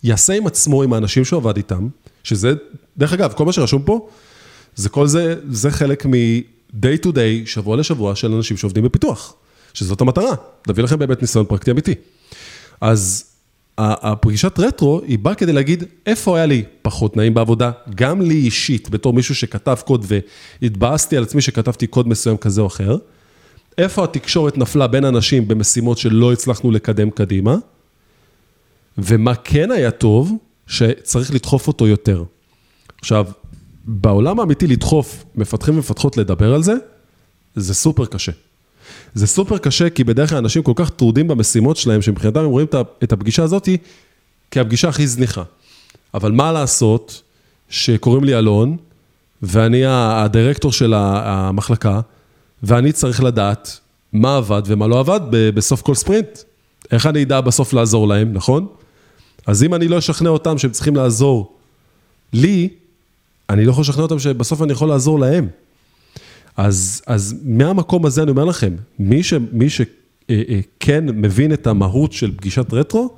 יעשה 0.04 0.34
עם 0.34 0.48
עצמו, 0.48 0.84
עם 0.84 0.94
האנשים 0.94 1.26
שהוא 1.26 1.38
עבד 1.38 1.58
איתם, 1.58 1.88
שזה, 2.24 2.54
דרך 2.98 3.14
אגב, 3.14 3.34
כל 3.34 3.46
מה 3.46 3.54
שרשום 3.54 3.82
פה, 3.82 4.08
זה 4.76 4.90
כל 4.90 5.08
זה, 5.08 5.36
זה 5.50 5.72
חלק 5.72 6.06
מ-day 6.06 7.06
to 7.06 7.08
day, 7.08 7.46
שבוע 7.46 7.78
לשבוע, 7.78 8.16
של 8.16 8.34
אנשים 8.34 8.58
שעובדים 8.58 8.84
בפיתוח, 8.84 9.34
שזאת 9.78 10.02
המטרה, 10.02 10.36
להביא 10.68 10.84
לכם 10.84 11.00
באמת 11.00 11.22
ניסיון 11.22 11.46
פרקטי 11.46 11.72
אמיתי. 11.72 11.94
אז 12.82 13.26
הפגישת 13.78 14.60
רטרו, 14.60 15.02
היא 15.08 15.20
באה 15.20 15.36
כדי 15.36 15.54
להגיד, 15.54 15.84
איפה 16.06 16.38
היה 16.38 16.46
לי 16.46 16.64
פחות 16.82 17.18
נעים 17.18 17.34
בעבודה, 17.34 17.72
גם 17.96 18.22
לי 18.22 18.36
אישית, 18.36 18.90
בתור 18.90 19.14
מישהו 19.14 19.36
שכתב 19.36 19.78
קוד 19.86 20.06
והתבאסתי 20.62 21.18
על 21.18 21.24
עצמי 21.24 21.42
שכתבתי 21.42 21.88
קוד 21.88 22.08
מסוים 22.08 22.38
כזה 22.38 22.62
או 22.62 22.68
אחר, 22.68 22.98
איפה 23.78 24.04
התקשורת 24.04 24.58
נפלה 24.58 24.88
בין 24.88 25.06
אנשים 25.06 25.48
במשימות 25.48 25.98
שלא 25.98 26.34
הצלחנו 26.34 26.72
לקדם 26.72 27.10
קדימה, 27.10 27.56
ומה 28.98 29.36
כן 29.36 29.72
היה 29.72 29.92
טוב, 29.92 30.34
שצריך 30.68 31.34
לדחוף 31.34 31.68
אותו 31.68 31.88
יותר. 31.88 32.24
עכשיו, 33.00 33.26
בעולם 33.86 34.40
האמיתי 34.40 34.68
לדחוף 34.68 35.26
מפתחים 35.36 35.76
ומפתחות 35.76 36.18
לדבר 36.18 36.54
על 36.54 36.64
זה, 36.64 36.74
זה 37.56 37.74
סופר 37.74 38.06
קשה. 38.06 38.32
זה 39.14 39.28
סופר 39.28 39.58
קשה, 39.58 39.90
כי 39.90 40.04
בדרך 40.04 40.30
כלל 40.30 40.38
אנשים 40.38 40.64
כל 40.64 40.74
כך 40.76 40.90
טרודים 40.90 41.28
במשימות 41.28 41.78
שלהם, 41.78 42.02
שמבחינתם 42.02 42.40
הם 42.40 42.50
רואים 42.50 42.68
את 43.04 43.12
הפגישה 43.14 43.44
הזאת 43.44 43.70
כהפגישה 44.52 44.90
הכי 44.90 45.08
זניחה. 45.08 45.44
אבל 46.14 46.32
מה 46.32 46.52
לעשות 46.52 47.22
שקוראים 47.70 48.24
לי 48.24 48.38
אלון, 48.38 48.78
ואני 49.42 49.82
הדירקטור 49.86 50.72
של 50.72 50.94
המחלקה, 50.98 52.00
ואני 52.64 52.92
צריך 52.92 53.24
לדעת 53.24 53.80
מה 54.14 54.38
עבד 54.38 54.62
ומה 54.66 54.88
לא 54.88 55.00
עבד 55.00 55.22
בסוף 55.30 55.82
כל 55.82 55.96
ספרינט. 55.96 56.40
איך 56.92 57.06
אני 57.06 57.24
אדע 57.24 57.42
בסוף 57.42 57.74
לעזור 57.74 58.08
להם, 58.08 58.34
נכון? 58.34 58.68
אז 59.48 59.64
אם 59.64 59.74
אני 59.74 59.88
לא 59.88 59.98
אשכנע 59.98 60.30
אותם 60.30 60.58
שהם 60.58 60.72
צריכים 60.72 60.96
לעזור 60.96 61.58
לי, 62.34 62.70
אני 63.50 63.66
לא 63.66 63.72
יכול 63.72 63.82
לשכנע 63.82 64.04
אותם 64.04 64.20
שבסוף 64.20 64.62
אני 64.62 64.72
יכול 64.72 64.90
לעזור 64.90 65.20
להם. 65.20 65.48
אז, 66.58 67.04
אז 67.08 67.42
מהמקום 67.44 68.06
הזה 68.06 68.24
אני 68.24 68.32
אומר 68.32 68.46
לכם, 68.46 68.76
מי, 69.00 69.24
ש, 69.24 69.34
מי 69.52 69.70
שכן 69.70 69.88
אה, 70.30 70.94
אה, 70.94 71.00
מבין 71.14 71.54
את 71.54 71.68
המהות 71.68 72.14
של 72.14 72.38
פגישת 72.38 72.74
רטרו, 72.74 73.18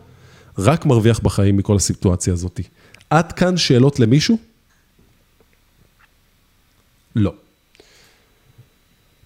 רק 0.57 0.85
מרוויח 0.85 1.19
בחיים 1.19 1.57
מכל 1.57 1.75
הסיטואציה 1.75 2.33
הזאת. 2.33 2.59
עד 3.09 3.31
כאן 3.31 3.57
שאלות 3.57 3.99
למישהו? 3.99 4.37
לא. 7.15 7.33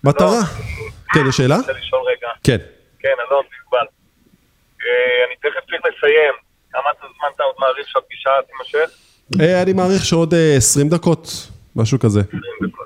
מטרה. 0.03 0.41
כן, 1.13 1.19
יש 1.29 1.37
שאלה? 1.37 1.55
אני 1.55 1.61
רוצה 1.61 1.73
לשאול 1.73 2.01
רגע. 2.01 2.27
כן. 2.43 2.57
כן, 2.99 3.09
אלון, 3.27 3.43
יובל. 3.65 3.85
אה, 4.81 5.25
אני 5.27 5.35
תכף 5.35 5.65
צריך 5.69 5.81
לסיים. 5.97 6.33
כמה 6.71 6.89
זמן 6.99 7.29
אתה 7.35 7.43
עוד 7.43 7.55
מעריך 7.59 7.87
שהפגישה 7.87 8.29
תימשך? 8.47 8.89
אני 9.63 9.73
מעריך 9.73 10.05
שעוד 10.05 10.33
20 10.57 10.89
דקות, 10.89 11.27
משהו 11.75 11.99
כזה. 11.99 12.19
20 12.19 12.41
דקות. 12.61 12.82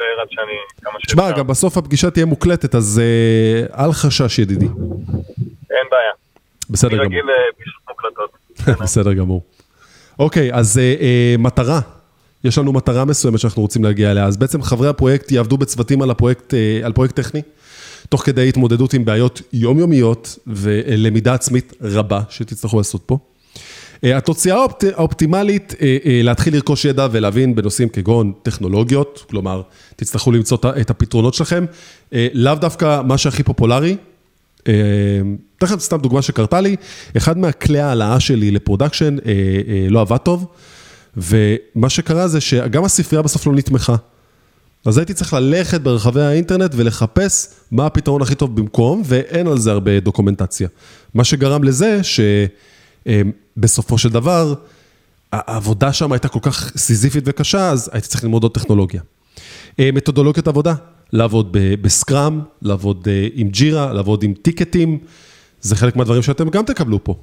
אני 0.00 0.06
אשאר 0.06 0.22
עד 0.22 0.28
שאני 0.30 0.52
כמה 0.82 0.92
שאפשר. 0.98 1.14
תשמע, 1.14 1.38
גם 1.38 1.46
בסוף 1.46 1.76
הפגישה 1.76 2.10
תהיה 2.10 2.26
מוקלטת, 2.26 2.74
אז 2.74 3.02
אה, 3.04 3.84
אל 3.84 3.92
חשש 3.92 4.38
ידידי. 4.38 4.66
אין 4.66 5.86
בעיה. 5.90 6.12
בסדר 6.70 6.90
אני 6.90 6.96
גמור. 6.96 7.06
רגיל 7.06 7.24
לפגישות 7.50 7.82
מוקלטות. 7.88 8.30
בסדר 8.84 9.12
גמור. 9.12 9.42
אוקיי, 10.18 10.54
אז 10.54 10.78
אה, 10.78 10.94
אה, 11.00 11.34
מטרה. 11.38 11.80
יש 12.44 12.58
לנו 12.58 12.72
מטרה 12.72 13.04
מסוימת 13.04 13.38
שאנחנו 13.38 13.62
רוצים 13.62 13.84
להגיע 13.84 14.10
אליה. 14.10 14.24
אז 14.24 14.36
בעצם 14.36 14.62
חברי 14.62 14.88
הפרויקט 14.88 15.32
יעבדו 15.32 15.56
בצוותים 15.56 16.02
על, 16.02 16.10
הפרויקט, 16.10 16.54
אה, 16.54 16.80
על 16.84 16.92
פרויקט 16.92 17.16
טכני, 17.16 17.42
תוך 18.08 18.22
כדי 18.24 18.48
התמודדות 18.48 18.94
עם 18.94 19.04
בעיות 19.04 19.42
יומיומיות 19.52 20.38
ולמידה 20.46 21.34
עצמית 21.34 21.72
רבה 21.82 22.20
שתצטרכו 22.28 22.78
לעשות 22.78 23.02
פה. 23.06 23.18
אה, 24.04 24.16
התוצאה 24.16 24.54
האופט, 24.56 24.84
האופטימלית, 24.84 25.74
אה, 25.80 25.96
אה, 26.06 26.20
להתחיל 26.22 26.54
לרכוש 26.54 26.84
ידע 26.84 27.08
ולהבין 27.12 27.54
בנושאים 27.54 27.88
כגון 27.88 28.32
טכנולוגיות, 28.42 29.24
כלומר, 29.30 29.62
תצטרכו 29.96 30.32
למצוא 30.32 30.58
את 30.80 30.90
הפתרונות 30.90 31.34
שלכם, 31.34 31.64
לאו 32.12 32.54
דווקא 32.54 33.02
מה 33.02 33.18
שהכי 33.18 33.42
פופולרי. 33.42 33.96
תכף 35.58 35.80
סתם 35.80 35.98
דוגמה 35.98 36.22
שקרתה 36.22 36.60
לי, 36.60 36.76
אחד 37.16 37.38
מהכלי 37.38 37.80
ההעלאה 37.80 38.20
שלי 38.20 38.50
ל 38.50 38.56
production 38.56 39.16
לא 39.90 40.00
עבד 40.00 40.16
טוב, 40.16 40.46
ומה 41.16 41.88
שקרה 41.88 42.28
זה 42.28 42.40
שגם 42.40 42.84
הספרייה 42.84 43.22
בסוף 43.22 43.46
לא 43.46 43.52
נתמכה. 43.52 43.96
אז 44.84 44.98
הייתי 44.98 45.14
צריך 45.14 45.32
ללכת 45.34 45.80
ברחבי 45.80 46.20
האינטרנט 46.22 46.70
ולחפש 46.76 47.46
מה 47.70 47.86
הפתרון 47.86 48.22
הכי 48.22 48.34
טוב 48.34 48.56
במקום, 48.56 49.02
ואין 49.04 49.46
על 49.46 49.58
זה 49.58 49.70
הרבה 49.70 50.00
דוקומנטציה. 50.00 50.68
מה 51.14 51.24
שגרם 51.24 51.64
לזה 51.64 52.04
ש... 52.04 52.20
בסופו 53.60 53.98
של 53.98 54.08
דבר, 54.08 54.54
העבודה 55.32 55.92
שם 55.92 56.12
הייתה 56.12 56.28
כל 56.28 56.38
כך 56.42 56.72
סיזיפית 56.76 57.24
וקשה, 57.26 57.70
אז 57.70 57.90
הייתי 57.92 58.08
צריך 58.08 58.24
ללמוד 58.24 58.42
עוד 58.42 58.54
טכנולוגיה. 58.54 59.02
אמ, 59.78 59.94
מתודולוגיות 59.94 60.48
עבודה, 60.48 60.74
לעבוד 61.12 61.56
בסקראם, 61.80 62.40
לעבוד 62.62 63.08
אה, 63.10 63.28
עם 63.34 63.48
ג'ירה, 63.48 63.92
לעבוד 63.92 64.22
עם 64.22 64.34
טיקטים, 64.42 64.98
זה 65.60 65.76
חלק 65.76 65.96
מהדברים 65.96 66.22
שאתם 66.22 66.48
גם 66.50 66.64
תקבלו 66.64 67.04
פה. 67.04 67.14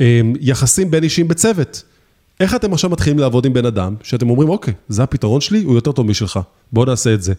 אמ, 0.00 0.32
יחסים 0.40 0.90
בין 0.90 1.02
אישים 1.04 1.28
בצוות. 1.28 1.82
איך 2.40 2.54
אתם 2.54 2.72
עכשיו 2.72 2.90
מתחילים 2.90 3.18
לעבוד 3.18 3.46
עם 3.46 3.52
בן 3.52 3.66
אדם, 3.66 3.94
שאתם 4.02 4.30
אומרים, 4.30 4.48
אוקיי, 4.48 4.74
זה 4.88 5.02
הפתרון 5.02 5.40
שלי, 5.40 5.62
הוא 5.62 5.74
יותר 5.74 5.92
טוב 5.92 6.06
משלך, 6.06 6.40
בואו 6.72 6.86
נעשה 6.86 7.14
את 7.14 7.22
זה. 7.22 7.32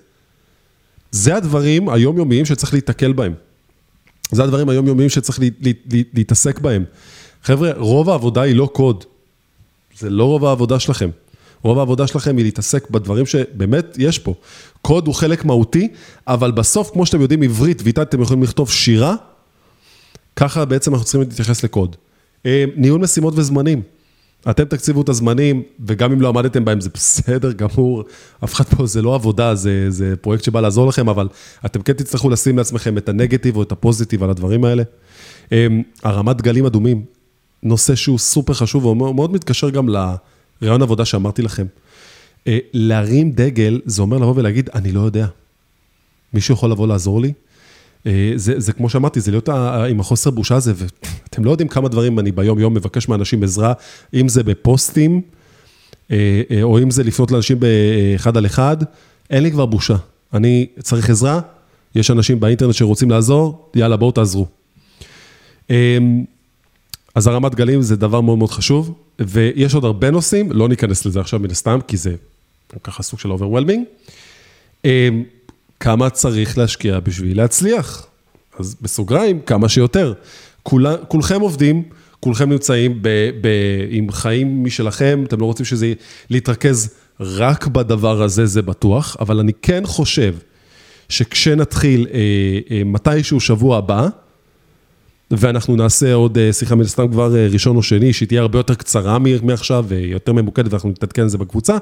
זה 1.11 1.35
הדברים 1.35 1.89
היומיומיים 1.89 2.45
שצריך 2.45 2.73
להתקל 2.73 3.13
בהם. 3.13 3.33
זה 4.31 4.43
הדברים 4.43 4.69
היומיומיים 4.69 5.09
שצריך 5.09 5.39
להתעסק 6.13 6.59
בהם. 6.59 6.83
חבר'ה, 7.43 7.71
רוב 7.77 8.09
העבודה 8.09 8.41
היא 8.41 8.55
לא 8.55 8.69
קוד. 8.73 9.03
זה 9.97 10.09
לא 10.09 10.23
רוב 10.23 10.45
העבודה 10.45 10.79
שלכם. 10.79 11.09
רוב 11.63 11.77
העבודה 11.77 12.07
שלכם 12.07 12.37
היא 12.37 12.45
להתעסק 12.45 12.89
בדברים 12.89 13.25
שבאמת 13.25 13.95
יש 13.97 14.19
פה. 14.19 14.33
קוד 14.81 15.07
הוא 15.07 15.15
חלק 15.15 15.45
מהותי, 15.45 15.87
אבל 16.27 16.51
בסוף, 16.51 16.91
כמו 16.93 17.05
שאתם 17.05 17.21
יודעים 17.21 17.43
עברית, 17.43 17.81
ואיתה 17.83 18.01
אתם 18.01 18.21
יכולים 18.21 18.43
לכתוב 18.43 18.71
שירה, 18.71 19.15
ככה 20.35 20.65
בעצם 20.65 20.91
אנחנו 20.93 21.05
צריכים 21.05 21.21
להתייחס 21.21 21.63
לקוד. 21.63 21.95
אה, 22.45 22.65
ניהול 22.75 23.01
משימות 23.01 23.33
וזמנים. 23.37 23.81
אתם 24.49 24.63
תקציבו 24.63 25.01
את 25.01 25.09
הזמנים, 25.09 25.63
וגם 25.87 26.11
אם 26.11 26.21
לא 26.21 26.29
עמדתם 26.29 26.65
בהם 26.65 26.81
זה 26.81 26.89
בסדר 26.93 27.51
גמור, 27.51 28.03
אף 28.43 28.53
אחד 28.53 28.63
פה 28.63 28.85
זה 28.85 29.01
לא 29.01 29.15
עבודה, 29.15 29.55
זה, 29.55 29.85
זה 29.89 30.15
פרויקט 30.21 30.43
שבא 30.43 30.61
לעזור 30.61 30.87
לכם, 30.87 31.09
אבל 31.09 31.27
אתם 31.65 31.81
כן 31.81 31.93
תצטרכו 31.93 32.29
לשים 32.29 32.57
לעצמכם 32.57 32.97
את 32.97 33.09
הנגטיב 33.09 33.55
או 33.55 33.63
את 33.63 33.71
הפוזיטיב 33.71 34.23
על 34.23 34.29
הדברים 34.29 34.65
האלה. 34.65 34.83
אה, 35.51 35.67
הרמת 36.03 36.37
דגלים 36.37 36.65
אדומים, 36.65 37.05
נושא 37.63 37.95
שהוא 37.95 38.19
סופר 38.19 38.53
חשוב, 38.53 38.85
והוא 38.85 39.15
מאוד 39.15 39.33
מתקשר 39.33 39.69
גם 39.69 39.89
לרעיון 39.89 40.81
עבודה 40.81 41.05
שאמרתי 41.05 41.41
לכם. 41.41 41.65
אה, 42.47 42.57
להרים 42.73 43.31
דגל, 43.31 43.81
זה 43.85 44.01
אומר 44.01 44.17
לבוא 44.17 44.33
ולהגיד, 44.35 44.69
אני 44.75 44.91
לא 44.91 45.01
יודע. 45.01 45.27
מישהו 46.33 46.53
יכול 46.53 46.71
לבוא 46.71 46.87
לעזור 46.87 47.21
לי? 47.21 47.33
אה, 48.07 48.31
זה, 48.35 48.59
זה 48.59 48.73
כמו 48.73 48.89
שאמרתי, 48.89 49.19
זה 49.19 49.31
להיות 49.31 49.49
עם 49.89 49.99
החוסר 49.99 50.29
בושה 50.29 50.55
הזה, 50.55 50.73
ואתם 50.75 51.43
לא 51.43 51.51
יודעים 51.51 51.67
כמה 51.67 51.89
דברים 51.89 52.19
אני 52.19 52.31
ביום-יום 52.31 52.73
מבקש 52.73 53.07
מאנשים 53.07 53.43
עזרה, 53.43 53.73
אם 54.13 54.27
זה 54.27 54.43
בפוסטים, 54.43 55.21
אה, 56.11 56.41
או 56.61 56.79
אם 56.79 56.91
זה 56.91 57.03
לפנות 57.03 57.31
לאנשים 57.31 57.57
באחד 57.59 58.37
על 58.37 58.45
אחד, 58.45 58.77
אין 59.29 59.43
לי 59.43 59.51
כבר 59.51 59.65
בושה. 59.65 59.95
אני 60.33 60.67
צריך 60.79 61.09
עזרה, 61.09 61.39
יש 61.95 62.11
אנשים 62.11 62.39
באינטרנט 62.39 62.73
שרוצים 62.73 63.11
לעזור, 63.11 63.69
יאללה, 63.75 63.97
בואו 63.97 64.11
תעזרו. 64.11 64.47
אז 67.15 67.27
הרמת 67.27 67.55
גלים 67.55 67.81
זה 67.81 67.95
דבר 67.95 68.21
מאוד 68.21 68.37
מאוד 68.37 68.51
חשוב, 68.51 68.93
ויש 69.19 69.73
עוד 69.73 69.85
הרבה 69.85 70.11
נושאים, 70.11 70.51
לא 70.51 70.69
ניכנס 70.69 71.05
לזה 71.05 71.19
עכשיו 71.19 71.39
מן 71.39 71.51
הסתם, 71.51 71.79
כי 71.87 71.97
זה 71.97 72.15
ככה 72.83 73.03
סוג 73.03 73.19
של 73.19 73.31
overwhelming. 73.31 73.85
כמה 75.79 76.09
צריך 76.09 76.57
להשקיע 76.57 76.99
בשביל 76.99 77.37
להצליח? 77.37 78.07
אז 78.59 78.75
בסוגריים, 78.81 79.41
כמה 79.41 79.69
שיותר. 79.69 80.13
כול, 80.63 80.87
כולכם 81.07 81.41
עובדים, 81.41 81.83
כולכם 82.19 82.49
נמצאים 82.49 82.99
ב, 83.01 83.09
ב, 83.41 83.47
עם 83.89 84.11
חיים 84.11 84.63
משלכם, 84.63 85.23
אתם 85.27 85.39
לא 85.39 85.45
רוצים 85.45 85.65
שזה 85.65 85.93
להתרכז 86.29 86.89
רק 87.19 87.67
בדבר 87.67 88.21
הזה, 88.21 88.45
זה 88.45 88.61
בטוח, 88.61 89.17
אבל 89.19 89.39
אני 89.39 89.51
כן 89.61 89.85
חושב 89.85 90.35
שכשנתחיל 91.09 92.07
אה, 92.13 92.19
אה, 92.71 92.83
מתישהו 92.85 93.39
שבוע 93.39 93.77
הבא, 93.77 94.07
ואנחנו 95.37 95.75
נעשה 95.75 96.13
עוד 96.13 96.37
אה, 96.37 96.53
שיחה 96.53 96.75
מן 96.75 96.81
הסתם 96.81 97.11
כבר 97.11 97.35
אה, 97.35 97.47
ראשון 97.51 97.75
או 97.75 97.83
שני, 97.83 98.13
שהיא 98.13 98.27
תהיה 98.27 98.41
הרבה 98.41 98.59
יותר 98.59 98.75
קצרה 98.75 99.17
מעכשיו 99.43 99.85
ויותר 99.87 100.33
ממוקדת, 100.33 100.71
ואנחנו 100.71 100.89
נתעדכן 100.89 101.21
על 101.21 101.29
זה 101.29 101.37
בקבוצה. 101.37 101.77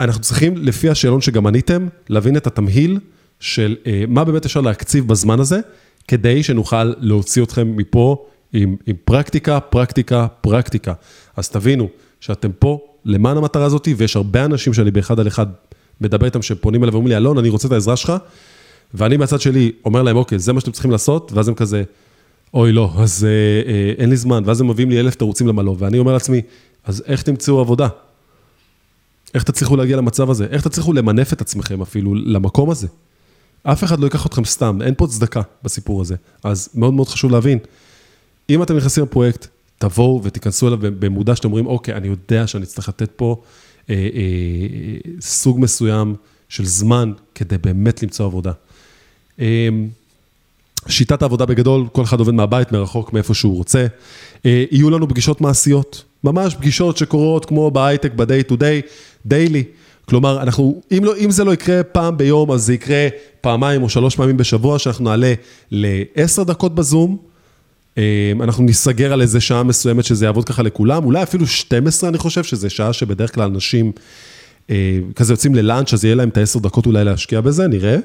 אנחנו 0.00 0.22
צריכים, 0.22 0.56
לפי 0.56 0.88
השאלון 0.88 1.20
שגם 1.20 1.46
עניתם, 1.46 1.86
להבין 2.08 2.36
את 2.36 2.46
התמהיל 2.46 2.98
של 3.40 3.76
אה, 3.86 4.04
מה 4.08 4.24
באמת 4.24 4.44
אפשר 4.44 4.60
להקציב 4.60 5.08
בזמן 5.08 5.40
הזה, 5.40 5.60
כדי 6.08 6.42
שנוכל 6.42 6.84
להוציא 6.98 7.42
אתכם 7.42 7.76
מפה 7.76 8.24
עם, 8.52 8.76
עם 8.86 8.96
פרקטיקה, 9.04 9.60
פרקטיקה, 9.60 10.26
פרקטיקה. 10.40 10.92
אז 11.36 11.48
תבינו 11.48 11.88
שאתם 12.20 12.50
פה 12.58 12.80
למען 13.04 13.36
המטרה 13.36 13.64
הזאת, 13.64 13.88
ויש 13.96 14.16
הרבה 14.16 14.44
אנשים 14.44 14.74
שאני 14.74 14.90
באחד 14.90 15.20
על 15.20 15.28
אחד 15.28 15.46
מדבר 16.00 16.26
איתם, 16.26 16.42
שפונים 16.42 16.82
אליי 16.84 16.92
ואומרים 16.92 17.08
לי, 17.08 17.16
אלון, 17.16 17.38
אני 17.38 17.48
רוצה 17.48 17.68
את 17.68 17.72
העזרה 17.72 17.96
שלך, 17.96 18.12
ואני 18.94 19.16
מהצד 19.16 19.40
שלי 19.40 19.72
אומר 19.84 20.02
להם, 20.02 20.16
אוקיי, 20.16 20.38
זה 20.38 20.52
מה 20.52 20.60
שאתם 20.60 20.72
צריכים 20.72 20.90
לעשות, 20.90 21.32
ואז 21.34 21.48
הם 21.48 21.54
כזה, 21.54 21.82
אוי 22.54 22.72
לא, 22.72 22.92
אז 22.96 23.24
אה, 23.24 23.72
אה, 23.72 23.92
אין 23.98 24.10
לי 24.10 24.16
זמן, 24.16 24.42
ואז 24.46 24.60
הם 24.60 24.68
מביאים 24.68 24.90
לי 24.90 25.00
אלף 25.00 25.14
תירוצים 25.14 25.46
למה 25.46 25.62
לא, 25.62 25.76
ואני 25.78 25.98
אומר 25.98 26.12
לעצמי, 26.12 26.42
אז 26.84 27.02
איך 27.06 27.22
תמצאו 27.22 27.60
עבודה? 27.60 27.88
איך 29.34 29.42
תצליחו 29.42 29.76
להגיע 29.76 29.96
למצב 29.96 30.30
הזה? 30.30 30.46
איך 30.50 30.68
תצליחו 30.68 30.92
למנף 30.92 31.32
את 31.32 31.40
עצמכם 31.40 31.82
אפילו 31.82 32.14
למקום 32.14 32.70
הזה? 32.70 32.86
אף 33.62 33.84
אחד 33.84 34.00
לא 34.00 34.04
ייקח 34.04 34.26
אתכם 34.26 34.44
סתם, 34.44 34.78
אין 34.82 34.94
פה 34.96 35.06
צדקה 35.06 35.42
בסיפור 35.62 36.00
הזה. 36.00 36.16
אז 36.44 36.68
מאוד 36.74 36.94
מאוד 36.94 37.08
חשוב 37.08 37.30
להבין, 37.30 37.58
אם 38.50 38.62
אתם 38.62 38.76
נכנסים 38.76 39.04
לפרויקט, 39.04 39.46
תבואו 39.78 40.20
ותיכנסו 40.24 40.68
אליו 40.68 40.78
במודע 40.80 41.36
שאתם 41.36 41.48
אומרים, 41.48 41.66
אוקיי, 41.66 41.94
אני 41.94 42.08
יודע 42.08 42.46
שאני 42.46 42.64
אצטרך 42.64 42.88
לתת 42.88 43.10
פה 43.16 43.42
אה, 43.90 43.94
אה, 43.94 45.10
סוג 45.20 45.60
מסוים 45.60 46.14
של 46.48 46.66
זמן 46.66 47.12
כדי 47.34 47.58
באמת 47.58 48.02
למצוא 48.02 48.26
עבודה. 48.26 48.52
אה, 49.40 49.68
שיטת 50.88 51.22
העבודה 51.22 51.46
בגדול, 51.46 51.86
כל 51.92 52.02
אחד 52.02 52.18
עובד 52.18 52.34
מהבית, 52.34 52.72
מרחוק, 52.72 53.12
מאיפה 53.12 53.34
שהוא 53.34 53.56
רוצה. 53.56 53.86
אה, 54.46 54.64
יהיו 54.70 54.90
לנו 54.90 55.08
פגישות 55.08 55.40
מעשיות, 55.40 56.04
ממש 56.24 56.54
פגישות 56.54 56.96
שקורות 56.96 57.44
כמו 57.44 57.70
בהייטק, 57.70 58.12
ב-day 58.16 58.52
to 58.52 58.54
day, 58.54 58.88
daily. 59.28 59.64
כלומר, 60.08 60.42
אנחנו, 60.42 60.80
אם, 60.92 61.04
לא, 61.04 61.16
אם 61.16 61.30
זה 61.30 61.44
לא 61.44 61.52
יקרה 61.52 61.82
פעם 61.82 62.16
ביום, 62.16 62.52
אז 62.52 62.62
זה 62.62 62.74
יקרה 62.74 63.08
פעמיים 63.40 63.82
או 63.82 63.88
שלוש 63.88 64.16
פעמים 64.16 64.36
בשבוע, 64.36 64.78
שאנחנו 64.78 65.04
נעלה 65.04 65.34
לעשר 65.70 66.42
דקות 66.42 66.74
בזום, 66.74 67.16
אה, 67.98 68.32
אנחנו 68.40 68.64
ניסגר 68.64 69.12
על 69.12 69.22
איזה 69.22 69.40
שעה 69.40 69.62
מסוימת 69.62 70.04
שזה 70.04 70.24
יעבוד 70.24 70.44
ככה 70.44 70.62
לכולם, 70.62 71.04
אולי 71.04 71.22
אפילו 71.22 71.46
12 71.46 72.10
אני 72.10 72.18
חושב, 72.18 72.44
שזה 72.44 72.70
שעה 72.70 72.92
שבדרך 72.92 73.34
כלל 73.34 73.50
אנשים 73.50 73.92
אה, 74.70 74.98
כזה 75.16 75.32
יוצאים 75.32 75.54
ל 75.54 75.60
lunch, 75.60 75.94
אז 75.94 76.04
יהיה 76.04 76.14
להם 76.14 76.28
את 76.28 76.36
העשר 76.36 76.58
דקות 76.58 76.86
אולי 76.86 77.04
להשקיע 77.04 77.40
בזה, 77.40 77.68
נראה. 77.68 77.96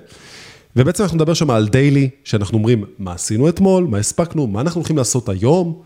ובעצם 0.76 1.04
אנחנו 1.04 1.16
נדבר 1.16 1.34
שם 1.34 1.50
על 1.50 1.68
daily, 1.68 2.10
שאנחנו 2.24 2.58
אומרים 2.58 2.84
מה 3.00 3.14
עשינו 3.14 3.50
אתמול, 3.50 3.84
מה 3.84 3.98
הספקנו, 3.98 4.48
מה 4.48 4.62
אנחנו 4.62 4.80
הולכים 4.80 4.98
לעשות 4.98 5.30
היום, 5.30 5.82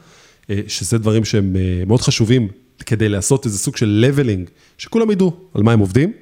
אה, 0.50 0.60
שזה 0.68 0.98
דברים 0.98 1.26
שהם 1.26 1.56
מאוד 1.88 2.02
חשובים 2.02 2.48
כדי 2.86 3.10
לעשות 3.10 3.46
איזה 3.46 3.58
סוג 3.58 3.78
של 3.78 4.06
leveling, 4.06 4.50
שכולם 4.78 5.12
ידעו 5.12 5.34
על 5.54 5.64
מה 5.64 5.72
הם 5.72 5.80
עובדים. 5.80 6.14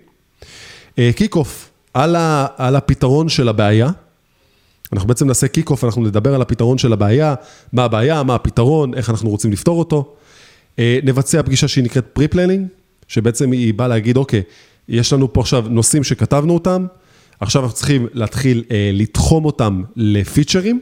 kick 1.15 1.35
off, 1.35 1.69
על, 1.93 2.15
על 2.57 2.75
הפתרון 2.75 3.29
של 3.29 3.49
הבעיה. 3.49 3.89
אנחנו 4.93 5.07
בעצם 5.07 5.27
נעשה 5.27 5.47
kick 5.47 5.69
off, 5.69 5.83
אנחנו 5.83 6.03
נדבר 6.03 6.35
על 6.35 6.41
הפתרון 6.41 6.77
של 6.77 6.93
הבעיה, 6.93 7.35
מה 7.73 7.83
הבעיה, 7.83 8.23
מה 8.23 8.35
הפתרון, 8.35 8.93
איך 8.93 9.09
אנחנו 9.09 9.29
רוצים 9.29 9.51
לפתור 9.51 9.79
אותו. 9.79 10.15
אה, 10.79 10.99
נבצע 11.03 11.43
פגישה 11.43 11.67
שהיא 11.67 11.83
נקראת 11.83 12.05
pre-planning, 12.05 12.67
שבעצם 13.07 13.51
היא 13.51 13.73
באה 13.73 13.87
להגיד, 13.87 14.17
אוקיי, 14.17 14.41
יש 14.87 15.13
לנו 15.13 15.33
פה 15.33 15.41
עכשיו 15.41 15.65
נושאים 15.69 16.03
שכתבנו 16.03 16.53
אותם, 16.53 16.85
עכשיו 17.39 17.63
אנחנו 17.63 17.75
צריכים 17.75 18.07
להתחיל 18.13 18.63
אה, 18.71 18.91
לתחום 18.93 19.45
אותם 19.45 19.83
לפיצ'רים, 19.95 20.79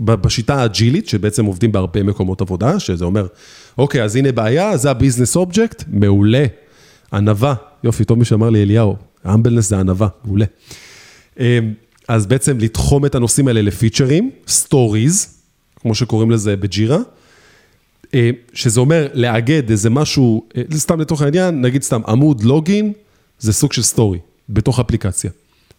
בשיטה 0.00 0.62
האג'ילית, 0.62 1.08
שבעצם 1.08 1.44
עובדים 1.44 1.72
בהרבה 1.72 2.02
מקומות 2.02 2.40
עבודה, 2.40 2.80
שזה 2.80 3.04
אומר, 3.04 3.26
אוקיי, 3.78 4.02
אז 4.04 4.16
הנה 4.16 4.32
בעיה, 4.32 4.76
זה 4.76 4.90
ה 4.90 4.95
business 4.95 5.36
object, 5.36 5.84
מעולה. 5.88 6.46
ענווה, 7.12 7.54
יופי, 7.84 8.04
טוב 8.04 8.18
מי 8.18 8.24
שאמר 8.24 8.50
לי 8.50 8.62
אליהו, 8.62 8.96
humbleness 9.26 9.68
זה 9.68 9.78
ענווה, 9.78 10.08
מעולה. 10.24 10.44
אה, 11.40 11.58
אז 12.08 12.26
בעצם 12.26 12.58
לתחום 12.58 13.06
את 13.06 13.14
הנושאים 13.14 13.48
האלה 13.48 13.62
לפיצ'רים, 13.62 14.30
stories, 14.48 15.34
כמו 15.80 15.94
שקוראים 15.94 16.30
לזה 16.30 16.56
ב 16.56 16.63
Jira, 16.63 16.98
אה, 18.14 18.30
שזה 18.52 18.80
אומר 18.80 19.08
לאגד 19.14 19.70
איזה 19.70 19.90
משהו, 19.90 20.44
אה, 20.56 20.62
סתם 20.74 21.00
לתוך 21.00 21.22
העניין, 21.22 21.62
נגיד 21.62 21.82
סתם 21.82 22.00
עמוד 22.08 22.42
login, 22.42 22.92
זה 23.38 23.52
סוג 23.52 23.72
של 23.72 23.82
story, 23.82 24.18
בתוך 24.50 24.80
אפליקציה. 24.80 25.30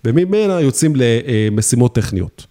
וממנה 0.05 0.61
יוצאים 0.61 0.93
למשימות 0.95 1.95
טכניות. 1.95 2.45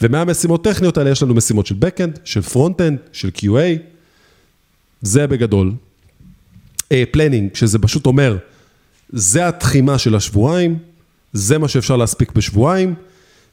ומהמשימות 0.00 0.64
טכניות 0.64 0.98
האלה 0.98 1.10
יש 1.10 1.22
לנו 1.22 1.34
משימות 1.34 1.66
של 1.66 1.74
Backend, 1.74 2.18
של 2.24 2.40
Frontend, 2.40 2.96
של 3.12 3.30
QA, 3.36 3.78
זה 5.02 5.26
בגדול. 5.26 5.72
planning, 7.10 7.50
אה, 7.50 7.56
שזה 7.56 7.78
פשוט 7.78 8.06
אומר, 8.06 8.36
זה 9.12 9.48
התחימה 9.48 9.98
של 9.98 10.14
השבועיים, 10.14 10.78
זה 11.32 11.58
מה 11.58 11.68
שאפשר 11.68 11.96
להספיק 11.96 12.32
בשבועיים, 12.32 12.94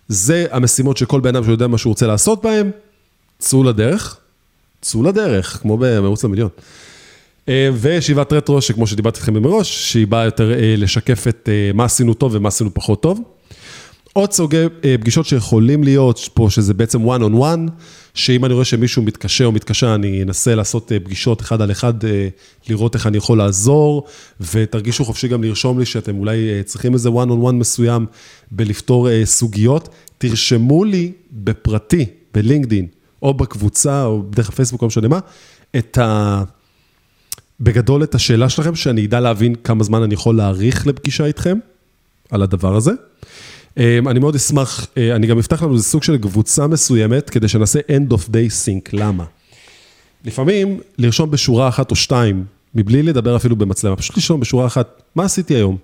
זה 0.07 0.45
המשימות 0.51 0.97
שכל 0.97 1.21
בן 1.21 1.35
אדם 1.35 1.43
שיודע 1.43 1.67
מה 1.67 1.77
שהוא 1.77 1.91
רוצה 1.91 2.07
לעשות 2.07 2.43
בהם, 2.43 2.71
צאו 3.39 3.63
לדרך, 3.63 4.17
צאו 4.81 5.03
לדרך, 5.03 5.59
כמו 5.61 5.77
במרוץ 5.77 6.23
למיליון. 6.23 6.49
אה, 7.49 7.69
וישיבת 7.73 8.33
רטרו, 8.33 8.61
שכמו 8.61 8.87
שדיברתי 8.87 9.17
איתכם 9.17 9.33
מראש, 9.33 9.91
שהיא 9.91 10.07
באה 10.07 10.25
יותר 10.25 10.53
אה, 10.53 10.75
לשקף 10.77 11.27
את 11.27 11.49
אה, 11.51 11.71
מה 11.73 11.85
עשינו 11.85 12.13
טוב 12.13 12.31
ומה 12.35 12.47
עשינו 12.47 12.73
פחות 12.73 13.01
טוב. 13.01 13.21
עוד 14.13 14.31
סוגי 14.31 14.63
פגישות 15.01 15.25
שיכולים 15.25 15.83
להיות 15.83 16.29
פה, 16.33 16.47
שזה 16.49 16.73
בעצם 16.73 17.05
one 17.05 17.21
on 17.21 17.33
one, 17.33 17.71
שאם 18.13 18.45
אני 18.45 18.53
רואה 18.53 18.65
שמישהו 18.65 19.03
מתקשה 19.03 19.45
או 19.45 19.51
מתקשה, 19.51 19.95
אני 19.95 20.23
אנסה 20.23 20.55
לעשות 20.55 20.91
פגישות 21.03 21.41
אחד 21.41 21.61
על 21.61 21.71
אחד, 21.71 21.93
לראות 22.69 22.95
איך 22.95 23.07
אני 23.07 23.17
יכול 23.17 23.37
לעזור, 23.37 24.03
ותרגישו 24.53 25.05
חופשי 25.05 25.27
גם 25.27 25.43
לרשום 25.43 25.79
לי 25.79 25.85
שאתם 25.85 26.17
אולי 26.19 26.63
צריכים 26.65 26.93
איזה 26.93 27.09
one 27.09 27.27
on 27.29 27.47
one 27.47 27.51
מסוים 27.51 28.05
בלפתור 28.51 29.07
סוגיות. 29.25 29.89
תרשמו 30.17 30.83
לי 30.83 31.11
בפרטי, 31.31 32.05
בלינקדין, 32.33 32.87
או 33.21 33.33
בקבוצה, 33.33 34.05
או 34.05 34.23
בדרך 34.29 34.49
הפייסבוק, 34.49 34.81
לא 34.81 34.87
משנה 34.87 35.07
מה, 35.07 35.19
את 35.75 35.97
ה... 35.97 36.43
בגדול 37.61 38.03
את 38.03 38.15
השאלה 38.15 38.49
שלכם, 38.49 38.75
שאני 38.75 39.05
אדע 39.05 39.19
להבין 39.19 39.55
כמה 39.55 39.83
זמן 39.83 40.03
אני 40.03 40.13
יכול 40.13 40.35
להאריך 40.37 40.87
לפגישה 40.87 41.25
איתכם 41.25 41.57
על 42.31 42.41
הדבר 42.41 42.75
הזה. 42.75 42.91
אמ, 43.77 44.07
אני 44.07 44.19
מאוד 44.19 44.35
אשמח, 44.35 44.87
אה, 44.97 45.15
אני 45.15 45.27
גם 45.27 45.39
אפתח 45.39 45.63
לנו 45.63 45.73
איזה 45.73 45.83
סוג 45.83 46.03
של 46.03 46.17
קבוצה 46.17 46.67
מסוימת, 46.67 47.29
כדי 47.29 47.47
שנעשה 47.47 47.79
end 47.79 48.13
of 48.13 48.19
day 48.27 48.65
sync, 48.65 48.89
למה? 48.93 49.23
לפעמים 50.25 50.79
לרשום 50.97 51.31
בשורה 51.31 51.67
אחת 51.67 51.91
או 51.91 51.95
שתיים, 51.95 52.45
מבלי 52.75 53.03
לדבר 53.03 53.35
אפילו 53.35 53.55
במצלמה, 53.55 53.95
פשוט 53.95 54.15
לרשום 54.17 54.39
בשורה 54.39 54.67
אחת, 54.67 55.01
מה 55.15 55.23
עשיתי 55.25 55.55
היום? 55.55 55.77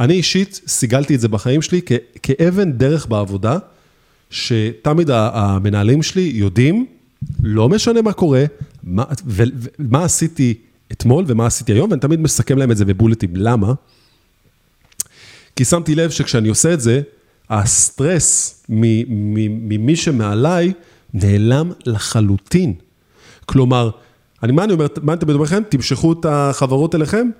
אני 0.00 0.14
אישית 0.14 0.60
סיגלתי 0.66 1.14
את 1.14 1.20
זה 1.20 1.28
בחיים 1.28 1.62
שלי 1.62 1.80
כ- 1.86 1.92
כאבן 2.22 2.72
דרך 2.72 3.06
בעבודה, 3.06 3.58
שתמיד 4.30 5.10
המנהלים 5.10 6.02
שלי 6.02 6.30
יודעים, 6.34 6.86
לא 7.42 7.68
משנה 7.68 8.02
מה 8.02 8.12
קורה, 8.12 8.44
מה, 8.84 9.04
ומה 9.26 10.04
עשיתי 10.04 10.54
אתמול 10.92 11.24
ומה 11.28 11.46
עשיתי 11.46 11.72
היום, 11.72 11.90
ואני 11.90 12.00
תמיד 12.00 12.20
מסכם 12.20 12.58
להם 12.58 12.70
את 12.70 12.76
זה 12.76 12.84
בבולטים. 12.84 13.30
למה? 13.34 13.72
כי 15.56 15.64
שמתי 15.64 15.94
לב 15.94 16.10
שכשאני 16.10 16.48
עושה 16.48 16.74
את 16.74 16.80
זה, 16.80 17.00
הסטרס 17.50 18.64
ממי 18.68 19.96
שמעליי 19.96 20.72
נעלם 21.14 21.72
לחלוטין. 21.86 22.74
כלומר, 23.46 23.90
אני, 24.42 24.52
מה 24.52 24.64
אני 24.64 24.72
אומר, 24.72 24.86
מה 25.02 25.12
אני 25.12 25.20
תמיד 25.20 25.34
אומר 25.34 25.44
לכם? 25.44 25.62
תמשכו 25.68 26.12
את 26.12 26.26
החברות 26.28 26.94
אליכם, 26.94 27.30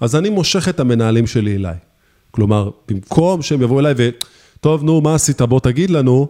אז 0.00 0.16
אני 0.16 0.30
מושך 0.30 0.68
את 0.68 0.80
המנהלים 0.80 1.26
שלי 1.26 1.56
אליי. 1.56 1.76
כלומר, 2.30 2.70
במקום 2.88 3.42
שהם 3.42 3.62
יבואו 3.62 3.80
אליי 3.80 3.94
ו... 3.96 4.08
טוב, 4.60 4.84
נו, 4.84 5.00
מה 5.00 5.14
עשית? 5.14 5.42
בוא 5.42 5.60
תגיד 5.60 5.90
לנו. 5.90 6.28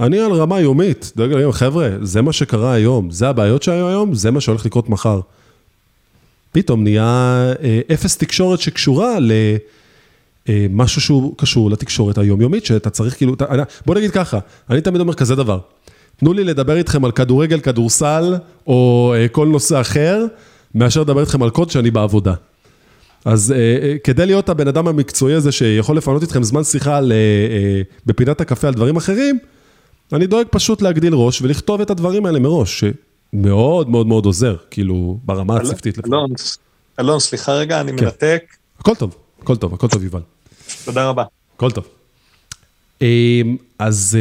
אני 0.00 0.18
על 0.18 0.32
רמה 0.32 0.60
יומית, 0.60 1.12
דואג 1.16 1.32
היום, 1.32 1.52
חבר'ה, 1.52 1.90
זה 2.02 2.22
מה 2.22 2.32
שקרה 2.32 2.72
היום, 2.72 3.10
זה 3.10 3.28
הבעיות 3.28 3.62
שהיו 3.62 3.88
היום, 3.88 4.14
זה 4.14 4.30
מה 4.30 4.40
שהולך 4.40 4.66
לקרות 4.66 4.88
מחר. 4.88 5.20
פתאום 6.52 6.82
נהיה 6.82 7.52
אה, 7.62 7.80
אפס 7.94 8.16
תקשורת 8.16 8.60
שקשורה 8.60 9.18
למשהו 10.48 10.98
אה, 10.98 11.04
שהוא 11.04 11.34
קשור 11.36 11.70
לתקשורת 11.70 12.18
היומיומית, 12.18 12.64
שאתה 12.64 12.90
צריך 12.90 13.16
כאילו, 13.16 13.34
אתה, 13.34 13.44
בוא 13.86 13.94
נגיד 13.94 14.10
ככה, 14.10 14.38
אני 14.70 14.80
תמיד 14.80 15.00
אומר 15.00 15.14
כזה 15.14 15.34
דבר, 15.34 15.58
תנו 16.16 16.32
לי 16.32 16.44
לדבר 16.44 16.76
איתכם 16.76 17.04
על 17.04 17.10
כדורגל, 17.10 17.60
כדורסל, 17.60 18.34
או 18.66 19.14
אה, 19.16 19.28
כל 19.28 19.46
נושא 19.46 19.80
אחר, 19.80 20.26
מאשר 20.74 21.00
לדבר 21.00 21.20
איתכם 21.20 21.42
על 21.42 21.50
קוד 21.50 21.70
שאני 21.70 21.90
בעבודה. 21.90 22.34
אז 23.24 23.54
uh, 23.56 23.98
כדי 24.04 24.26
להיות 24.26 24.48
הבן 24.48 24.68
אדם 24.68 24.88
המקצועי 24.88 25.34
הזה 25.34 25.52
שיכול 25.52 25.96
לפנות 25.96 26.22
איתכם 26.22 26.42
זמן 26.42 26.64
שיחה 26.64 27.00
ל, 27.00 27.12
בפינת 28.06 28.40
הקפה 28.40 28.68
על 28.68 28.74
דברים 28.74 28.96
אחרים, 28.96 29.38
אני 30.12 30.26
דואג 30.26 30.46
פשוט 30.50 30.82
להגדיל 30.82 31.14
ראש 31.14 31.42
ולכתוב 31.42 31.80
את 31.80 31.90
הדברים 31.90 32.26
האלה 32.26 32.38
מראש, 32.38 32.84
שמאוד 33.32 33.88
מאוד 33.88 34.06
מאוד 34.06 34.26
עוזר, 34.26 34.56
כאילו, 34.70 35.18
ברמה 35.24 35.56
הצוותית. 35.56 35.98
אלון, 36.06 36.30
אלון, 37.00 37.20
סליחה 37.20 37.52
רגע, 37.52 37.80
אני 37.80 37.92
כן. 37.98 38.04
מנתק. 38.04 38.42
הכל 38.78 38.94
טוב, 38.94 39.16
הכל 39.42 39.56
טוב, 39.56 39.74
הכל 39.74 39.88
טוב, 39.88 40.04
יובל. 40.04 40.20
תודה 40.84 41.08
רבה. 41.08 41.24
הכל 41.56 41.70
טוב. 41.70 41.88
אז 43.78 44.18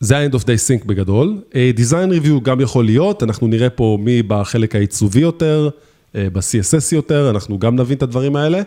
זה 0.00 0.18
ה-end 0.18 0.34
of 0.34 0.42
day 0.42 0.68
sync 0.68 0.86
בגדול. 0.86 1.42
design 1.52 2.22
review 2.22 2.40
גם 2.42 2.60
יכול 2.60 2.84
להיות, 2.84 3.22
אנחנו 3.22 3.46
נראה 3.46 3.70
פה 3.70 3.98
מי 4.00 4.22
בחלק 4.22 4.74
העיצובי 4.74 5.20
יותר. 5.20 5.70
אה, 6.14 6.28
ב-CSS 6.32 6.94
יותר, 6.94 7.30
אנחנו 7.30 7.58
גם 7.58 7.76
נבין 7.76 7.96
את 7.96 8.02
הדברים 8.02 8.36
האלה. 8.36 8.62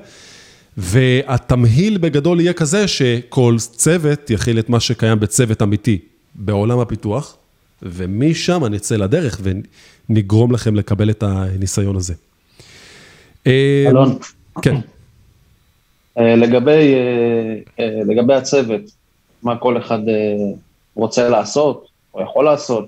והתמהיל 0.77 1.97
בגדול 1.97 2.39
יהיה 2.39 2.53
כזה 2.53 2.87
שכל 2.87 3.55
צוות 3.59 4.29
יכיל 4.29 4.59
את 4.59 4.69
מה 4.69 4.79
שקיים 4.79 5.19
בצוות 5.19 5.61
אמיתי 5.61 5.99
בעולם 6.35 6.79
הפיתוח, 6.79 7.37
ומשם 7.81 8.65
נצא 8.65 8.95
לדרך 8.95 9.41
ונגרום 10.09 10.51
לכם 10.51 10.75
לקבל 10.75 11.09
את 11.09 11.23
הניסיון 11.23 11.95
הזה. 11.95 12.13
אה, 13.47 13.85
אלון. 13.87 14.17
כן. 14.61 14.75
אה, 16.17 16.35
לגבי, 16.35 16.95
לגבי 17.79 18.33
הצוות, 18.33 18.81
מה 19.43 19.57
כל 19.57 19.77
אחד 19.77 19.99
רוצה 20.95 21.29
לעשות, 21.29 21.87
או 22.13 22.21
יכול 22.21 22.45
לעשות. 22.45 22.85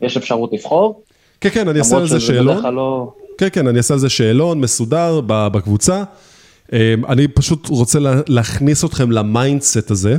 יש 0.00 0.16
אפשרות 0.16 0.50
לבחור. 0.52 1.02
כן, 1.40 1.50
כן, 1.50 1.68
אני 1.68 1.78
אעשה 1.78 1.96
על 1.96 2.08
זה 2.08 2.20
שאלון. 2.20 2.74
לא... 2.74 3.12
כן, 3.38 3.48
כן, 3.52 3.66
אני 3.66 3.78
אעשה 3.78 3.94
על 3.94 4.00
זה 4.00 4.08
שאלון 4.08 4.60
מסודר 4.60 5.20
בקבוצה. 5.26 6.04
אה, 6.72 6.94
אני 7.08 7.28
פשוט 7.28 7.68
רוצה 7.68 7.98
להכניס 8.28 8.84
אתכם 8.84 9.10
ל 9.10 9.20
mindset 9.20 9.90
הזה, 9.90 10.16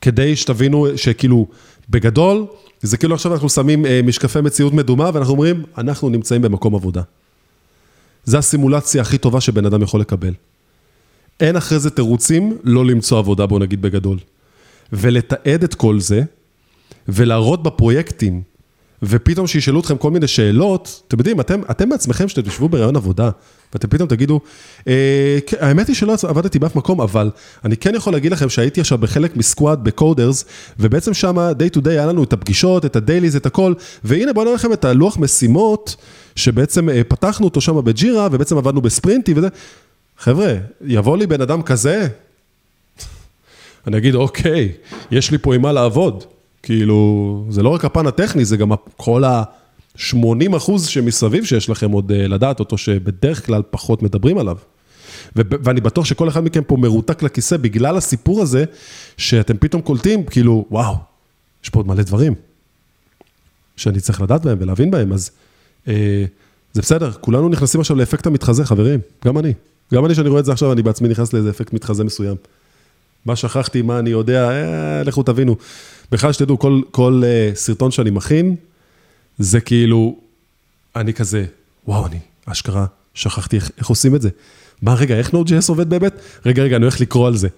כדי 0.00 0.36
שתבינו 0.36 0.86
שכאילו, 0.96 1.46
בגדול, 1.90 2.46
זה 2.82 2.96
כאילו 2.96 3.14
עכשיו 3.14 3.32
אנחנו 3.34 3.48
שמים 3.48 3.86
אה, 3.86 4.00
משקפי 4.04 4.40
מציאות 4.40 4.72
מדומה, 4.72 5.10
ואנחנו 5.14 5.32
אומרים, 5.32 5.62
אנחנו 5.78 6.08
נמצאים 6.08 6.42
במקום 6.42 6.74
עבודה. 6.74 7.02
זה 8.24 8.38
הסימולציה 8.38 9.02
הכי 9.02 9.18
טובה 9.18 9.40
שבן 9.40 9.66
אדם 9.66 9.82
יכול 9.82 10.00
לקבל. 10.00 10.34
אין 11.40 11.56
אחרי 11.56 11.78
זה 11.78 11.90
תירוצים 11.90 12.58
לא 12.64 12.86
למצוא 12.86 13.18
עבודה, 13.18 13.46
בוא 13.46 13.58
נגיד 13.58 13.82
בגדול. 13.82 14.18
ולתעד 14.92 15.64
את 15.64 15.74
כל 15.74 16.00
זה, 16.00 16.22
ולהראות 17.08 17.62
בפרויקטים, 17.62 18.42
ופתאום 19.06 19.46
שישאלו 19.46 19.80
אתכם 19.80 19.96
כל 19.96 20.10
מיני 20.10 20.26
שאלות, 20.26 21.02
אתם 21.08 21.18
יודעים, 21.18 21.40
אתם, 21.40 21.60
אתם 21.70 21.88
בעצמכם, 21.88 22.28
שאתם 22.28 22.42
תשבו 22.42 22.68
בראיון 22.68 22.96
עבודה, 22.96 23.30
ואתם 23.72 23.88
פתאום 23.88 24.08
תגידו, 24.08 24.40
אה, 24.88 25.38
כן, 25.46 25.56
האמת 25.60 25.88
היא 25.88 25.96
שלא 25.96 26.14
עבדתי 26.28 26.58
באף 26.58 26.76
מקום, 26.76 27.00
אבל 27.00 27.30
אני 27.64 27.76
כן 27.76 27.94
יכול 27.94 28.12
להגיד 28.12 28.32
לכם 28.32 28.48
שהייתי 28.48 28.80
עכשיו 28.80 28.98
בחלק 28.98 29.36
מסקוואד 29.36 29.84
בקודרס, 29.84 30.44
ובעצם 30.78 31.14
שם, 31.14 31.38
day 31.38 31.76
to 31.76 31.80
day, 31.80 31.90
היה 31.90 32.06
לנו 32.06 32.24
את 32.24 32.32
הפגישות, 32.32 32.84
את 32.84 32.96
הדייליז, 32.96 33.36
את 33.36 33.46
הכל, 33.46 33.74
והנה 34.04 34.32
בואו 34.32 34.44
נראה 34.44 34.54
לכם 34.54 34.72
את 34.72 34.84
הלוח 34.84 35.18
משימות, 35.18 35.96
שבעצם 36.36 36.88
אה, 36.88 37.04
פתחנו 37.04 37.44
אותו 37.44 37.60
שם 37.60 37.84
בג'ירה, 37.84 38.28
ובעצם 38.32 38.58
עבדנו 38.58 38.82
בספרינטי 38.82 39.34
וזה. 39.36 39.48
חבר'ה, 40.18 40.54
יבוא 40.84 41.16
לי 41.16 41.26
בן 41.26 41.40
אדם 41.40 41.62
כזה, 41.62 42.08
אני 43.86 43.96
אגיד, 43.96 44.14
אוקיי, 44.14 44.72
יש 45.10 45.30
לי 45.30 45.38
פה 45.38 45.54
עם 45.54 45.62
מה 45.62 45.72
לעבוד. 45.72 46.24
כאילו, 46.64 47.44
זה 47.50 47.62
לא 47.62 47.68
רק 47.68 47.84
הפן 47.84 48.06
הטכני, 48.06 48.44
זה 48.44 48.56
גם 48.56 48.72
כל 48.96 49.24
ה-80 49.24 50.56
אחוז 50.56 50.86
שמסביב 50.86 51.44
שיש 51.44 51.70
לכם 51.70 51.90
עוד 51.90 52.12
אה, 52.12 52.28
לדעת 52.28 52.60
אותו, 52.60 52.78
שבדרך 52.78 53.46
כלל 53.46 53.62
פחות 53.70 54.02
מדברים 54.02 54.38
עליו. 54.38 54.56
ואני 55.36 55.80
בטוח 55.80 56.04
שכל 56.04 56.28
אחד 56.28 56.44
מכם 56.44 56.62
פה 56.64 56.76
מרותק 56.76 57.22
לכיסא 57.22 57.56
בגלל 57.56 57.96
הסיפור 57.96 58.42
הזה, 58.42 58.64
שאתם 59.16 59.56
פתאום 59.56 59.82
קולטים, 59.82 60.24
כאילו, 60.24 60.66
וואו, 60.70 60.94
יש 61.64 61.70
פה 61.70 61.78
עוד 61.78 61.86
מלא 61.86 62.02
דברים 62.02 62.34
שאני 63.76 64.00
צריך 64.00 64.20
לדעת 64.20 64.42
בהם 64.42 64.56
ולהבין 64.60 64.90
בהם, 64.90 65.12
אז 65.12 65.30
אה, 65.88 66.24
זה 66.72 66.82
בסדר, 66.82 67.12
כולנו 67.12 67.48
נכנסים 67.48 67.80
עכשיו 67.80 67.96
לאפקט 67.96 68.26
המתחזה, 68.26 68.64
חברים, 68.64 69.00
גם 69.24 69.38
אני. 69.38 69.52
גם 69.94 70.06
אני, 70.06 70.14
שאני 70.14 70.28
רואה 70.28 70.40
את 70.40 70.44
זה 70.44 70.52
עכשיו, 70.52 70.72
אני 70.72 70.82
בעצמי 70.82 71.08
נכנס 71.08 71.32
לאיזה 71.32 71.50
אפקט 71.50 71.72
מתחזה 71.72 72.04
מסוים. 72.04 72.36
מה 73.26 73.36
שכחתי, 73.36 73.82
מה 73.82 73.98
אני 73.98 74.10
יודע, 74.10 74.50
אה, 74.50 75.02
לכו 75.02 75.22
תבינו. 75.22 75.56
בכלל 76.12 76.32
שתדעו, 76.32 76.58
כל, 76.58 76.80
כל 76.90 77.22
uh, 77.24 77.56
סרטון 77.56 77.90
שאני 77.90 78.10
מכין, 78.10 78.56
זה 79.38 79.60
כאילו, 79.60 80.16
אני 80.96 81.14
כזה, 81.14 81.44
וואו, 81.88 82.06
אני 82.06 82.18
אשכרה 82.46 82.86
שכחתי 83.14 83.56
איך, 83.56 83.70
איך 83.78 83.86
עושים 83.86 84.16
את 84.16 84.22
זה. 84.22 84.30
מה, 84.82 84.94
רגע, 84.94 85.16
איך 85.16 85.30
Node.js 85.30 85.68
עובד 85.68 85.90
באמת? 85.90 86.14
רגע, 86.46 86.62
רגע, 86.62 86.76
אני 86.76 86.84
הולך 86.84 87.00
לקרוא 87.00 87.26
על 87.26 87.36
זה. 87.36 87.48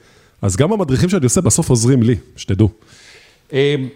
אז 0.42 0.56
גם 0.56 0.72
המדריכים 0.72 1.08
שאני 1.08 1.24
עושה 1.24 1.40
בסוף 1.40 1.70
עוזרים 1.70 2.02
לי, 2.02 2.16
שתדעו. 2.36 2.68
אמ, 3.52 3.88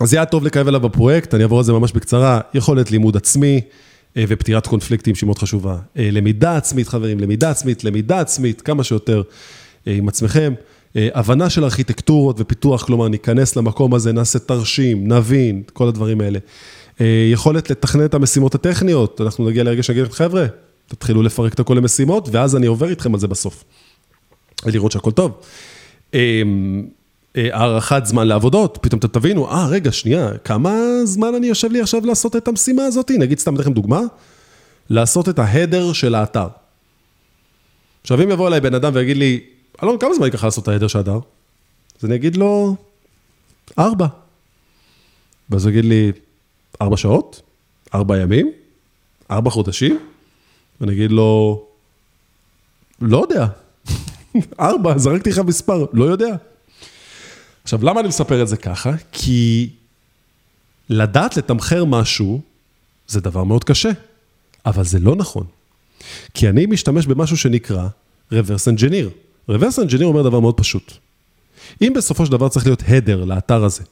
אז 0.00 0.14
יהיה 0.14 0.24
טוב 0.24 0.44
לקרב 0.44 0.68
אליו 0.68 0.80
בפרויקט, 0.80 1.34
אני 1.34 1.42
אעבור 1.42 1.58
על 1.58 1.64
זה 1.64 1.72
ממש 1.72 1.92
בקצרה. 1.92 2.40
יכולת 2.54 2.90
לימוד 2.90 3.16
עצמי 3.16 3.60
אה, 4.16 4.24
ופתירת 4.28 4.66
קונפליקטים 4.66 5.14
שהיא 5.14 5.26
מאוד 5.26 5.38
חשובה. 5.38 5.78
אה, 5.98 6.08
למידה 6.12 6.56
עצמית, 6.56 6.88
חברים, 6.88 7.20
למידה 7.20 7.50
עצמית, 7.50 7.84
למידה 7.84 8.20
עצמית, 8.20 8.60
כמה 8.60 8.84
שיותר 8.84 9.22
עם 9.86 10.08
עצמכם. 10.08 10.54
אה, 10.98 11.08
הבנה 11.14 11.50
של 11.50 11.64
ארכיטקטורות 11.64 12.36
ופיתוח, 12.38 12.84
כלומר, 12.84 13.08
ניכנס 13.08 13.56
למקום 13.56 13.94
הזה, 13.94 14.12
נעשה 14.12 14.38
תרשים, 14.38 15.12
נבין, 15.12 15.62
כל 15.72 15.88
הדברים 15.88 16.20
האלה. 16.20 16.38
אה, 17.00 17.28
יכולת 17.32 17.70
לתכנן 17.70 18.04
את 18.04 18.14
המשימות 18.14 18.54
הטכניות, 18.54 19.20
אנחנו 19.20 19.48
נגיע 19.48 19.64
לרגע 19.64 19.82
שנגיד, 19.82 20.12
חבר'ה, 20.12 20.46
תתחילו 20.86 21.22
לפרק 21.22 21.54
את 21.54 21.60
הכל 21.60 21.74
למשימות, 21.74 22.28
ואז 22.32 22.56
אני 22.56 22.66
עובר 22.66 22.88
איתכם 22.88 23.14
על 23.14 23.20
זה 23.20 23.28
בסוף. 23.28 23.64
ולראות 24.66 24.92
שהכל 24.92 25.10
טוב. 25.10 25.32
אה, 26.14 26.42
הארכת 27.36 28.02
זמן 28.04 28.26
לעבודות, 28.26 28.78
פתאום 28.82 28.98
אתם 28.98 29.08
תבינו, 29.08 29.50
אה, 29.50 29.66
רגע, 29.66 29.92
שנייה, 29.92 30.30
כמה 30.44 30.74
זמן 31.04 31.34
אני 31.34 31.46
יושב 31.46 31.72
לי 31.72 31.80
עכשיו 31.80 32.06
לעשות 32.06 32.36
את 32.36 32.48
המשימה 32.48 32.84
הזאת? 32.84 33.10
נגיד, 33.10 33.38
סתם 33.38 33.56
לכם 33.56 33.72
דוגמה, 33.72 34.00
לעשות 34.90 35.28
את 35.28 35.38
ההדר 35.38 35.92
של 35.92 36.14
האתר. 36.14 36.48
עכשיו, 38.02 38.22
אם 38.22 38.30
יבוא 38.30 38.48
אליי 38.48 38.60
בן 38.60 38.74
אדם 38.74 38.92
ויגיד 38.94 39.16
לי, 39.16 39.40
אלון, 39.82 39.98
כמה 39.98 40.14
זמן 40.14 40.26
ייקח 40.26 40.44
לעשות 40.44 40.64
את 40.64 40.68
העדר 40.68 40.88
של 40.88 40.98
הדר? 40.98 41.18
אז 41.98 42.04
אני 42.04 42.14
אגיד 42.14 42.36
לו, 42.36 42.76
ארבע. 43.78 44.06
ואז 45.50 45.64
הוא 45.64 45.70
יגיד 45.70 45.84
לי, 45.84 46.12
ארבע 46.82 46.96
שעות? 46.96 47.42
ארבע 47.94 48.18
ימים? 48.18 48.52
ארבע 49.30 49.50
חודשים? 49.50 49.98
ואני 50.80 50.92
אגיד 50.92 51.10
לו, 51.12 51.62
לא 53.00 53.22
יודע. 53.22 53.46
ארבע, 54.60 54.98
זרקתי 54.98 55.30
לך 55.30 55.38
מספר, 55.38 55.84
לא 55.92 56.04
יודע. 56.04 56.36
עכשיו, 57.62 57.84
למה 57.84 58.00
אני 58.00 58.08
מספר 58.08 58.42
את 58.42 58.48
זה 58.48 58.56
ככה? 58.56 58.92
כי 59.12 59.70
לדעת 60.88 61.36
לתמחר 61.36 61.84
משהו 61.84 62.40
זה 63.08 63.20
דבר 63.20 63.44
מאוד 63.44 63.64
קשה, 63.64 63.90
אבל 64.66 64.84
זה 64.84 64.98
לא 64.98 65.16
נכון. 65.16 65.46
כי 66.34 66.48
אני 66.48 66.66
משתמש 66.66 67.06
במשהו 67.06 67.36
שנקרא 67.36 67.88
reverse 68.32 68.76
engineer. 68.76 69.27
רוורס 69.48 69.78
אנג'יניר 69.78 70.06
אומר 70.06 70.22
דבר 70.22 70.40
מאוד 70.40 70.54
פשוט. 70.56 70.92
אם 71.82 71.92
בסופו 71.96 72.26
של 72.26 72.32
דבר 72.32 72.48
צריך 72.48 72.66
להיות 72.66 72.82
הדר 72.88 73.24
לאתר 73.24 73.64
הזה, 73.64 73.82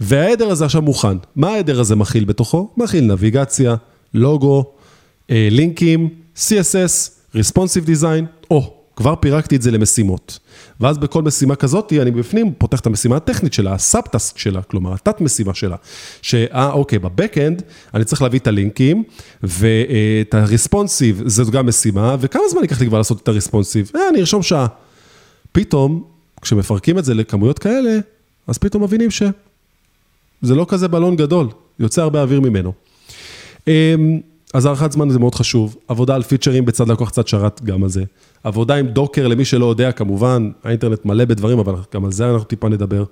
וההדר 0.00 0.48
הזה 0.48 0.64
עכשיו 0.64 0.82
מוכן, 0.82 1.16
מה 1.36 1.48
ההדר 1.48 1.80
הזה 1.80 1.96
מכיל 1.96 2.24
בתוכו? 2.24 2.70
מכיל 2.76 3.04
נביגציה, 3.04 3.76
לוגו, 4.14 4.72
אה, 5.30 5.48
לינקים, 5.50 6.08
CSS, 6.36 7.10
Responsive 7.34 7.86
Design, 7.86 8.24
או, 8.50 8.75
כבר 8.96 9.14
פירקתי 9.16 9.56
את 9.56 9.62
זה 9.62 9.70
למשימות. 9.70 10.38
ואז 10.80 10.98
בכל 10.98 11.22
משימה 11.22 11.56
כזאת, 11.56 11.92
אני 11.92 12.10
בפנים 12.10 12.52
פותח 12.58 12.80
את 12.80 12.86
המשימה 12.86 13.16
הטכנית 13.16 13.52
שלה, 13.52 13.72
הסאב-טסק 13.72 14.38
שלה, 14.38 14.62
כלומר, 14.62 14.94
התת 14.94 15.20
משימה 15.20 15.54
שלה. 15.54 15.76
שאה, 16.22 16.70
אוקיי, 16.72 16.98
בבקאנד, 16.98 17.62
אני 17.94 18.04
צריך 18.04 18.22
להביא 18.22 18.38
את 18.38 18.46
הלינקים, 18.46 19.02
ואת 19.42 20.34
הריספונסיב, 20.34 21.22
זו 21.26 21.50
גם 21.50 21.66
משימה, 21.66 22.16
וכמה 22.20 22.42
זמן 22.50 22.62
ייקח 22.62 22.80
לי 22.80 22.86
כבר 22.86 22.98
לעשות 22.98 23.22
את 23.22 23.28
הריספונסיב? 23.28 23.90
אה, 23.96 24.08
אני 24.08 24.20
ארשום 24.20 24.42
שעה. 24.42 24.66
פתאום, 25.52 26.04
כשמפרקים 26.42 26.98
את 26.98 27.04
זה 27.04 27.14
לכמויות 27.14 27.58
כאלה, 27.58 27.98
אז 28.46 28.58
פתאום 28.58 28.82
מבינים 28.82 29.10
ש... 29.10 29.22
זה 30.42 30.54
לא 30.54 30.66
כזה 30.68 30.88
בלון 30.88 31.16
גדול, 31.16 31.48
יוצא 31.78 32.02
הרבה 32.02 32.22
אוויר 32.22 32.40
ממנו. 32.40 32.72
אז 34.54 34.66
הארכת 34.66 34.92
זמן 34.92 35.10
זה 35.10 35.18
מאוד 35.18 35.34
חשוב, 35.34 35.76
עבודה 35.88 36.14
על 36.14 36.22
פיצ'רים 36.22 36.64
בצד 36.64 36.88
לקוח 36.88 37.08
קצת 37.08 37.28
שרת 37.28 37.62
גם 37.64 37.82
על 37.82 37.88
זה. 37.88 38.04
עבודה 38.44 38.74
עם 38.74 38.86
דוקר, 38.86 39.28
למי 39.28 39.44
שלא 39.44 39.66
יודע, 39.66 39.92
כמובן, 39.92 40.50
האינטרנט 40.64 41.04
מלא 41.04 41.24
בדברים, 41.24 41.58
אבל 41.58 41.74
גם 41.94 42.04
על 42.04 42.12
זה 42.12 42.30
אנחנו 42.30 42.44
טיפה 42.44 42.68
נדבר. 42.68 43.04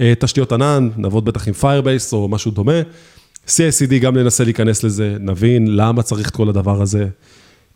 אה, 0.00 0.12
תשתיות 0.18 0.52
ענן, 0.52 0.88
נעבוד 0.96 1.24
בטח 1.24 1.48
עם 1.48 1.54
Firebase 1.60 2.12
או 2.12 2.28
משהו 2.28 2.50
דומה. 2.50 2.80
CICD, 3.46 3.98
גם 4.00 4.16
ננסה 4.16 4.44
להיכנס 4.44 4.82
לזה, 4.82 5.16
נבין 5.20 5.76
למה 5.76 6.02
צריך 6.02 6.28
את 6.28 6.34
כל 6.34 6.48
הדבר 6.48 6.82
הזה, 6.82 7.06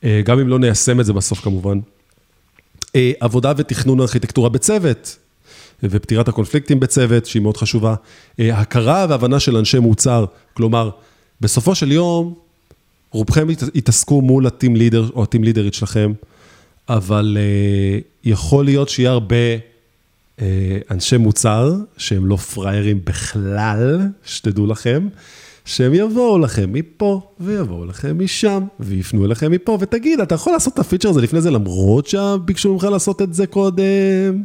אה, 0.04 0.20
גם 0.24 0.38
אם 0.38 0.48
לא 0.48 0.58
ניישם 0.58 1.00
את 1.00 1.06
זה 1.06 1.12
בסוף 1.12 1.40
כמובן. 1.40 1.78
אה, 2.96 3.12
עבודה 3.20 3.52
ותכנון 3.56 4.00
ארכיטקטורה 4.00 4.48
בצוות, 4.48 5.16
ופתירת 5.82 6.28
הקונפליקטים 6.28 6.80
בצוות, 6.80 7.26
שהיא 7.26 7.42
מאוד 7.42 7.56
חשובה. 7.56 7.94
הכרה 8.38 9.06
והבנה 9.08 9.40
של 9.40 9.56
אנשי 9.56 9.78
מוצר, 9.78 10.24
כלומר, 10.54 10.90
בסופו 11.40 11.74
של 11.74 11.92
יום, 11.92 12.45
רובכם 13.16 13.48
יתעסקו 13.74 14.22
מול 14.22 14.46
הטים 14.46 14.76
לידר 14.76 15.10
או 15.14 15.22
הטים 15.22 15.44
לידרית 15.44 15.74
שלכם, 15.74 16.12
אבל 16.88 17.36
uh, 17.36 18.04
יכול 18.24 18.64
להיות 18.64 18.88
שיהיה 18.88 19.10
הרבה 19.10 19.56
uh, 20.36 20.40
אנשי 20.90 21.16
מוצר 21.16 21.74
שהם 21.96 22.26
לא 22.26 22.36
פראיירים 22.36 23.00
בכלל, 23.04 24.00
שתדעו 24.24 24.66
לכם, 24.66 25.08
שהם 25.64 25.94
יבואו 25.94 26.38
לכם 26.38 26.72
מפה 26.72 27.20
ויבואו 27.40 27.84
לכם 27.84 28.24
משם 28.24 28.62
ויפנו 28.80 29.24
אליכם 29.24 29.50
מפה, 29.50 29.78
ותגיד, 29.80 30.20
אתה 30.20 30.34
יכול 30.34 30.52
לעשות 30.52 30.74
את 30.74 30.78
הפיצ'ר 30.78 31.08
הזה 31.08 31.20
לפני 31.20 31.40
זה 31.40 31.50
למרות 31.50 32.06
שביקשו 32.06 32.72
ממך 32.72 32.84
לעשות 32.84 33.22
את 33.22 33.34
זה 33.34 33.46
קודם? 33.46 34.42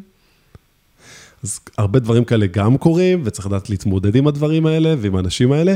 אז 1.44 1.60
הרבה 1.78 2.00
דברים 2.00 2.24
כאלה 2.24 2.46
גם 2.46 2.78
קורים, 2.78 3.22
וצריך 3.26 3.48
לדעת 3.48 3.70
להתמודד 3.70 4.16
עם 4.16 4.28
הדברים 4.28 4.66
האלה 4.66 4.96
ועם 5.00 5.16
האנשים 5.16 5.52
האלה. 5.52 5.76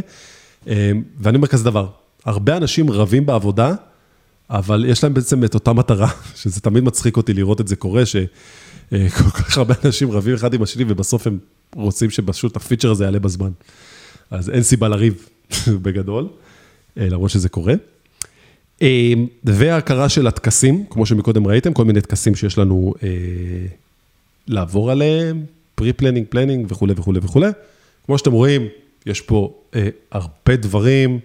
אה, 0.67 0.91
ואני 1.19 1.37
אומר 1.37 1.47
כזה 1.47 1.63
דבר, 1.63 1.87
הרבה 2.26 2.57
אנשים 2.57 2.91
רבים 2.91 3.26
בעבודה, 3.26 3.73
אבל 4.49 4.86
יש 4.88 5.03
להם 5.03 5.13
בעצם 5.13 5.43
את 5.43 5.53
אותה 5.53 5.73
מטרה, 5.73 6.07
שזה 6.41 6.61
תמיד 6.61 6.84
מצחיק 6.84 7.17
אותי 7.17 7.34
לראות 7.34 7.61
את 7.61 7.67
זה 7.67 7.76
קורה, 7.76 8.05
שכל 8.05 9.30
כך 9.38 9.57
הרבה 9.57 9.73
אנשים 9.86 10.11
רבים 10.11 10.36
אחד 10.36 10.53
עם 10.53 10.61
השני, 10.61 10.86
ובסוף 10.88 11.28
הם 11.28 11.38
רוצים 11.76 12.09
שפשוט 12.09 12.55
הפיצ'ר 12.55 12.91
הזה 12.91 13.03
יעלה 13.03 13.19
בזמן. 13.19 13.51
אז 14.32 14.49
אין 14.49 14.63
סיבה 14.63 14.88
לריב 14.88 15.30
בגדול, 15.84 16.28
אה, 16.97 17.09
למרות 17.09 17.30
שזה 17.30 17.49
קורה. 17.49 17.73
אה, 18.82 19.13
וההכרה 19.43 20.09
של 20.09 20.28
הטקסים, 20.28 20.86
כמו 20.89 21.05
שמקודם 21.05 21.47
ראיתם, 21.47 21.73
כל 21.73 21.86
מיני 21.86 22.01
טקסים 22.01 22.36
שיש 22.36 22.57
לנו 22.57 22.93
אה, 23.03 23.09
לעבור 24.47 24.91
עליהם, 24.91 25.45
pre-planning, 25.76 26.28
planning 26.30 26.71
וכולי 26.71 26.93
וכולי 26.97 27.19
וכולי. 27.23 27.49
כמו 28.05 28.17
שאתם 28.17 28.32
רואים, 28.32 28.67
יש 29.05 29.21
פה 29.21 29.53
אה, 29.76 29.88
הרבה 30.11 30.55
דברים 30.55 31.19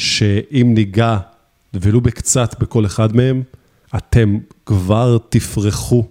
שאם 0.00 0.72
ניגע 0.74 1.18
ולו 1.74 2.00
בקצת 2.00 2.54
בכל 2.60 2.86
אחד 2.86 3.16
מהם, 3.16 3.42
אתם 3.96 4.38
כבר 4.66 5.18
תפרחו 5.28 6.06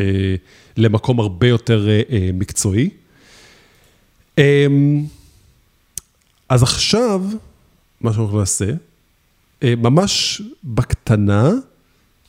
אה, 0.00 0.34
למקום 0.76 1.20
הרבה 1.20 1.48
יותר 1.48 1.88
אה, 1.88 2.02
אה, 2.10 2.30
מקצועי. 2.34 2.90
אה, 4.38 4.66
אז 6.48 6.62
עכשיו, 6.62 7.22
מה 8.00 8.12
שאנחנו 8.12 8.38
נעשה, 8.38 8.70
אה, 9.62 9.74
ממש 9.76 10.42
בקטנה, 10.64 11.50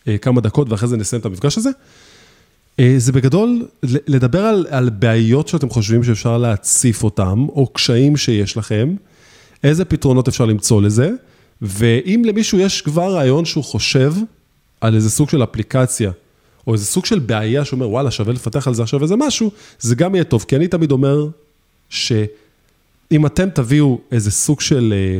אה, 0.08 0.18
כמה 0.18 0.42
דקות 0.42 0.70
ואחרי 0.70 0.88
זה 0.90 0.98
נסיים 0.98 1.20
את 1.20 1.26
המפגש 1.26 1.58
הזה, 1.58 1.70
אה, 2.80 2.96
זה 2.98 3.12
בגדול 3.12 3.68
לדבר 3.84 4.46
על, 4.46 4.66
על 4.70 4.90
בעיות 4.90 5.48
שאתם 5.48 5.70
חושבים 5.70 6.04
שאפשר 6.04 6.38
להציף 6.38 7.04
אותם, 7.04 7.46
או 7.50 7.68
קשיים 7.68 8.18
שיש 8.18 8.58
לכם, 8.58 8.96
איזה 9.64 9.86
פתרונות 9.86 10.28
אפשר 10.28 10.46
למצוא 10.46 10.82
לזה, 10.82 11.12
ואם 11.62 12.22
למישהו 12.26 12.60
יש 12.60 12.82
כבר 12.82 13.14
רעיון 13.14 13.46
שהוא 13.46 13.64
חושב 13.64 14.14
על 14.82 14.96
איזה 14.96 15.10
סוג 15.10 15.30
של 15.30 15.44
אפליקציה, 15.44 16.12
או 16.68 16.74
איזה 16.74 16.86
סוג 16.86 17.06
של 17.06 17.20
בעיה 17.20 17.66
שאומר, 17.66 17.90
וואלה, 17.90 18.12
שווה 18.12 18.34
לפתח 18.34 18.68
על 18.68 18.74
זה 18.74 18.84
עכשיו 18.84 19.04
איזה 19.04 19.16
משהו, 19.16 19.52
זה 19.80 19.96
גם 19.96 20.16
יהיה 20.16 20.24
טוב, 20.24 20.46
כי 20.48 20.56
אני 20.56 20.68
תמיד 20.68 20.92
אומר 20.92 21.28
שאם 21.90 23.26
אתם 23.26 23.50
תביאו 23.50 24.00
איזה 24.12 24.32
סוג 24.32 24.62
של 24.62 24.94
אה, 24.94 25.20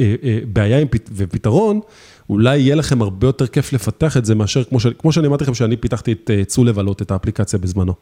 אה, 0.00 0.14
אה, 0.22 0.38
בעיה 0.52 0.86
ופתרון, 1.16 1.80
אולי 2.28 2.58
יהיה 2.58 2.74
לכם 2.74 3.02
הרבה 3.02 3.26
יותר 3.26 3.46
כיף 3.46 3.72
לפתח 3.72 4.16
את 4.16 4.24
זה 4.24 4.34
מאשר, 4.34 4.64
כמו, 4.64 4.80
ש, 4.80 4.86
כמו 4.86 5.12
שאני 5.12 5.26
אמרתי 5.26 5.44
לכם, 5.44 5.54
שאני 5.54 5.76
פיתחתי 5.76 6.12
את 6.12 6.30
צו 6.46 6.64
לבלות, 6.64 7.02
את 7.02 7.10
האפליקציה 7.10 7.58
בזמנו. 7.58 7.94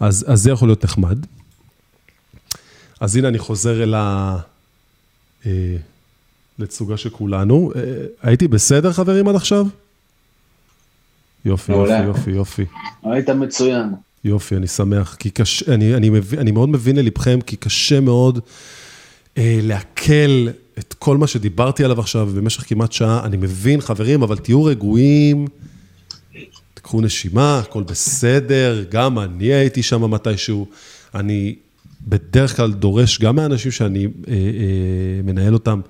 אז, 0.00 0.24
אז 0.28 0.42
זה 0.42 0.50
יכול 0.50 0.68
להיות 0.68 0.84
נחמד. 0.84 1.26
אז 3.00 3.16
הנה 3.16 3.28
אני 3.28 3.38
חוזר 3.38 3.82
אל 3.82 3.94
ה... 3.94 4.38
אה, 5.46 5.76
לתצוגה 6.58 6.96
של 6.96 7.10
כולנו. 7.10 7.72
אה, 7.76 7.82
הייתי 8.22 8.48
בסדר, 8.48 8.92
חברים, 8.92 9.28
עד 9.28 9.34
עכשיו? 9.34 9.66
יופי, 11.44 11.72
יופי, 11.72 12.02
יופי, 12.04 12.30
יופי. 12.30 12.64
היית 13.02 13.30
מצוין. 13.30 13.88
יופי, 14.24 14.56
אני 14.56 14.66
שמח, 14.66 15.14
כי 15.14 15.30
קשה, 15.30 15.74
אני, 15.74 15.94
אני, 15.94 16.10
מבין, 16.10 16.38
אני 16.38 16.50
מאוד 16.50 16.68
מבין 16.68 16.96
ללבכם, 16.96 17.38
כי 17.46 17.56
קשה 17.56 18.00
מאוד 18.00 18.38
אה, 19.38 19.58
לעכל 19.62 20.48
את 20.78 20.94
כל 20.98 21.16
מה 21.16 21.26
שדיברתי 21.26 21.84
עליו 21.84 22.00
עכשיו 22.00 22.26
במשך 22.26 22.68
כמעט 22.68 22.92
שעה. 22.92 23.24
אני 23.24 23.36
מבין, 23.36 23.80
חברים, 23.80 24.22
אבל 24.22 24.36
תהיו 24.36 24.64
רגועים, 24.64 25.46
תקחו 26.74 27.00
נשימה, 27.00 27.58
הכל 27.58 27.82
בסדר, 27.82 28.84
גם 28.90 29.18
אני 29.18 29.44
הייתי 29.44 29.82
שם 29.82 30.10
מתישהו. 30.10 30.66
אני 31.14 31.54
בדרך 32.06 32.56
כלל 32.56 32.72
דורש, 32.72 33.18
גם 33.18 33.36
מהאנשים 33.36 33.72
שאני 33.72 34.04
אה, 34.04 34.32
אה, 34.32 35.22
מנהל 35.24 35.54
אותם, 35.54 35.80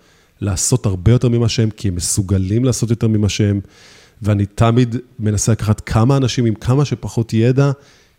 לעשות 0.41 0.87
הרבה 0.87 1.13
יותר 1.13 1.29
ממה 1.29 1.49
שהם, 1.49 1.71
כי 1.71 1.89
הם 1.89 1.95
מסוגלים 1.95 2.65
לעשות 2.65 2.91
יותר 2.91 3.09
ממה 3.09 3.29
שהם, 3.29 3.61
ואני 4.23 4.47
תמיד 4.47 4.97
מנסה 5.19 5.53
לקחת 5.53 5.81
כמה 5.81 6.17
אנשים 6.17 6.45
עם 6.45 6.55
כמה 6.55 6.85
שפחות 6.85 7.33
ידע, 7.33 7.71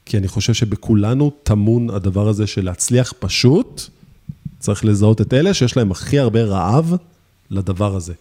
כי 0.06 0.18
אני 0.18 0.28
חושב 0.28 0.54
שבכולנו 0.54 1.32
טמון 1.44 1.90
הדבר 1.90 2.28
הזה 2.28 2.48
של 2.48 2.66
להצליח 2.66 3.14
פשוט, 3.20 3.82
צריך 4.60 4.86
לזהות 4.86 5.22
את 5.22 5.34
אלה 5.34 5.54
שיש 5.54 5.78
להם 5.78 5.92
הכי 5.92 6.20
הרבה 6.20 6.44
רעב 6.44 6.96
לדבר 7.52 7.96
הזה. 7.96 8.14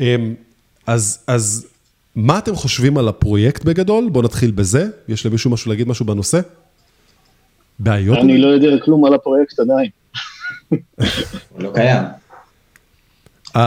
אמ, 0.00 0.34
אז, 0.86 1.18
אז 1.26 1.66
מה 2.14 2.38
אתם 2.38 2.54
חושבים 2.56 2.98
על 2.98 3.08
הפרויקט 3.08 3.64
בגדול? 3.64 4.08
בואו 4.08 4.24
נתחיל 4.24 4.50
בזה. 4.50 4.88
יש 5.08 5.26
למישהו 5.26 5.50
משהו 5.50 5.70
להגיד 5.70 5.88
משהו 5.88 6.06
בנושא? 6.06 6.40
בעיות? 7.78 8.18
אני 8.18 8.38
לא 8.38 8.48
יודע 8.48 8.68
כלום 8.84 9.04
על 9.04 9.14
הפרויקט 9.14 9.60
עדיין. 9.60 9.88
הוא 10.68 11.62
לא 11.62 11.70
קיים. 11.74 12.02
Uh, 13.56 13.58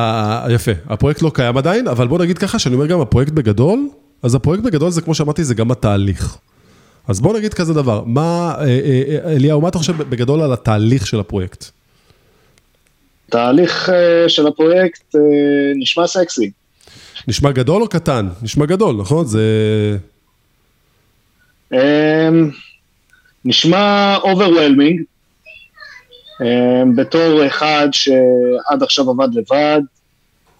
יפה, 0.49 0.71
הפרויקט 0.87 1.21
לא 1.21 1.31
קיים 1.33 1.57
עדיין, 1.57 1.87
אבל 1.87 2.07
בוא 2.07 2.19
נגיד 2.19 2.37
ככה, 2.37 2.59
שאני 2.59 2.75
אומר 2.75 2.85
גם 2.85 3.01
הפרויקט 3.01 3.31
בגדול, 3.31 3.89
אז 4.23 4.35
הפרויקט 4.35 4.63
בגדול 4.63 4.89
זה 4.89 5.01
כמו 5.01 5.15
שאמרתי, 5.15 5.43
זה 5.43 5.55
גם 5.55 5.71
התהליך. 5.71 6.37
אז 7.07 7.21
בוא 7.21 7.37
נגיד 7.37 7.53
כזה 7.53 7.73
דבר, 7.73 8.03
מה, 8.05 8.55
אה, 8.59 8.65
אה, 8.65 9.33
אליהו, 9.35 9.61
מה 9.61 9.69
אתה 9.69 9.77
חושב 9.77 9.97
בגדול 9.97 10.41
על 10.41 10.53
התהליך 10.53 11.07
של 11.07 11.19
הפרויקט? 11.19 11.65
תהליך 13.29 13.89
של 14.27 14.47
הפרויקט 14.47 15.15
נשמע 15.75 16.07
סקסי. 16.07 16.51
נשמע 17.27 17.51
גדול 17.51 17.81
או 17.81 17.87
קטן? 17.87 18.27
נשמע 18.41 18.65
גדול, 18.65 18.95
נכון? 18.95 19.25
זה... 19.25 19.97
נשמע 23.45 24.17
overwhelming, 24.23 25.03
בתור 26.95 27.47
אחד 27.47 27.87
שעד 27.91 28.83
עכשיו 28.83 29.09
עבד 29.09 29.27
לבד, 29.33 29.81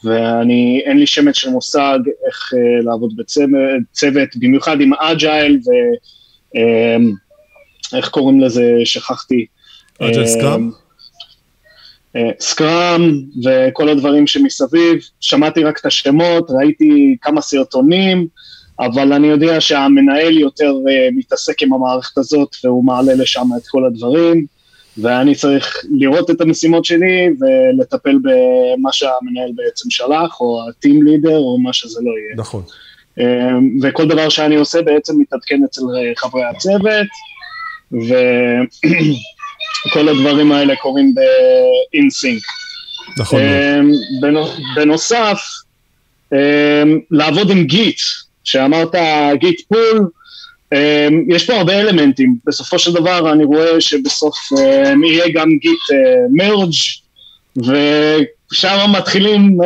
ואני, 0.04 0.82
אין 0.86 0.98
לי 0.98 1.08
שמץ 1.08 1.36
של 1.38 1.50
מושג 1.50 2.00
איך 2.28 2.54
לעבוד 2.84 3.14
בצוות, 3.16 4.30
במיוחד 4.36 4.82
עם 4.82 4.94
Agile 4.94 5.60
ואיך 7.94 8.10
קוראים 8.10 8.42
לזה, 8.42 8.74
שכחתי. 8.86 9.46
Agile 10.00 10.28
Scrum? 10.28 10.72
Scrum 12.40 13.22
וכל 13.46 13.90
הדברים 13.90 14.28
שמסביב, 14.28 15.00
שמעתי 15.20 15.64
רק 15.64 15.80
את 15.80 15.86
השמות, 15.86 16.48
ראיתי 16.50 17.18
כמה 17.22 17.42
סרטונים, 17.42 18.28
אבל 18.80 19.14
אני 19.14 19.28
יודע 19.28 19.62
שהמנהל 19.62 20.38
יותר 20.38 20.74
מתעסק 21.16 21.62
עם 21.62 21.74
המערכת 21.74 22.18
הזאת 22.18 22.56
והוא 22.64 22.86
מעלה 22.86 23.14
לשם 23.14 23.48
את 23.58 23.68
כל 23.68 23.86
הדברים. 23.86 24.46
ואני 25.02 25.36
צריך 25.36 25.78
לראות 25.92 26.30
את 26.30 26.42
המשימות 26.42 26.86
שלי 26.86 27.30
ולטפל 27.40 28.18
במה 28.24 28.94
שהמנהל 28.94 29.52
בעצם 29.56 29.90
שלח, 29.90 30.42
או 30.42 30.62
ה-team 30.62 30.90
leader, 30.90 31.34
או 31.34 31.60
מה 31.60 31.74
שזה 31.74 32.00
לא 32.04 32.12
יהיה. 32.12 32.36
נכון. 32.36 32.64
וכל 33.82 34.08
דבר 34.08 34.30
שאני 34.30 34.56
עושה 34.56 34.82
בעצם 34.82 35.20
מתעדכן 35.20 35.64
אצל 35.66 35.82
חברי 36.18 36.44
הצוות, 36.44 37.08
וכל 37.92 38.10
הדברים 40.16 40.52
האלה 40.52 40.76
קורים 40.76 41.16
ב-in-sync. 41.16 42.42
נכון. 43.18 43.42
בנוסף, 44.76 45.42
לעבוד 47.12 47.52
עם 47.52 47.64
גיט, 47.64 48.00
שאמרת 48.50 48.96
גיט 49.34 49.62
פול, 49.68 50.10
יש 51.30 51.48
פה 51.48 51.54
הרבה 51.54 51.82
אלמנטים, 51.82 52.36
בסופו 52.46 52.80
של 52.80 52.94
דבר 52.94 53.32
אני 53.32 53.44
רואה 53.44 53.82
שבסוף 53.82 54.38
יהיה 55.06 55.26
גם 55.34 55.50
גיט 55.62 55.80
מרג' 56.32 56.74
ושם 57.58 58.78
מתחילים 58.98 59.58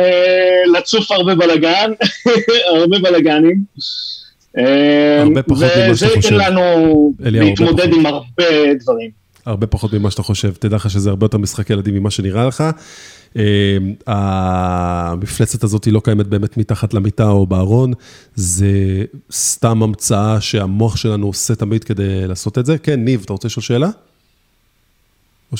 לצוף 0.76 1.10
הרבה 1.10 1.34
בלאגן, 1.34 1.90
הרבה 2.74 2.98
בלאגנים. 2.98 3.56
הרבה 5.20 5.42
פחות 5.42 5.62
ממה 5.62 5.68
שאתה 5.68 5.92
חושב. 5.92 6.06
וזה 6.06 6.06
ייתן 6.06 6.34
לנו 6.34 7.12
להתמודד 7.20 7.92
עם 7.92 8.06
הרבה 8.06 8.74
דברים. 8.80 9.23
הרבה 9.46 9.66
פחות 9.66 9.92
ממה 9.92 10.10
שאתה 10.10 10.22
חושב, 10.22 10.52
תדע 10.58 10.76
לך 10.76 10.90
שזה 10.90 11.10
הרבה 11.10 11.24
יותר 11.24 11.38
משחק 11.38 11.70
ילדים 11.70 11.94
ממה 11.94 12.10
שנראה 12.10 12.46
לך. 12.46 12.64
המפלצת 14.06 15.64
הזאת 15.64 15.84
היא 15.84 15.92
לא 15.92 16.00
קיימת 16.04 16.26
באמת 16.26 16.56
מתחת 16.56 16.94
למיטה 16.94 17.28
או 17.28 17.46
בארון, 17.46 17.92
זה 18.34 19.04
סתם 19.32 19.82
המצאה 19.82 20.40
שהמוח 20.40 20.96
שלנו 20.96 21.26
עושה 21.26 21.54
תמיד 21.54 21.84
כדי 21.84 22.26
לעשות 22.26 22.58
את 22.58 22.66
זה. 22.66 22.78
כן, 22.78 23.04
ניב, 23.04 23.22
אתה 23.24 23.32
רוצה 23.32 23.48
לשאול 23.48 23.62
שאלה? 23.62 23.90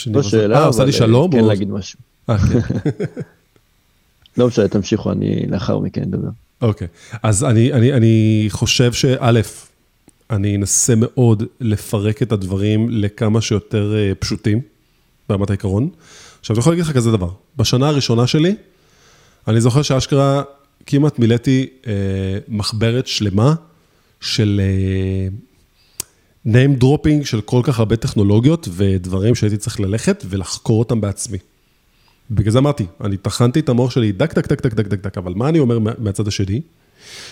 לא 0.06 0.22
שאלה, 0.22 0.68
אבל 0.68 0.92
כן 1.32 1.44
להגיד 1.44 1.70
משהו. 1.70 1.98
אה, 2.30 2.38
כן. 2.38 2.60
לא 4.36 4.46
משנה, 4.46 4.68
תמשיכו, 4.68 5.12
אני 5.12 5.46
לאחר 5.48 5.78
מכן 5.78 6.02
אדבר. 6.02 6.28
אוקיי, 6.62 6.88
אז 7.22 7.44
אני, 7.44 7.72
אני, 7.72 7.92
אני 7.92 8.46
חושב 8.48 8.92
שא', 8.92 9.30
אני 10.30 10.56
אנסה 10.56 10.94
מאוד 10.96 11.42
לפרק 11.60 12.22
את 12.22 12.32
הדברים 12.32 12.88
לכמה 12.90 13.40
שיותר 13.40 13.94
פשוטים, 14.18 14.60
ברמת 15.28 15.50
העיקרון. 15.50 15.88
עכשיו, 16.40 16.56
אני 16.56 16.60
יכול 16.60 16.72
להגיד 16.72 16.84
לך 16.84 16.92
כזה 16.92 17.12
דבר, 17.12 17.30
בשנה 17.56 17.88
הראשונה 17.88 18.26
שלי, 18.26 18.56
אני 19.48 19.60
זוכר 19.60 19.82
שאשכרה 19.82 20.42
כמעט 20.86 21.18
מילאתי 21.18 21.66
אה, 21.86 21.92
מחברת 22.48 23.06
שלמה 23.06 23.54
של 24.20 24.60
אה, 24.64 25.28
name 26.52 26.82
dropping 26.82 27.24
של 27.24 27.40
כל 27.40 27.60
כך 27.64 27.78
הרבה 27.78 27.96
טכנולוגיות 27.96 28.68
ודברים 28.72 29.34
שהייתי 29.34 29.56
צריך 29.56 29.80
ללכת 29.80 30.24
ולחקור 30.28 30.78
אותם 30.78 31.00
בעצמי. 31.00 31.38
בגלל 32.30 32.52
זה 32.52 32.58
אמרתי, 32.58 32.86
אני 33.00 33.16
טחנתי 33.16 33.60
את 33.60 33.68
המוח 33.68 33.90
שלי 33.90 34.12
דק, 34.12 34.34
דק, 34.34 34.48
דק, 34.48 34.62
דק, 34.66 34.74
דק, 34.74 34.86
דק, 34.86 35.06
דק, 35.06 35.18
אבל 35.18 35.32
מה 35.36 35.48
אני 35.48 35.58
אומר 35.58 35.78
מהצד 35.98 36.28
השני? 36.28 36.60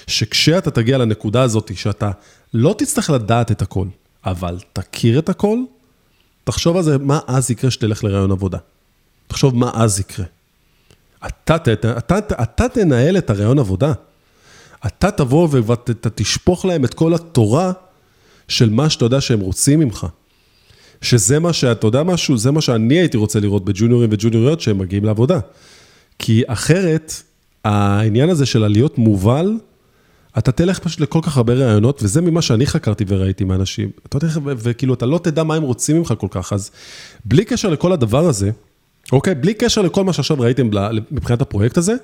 שכשאתה 0.06 0.70
תגיע 0.70 0.98
לנקודה 0.98 1.42
הזאת, 1.42 1.70
שאתה 1.74 2.10
לא 2.54 2.74
תצטרך 2.78 3.10
לדעת 3.10 3.50
את 3.50 3.62
הכל, 3.62 3.86
אבל 4.24 4.58
תכיר 4.72 5.18
את 5.18 5.28
הכל, 5.28 5.58
תחשוב 6.44 6.76
על 6.76 6.82
זה, 6.82 6.98
מה 6.98 7.18
אז 7.26 7.50
יקרה 7.50 7.70
שתלך 7.70 8.04
לרעיון 8.04 8.32
עבודה. 8.32 8.58
תחשוב 9.26 9.56
מה 9.56 9.70
אז 9.74 10.00
יקרה. 10.00 10.26
אתה, 11.26 11.56
אתה, 11.56 11.98
אתה, 11.98 12.18
אתה 12.42 12.68
תנהל 12.68 13.18
את 13.18 13.30
הרעיון 13.30 13.58
עבודה. 13.58 13.92
אתה 14.86 15.10
תבוא 15.10 15.48
ואתה 15.50 16.10
תשפוך 16.10 16.64
להם 16.64 16.84
את 16.84 16.94
כל 16.94 17.14
התורה 17.14 17.72
של 18.48 18.70
מה 18.70 18.90
שאתה 18.90 19.04
יודע 19.04 19.20
שהם 19.20 19.40
רוצים 19.40 19.80
ממך. 19.80 20.06
שזה 21.02 21.38
מה 21.38 21.52
שאתה 21.52 21.86
יודע 21.86 22.02
משהו, 22.02 22.38
זה 22.38 22.50
מה 22.50 22.60
שאני 22.60 22.94
הייתי 22.94 23.16
רוצה 23.16 23.40
לראות 23.40 23.64
בג'וניורים 23.64 24.08
וג'וניוריות 24.12 24.60
שהם 24.60 24.78
מגיעים 24.78 25.04
לעבודה. 25.04 25.38
כי 26.18 26.42
אחרת, 26.46 27.12
העניין 27.64 28.28
הזה 28.28 28.46
של 28.46 28.68
להיות 28.68 28.98
מובל, 28.98 29.52
אתה 30.38 30.52
תלך 30.52 30.78
פשוט 30.78 31.00
לכל 31.00 31.18
כך 31.22 31.36
הרבה 31.36 31.54
רעיונות, 31.54 32.02
וזה 32.02 32.20
ממה 32.20 32.42
שאני 32.42 32.66
חקרתי 32.66 33.04
וראיתי 33.08 33.44
מאנשים. 33.44 33.90
אתה 34.06 34.16
יודע, 34.16 34.28
וכאילו, 34.42 34.94
אתה 34.94 35.06
לא 35.06 35.18
תדע 35.18 35.42
מה 35.42 35.54
הם 35.54 35.62
רוצים 35.62 35.96
ממך 35.96 36.14
כל 36.18 36.26
כך, 36.30 36.52
אז 36.52 36.70
בלי 37.24 37.44
קשר 37.44 37.68
לכל 37.70 37.92
הדבר 37.92 38.26
הזה, 38.26 38.50
אוקיי? 39.12 39.34
בלי 39.34 39.54
קשר 39.54 39.82
לכל 39.82 40.04
מה 40.04 40.12
שעכשיו 40.12 40.40
ראיתם 40.40 40.70
מבחינת 41.10 41.42
הפרויקט 41.42 41.78
הזה, 41.78 41.94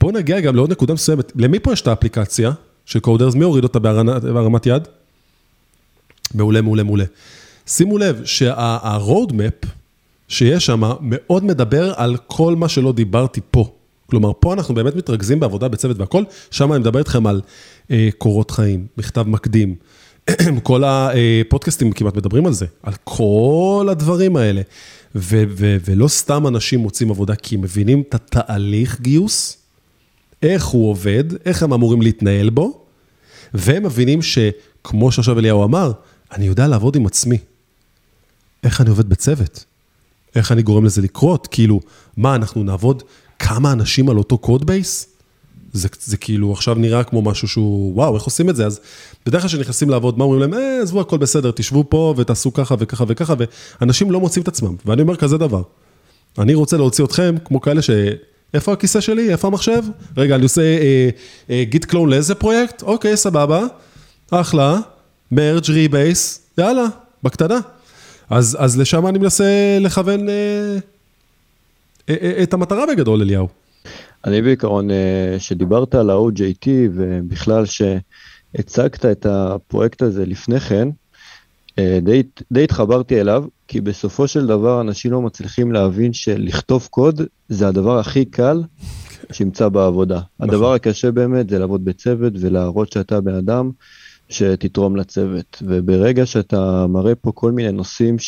בואו 0.00 0.12
נגיע 0.12 0.40
גם 0.40 0.56
לעוד 0.56 0.70
נקודה 0.70 0.94
מסוימת. 0.94 1.32
למי 1.36 1.58
פה 1.58 1.72
יש 1.72 1.80
את 1.80 1.86
האפליקציה 1.86 2.52
של 2.86 3.00
קודרס? 3.00 3.34
מי 3.34 3.44
הוריד 3.44 3.64
אותה 3.64 3.78
בהרמת 3.78 4.66
יד? 4.66 4.88
מעולה, 6.34 6.60
מעולה, 6.60 6.82
מעולה. 6.82 7.04
שימו 7.66 7.98
לב 7.98 8.24
שה-road 8.24 9.32
שיש 10.28 10.66
שם 10.66 10.82
מאוד 11.00 11.44
מדבר 11.44 11.92
על 11.96 12.16
כל 12.26 12.56
מה 12.56 12.68
שלא 12.68 12.92
דיברתי 12.92 13.40
פה. 13.50 13.72
כלומר, 14.06 14.32
פה 14.40 14.52
אנחנו 14.52 14.74
באמת 14.74 14.96
מתרכזים 14.96 15.40
בעבודה 15.40 15.68
בצוות 15.68 15.98
והכל, 15.98 16.24
שם 16.50 16.72
אני 16.72 16.80
מדבר 16.80 16.98
איתכם 16.98 17.26
על 17.26 17.40
אה, 17.90 18.08
קורות 18.18 18.50
חיים, 18.50 18.86
מכתב 18.98 19.22
מקדים, 19.28 19.74
כל 20.62 20.82
הפודקאסטים 20.86 21.92
כמעט 21.92 22.16
מדברים 22.16 22.46
על 22.46 22.52
זה, 22.52 22.66
על 22.82 22.92
כל 23.04 23.88
הדברים 23.90 24.36
האלה. 24.36 24.62
ולא 25.84 26.08
סתם 26.08 26.46
אנשים 26.46 26.80
מוצאים 26.80 27.10
עבודה, 27.10 27.34
כי 27.34 27.54
הם 27.54 27.60
מבינים 27.60 28.02
את 28.08 28.14
התהליך 28.14 29.00
גיוס, 29.00 29.56
איך 30.42 30.64
הוא 30.64 30.90
עובד, 30.90 31.24
איך 31.44 31.62
הם 31.62 31.72
אמורים 31.72 32.02
להתנהל 32.02 32.50
בו, 32.50 32.84
והם 33.54 33.82
מבינים 33.82 34.20
שכמו 34.22 35.12
שעכשיו 35.12 35.38
אליהו 35.38 35.64
אמר, 35.64 35.92
אני 36.32 36.46
יודע 36.46 36.66
לעבוד 36.68 36.96
עם 36.96 37.06
עצמי. 37.06 37.38
איך 38.62 38.80
אני 38.80 38.90
עובד 38.90 39.08
בצוות? 39.08 39.64
איך 40.34 40.52
אני 40.52 40.62
גורם 40.62 40.84
לזה 40.84 41.02
לקרות? 41.02 41.46
כאילו, 41.46 41.80
מה, 42.16 42.34
אנחנו 42.34 42.62
נעבוד 42.64 43.02
כמה 43.38 43.72
אנשים 43.72 44.08
על 44.08 44.18
אותו 44.18 44.38
codebase? 44.38 45.06
זה, 45.72 45.88
זה 46.04 46.16
כאילו 46.16 46.52
עכשיו 46.52 46.74
נראה 46.74 47.04
כמו 47.04 47.22
משהו 47.22 47.48
שהוא, 47.48 47.94
וואו, 47.94 48.14
איך 48.14 48.24
עושים 48.24 48.50
את 48.50 48.56
זה? 48.56 48.66
אז 48.66 48.80
בדרך 49.26 49.42
כלל 49.42 49.48
כשנכנסים 49.48 49.90
לעבוד, 49.90 50.18
מה 50.18 50.24
אומרים 50.24 50.40
להם? 50.40 50.54
אה, 50.54 50.82
עזבו, 50.82 51.00
הכל 51.00 51.18
בסדר, 51.18 51.50
תשבו 51.50 51.84
פה 51.88 52.14
ותעשו 52.16 52.52
ככה 52.52 52.74
וככה 52.78 53.04
וככה, 53.08 53.34
ואנשים 53.80 54.10
לא 54.10 54.20
מוצאים 54.20 54.42
את 54.42 54.48
עצמם. 54.48 54.76
ואני 54.86 55.02
אומר 55.02 55.16
כזה 55.16 55.38
דבר, 55.38 55.62
אני 56.38 56.54
רוצה 56.54 56.76
להוציא 56.76 57.04
אתכם 57.04 57.34
כמו 57.44 57.60
כאלה 57.60 57.82
ש... 57.82 57.90
איפה 58.54 58.72
הכיסא 58.72 59.00
שלי? 59.00 59.30
איפה 59.30 59.48
המחשב? 59.48 59.82
רגע, 60.16 60.34
אני 60.34 60.42
עושה 60.42 60.62
אה, 60.62 61.08
אה, 61.50 61.64
git 61.64 61.84
clone 61.84 62.10
לאיזה 62.10 62.34
פרויקט? 62.34 62.82
אוקיי, 62.82 63.16
סבבה, 63.16 63.66
אחלה, 64.30 64.78
merge 65.32 65.70
rebase, 65.70 66.40
יאללה, 66.58 66.84
בקטנה. 67.22 67.58
אז, 68.30 68.56
אז 68.60 68.78
לשם 68.78 69.06
אני 69.06 69.18
מנסה 69.18 69.78
לכוון 69.80 70.28
אה, 70.28 70.78
את 72.42 72.54
המטרה 72.54 72.84
בגדול, 72.86 73.22
אליהו. 73.22 73.48
אני 74.24 74.42
בעיקרון, 74.42 74.90
אה, 74.90 75.36
שדיברת 75.38 75.94
על 75.94 76.10
ה-OJT 76.10 76.68
ובכלל 76.94 77.64
שהצגת 77.66 79.04
את 79.04 79.26
הפרויקט 79.26 80.02
הזה 80.02 80.26
לפני 80.26 80.60
כן, 80.60 80.88
אה, 81.78 81.98
די, 82.02 82.22
די 82.52 82.64
התחברתי 82.64 83.20
אליו, 83.20 83.44
כי 83.68 83.80
בסופו 83.80 84.28
של 84.28 84.46
דבר 84.46 84.80
אנשים 84.80 85.12
לא 85.12 85.22
מצליחים 85.22 85.72
להבין 85.72 86.12
שלכתוב 86.12 86.88
קוד 86.90 87.22
זה 87.48 87.68
הדבר 87.68 87.98
הכי 87.98 88.24
קל 88.24 88.62
שימצא 89.32 89.68
בעבודה. 89.68 90.20
נכון. 90.40 90.54
הדבר 90.54 90.72
הקשה 90.72 91.10
באמת 91.10 91.50
זה 91.50 91.58
לעבוד 91.58 91.84
בצוות 91.84 92.32
ולהראות 92.40 92.92
שאתה 92.92 93.20
בן 93.20 93.34
אדם 93.34 93.70
שתתרום 94.28 94.96
לצוות. 94.96 95.62
וברגע 95.62 96.26
שאתה 96.26 96.86
מראה 96.86 97.14
פה 97.14 97.32
כל 97.34 97.52
מיני 97.52 97.72
נושאים 97.72 98.18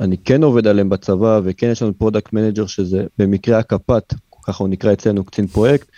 שאני 0.00 0.16
כן 0.16 0.42
עובד 0.42 0.66
עליהם 0.66 0.88
בצבא, 0.88 1.40
וכן 1.44 1.70
יש 1.70 1.82
לנו 1.82 1.98
product 1.98 2.32
manager 2.32 2.66
שזה 2.66 3.04
במקרה 3.18 3.58
הקפ"ט, 3.58 4.14
ככה 4.42 4.64
הוא 4.64 4.68
נקרא 4.68 4.92
אצלנו 4.92 5.24
קצין 5.24 5.46
פרויקט, 5.46 5.88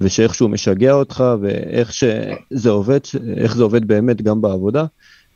ושאיכשהו 0.00 0.48
משגע 0.48 0.92
אותך, 0.92 1.24
ואיך 1.40 1.92
שזה 1.92 2.70
עובד, 2.70 3.00
איך 3.36 3.56
זה 3.56 3.62
עובד 3.62 3.88
באמת 3.88 4.22
גם 4.22 4.42
בעבודה, 4.42 4.84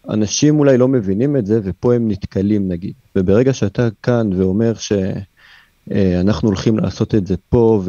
אנשים 0.08 0.58
אולי 0.58 0.78
לא 0.78 0.88
מבינים 0.88 1.36
את 1.36 1.46
זה, 1.46 1.60
ופה 1.64 1.94
הם 1.94 2.10
נתקלים 2.10 2.68
נגיד. 2.68 2.92
וברגע 3.16 3.52
שאתה 3.52 3.88
כאן 4.02 4.30
ואומר 4.36 4.72
שאנחנו 4.74 6.48
הולכים 6.48 6.78
לעשות 6.78 7.14
את 7.14 7.26
זה 7.26 7.34
פה, 7.48 7.82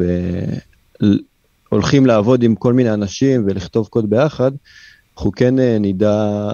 והולכים 1.70 2.06
לעבוד 2.06 2.42
עם 2.42 2.54
כל 2.54 2.72
מיני 2.72 2.94
אנשים 2.94 3.44
ולכתוב 3.46 3.86
קוד 3.86 4.10
ביחד, 4.10 4.52
אנחנו 5.16 5.32
כן 5.32 5.58
אה, 5.58 5.76
נדע 5.80 6.48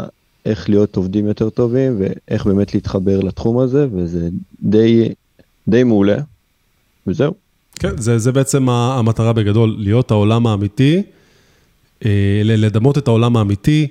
איך 0.49 0.69
להיות 0.69 0.97
עובדים 0.97 1.27
יותר 1.27 1.51
טובים 1.51 2.01
ואיך 2.01 2.47
באמת 2.47 2.75
להתחבר 2.75 3.21
לתחום 3.21 3.59
הזה, 3.59 3.87
וזה 3.93 4.29
די, 4.63 5.09
די 5.69 5.85
מעולה, 5.85 6.19
וזהו. 7.07 7.35
כן, 7.79 7.97
זה, 7.97 8.19
זה 8.19 8.33
בעצם 8.33 8.69
המטרה 8.69 9.33
בגדול, 9.33 9.77
להיות 9.79 10.11
העולם 10.11 10.47
האמיתי, 10.47 11.03
אה, 12.05 12.41
לדמות 12.45 12.99
את 12.99 13.09
העולם 13.09 13.37
האמיתי, 13.37 13.87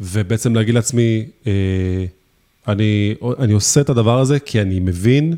ובעצם 0.00 0.54
להגיד 0.54 0.74
לעצמי, 0.74 1.26
אה, 1.46 2.04
אני, 2.68 3.14
אני 3.38 3.52
עושה 3.52 3.80
את 3.80 3.88
הדבר 3.88 4.20
הזה 4.20 4.38
כי 4.38 4.60
אני 4.60 4.80
מבין 4.80 5.36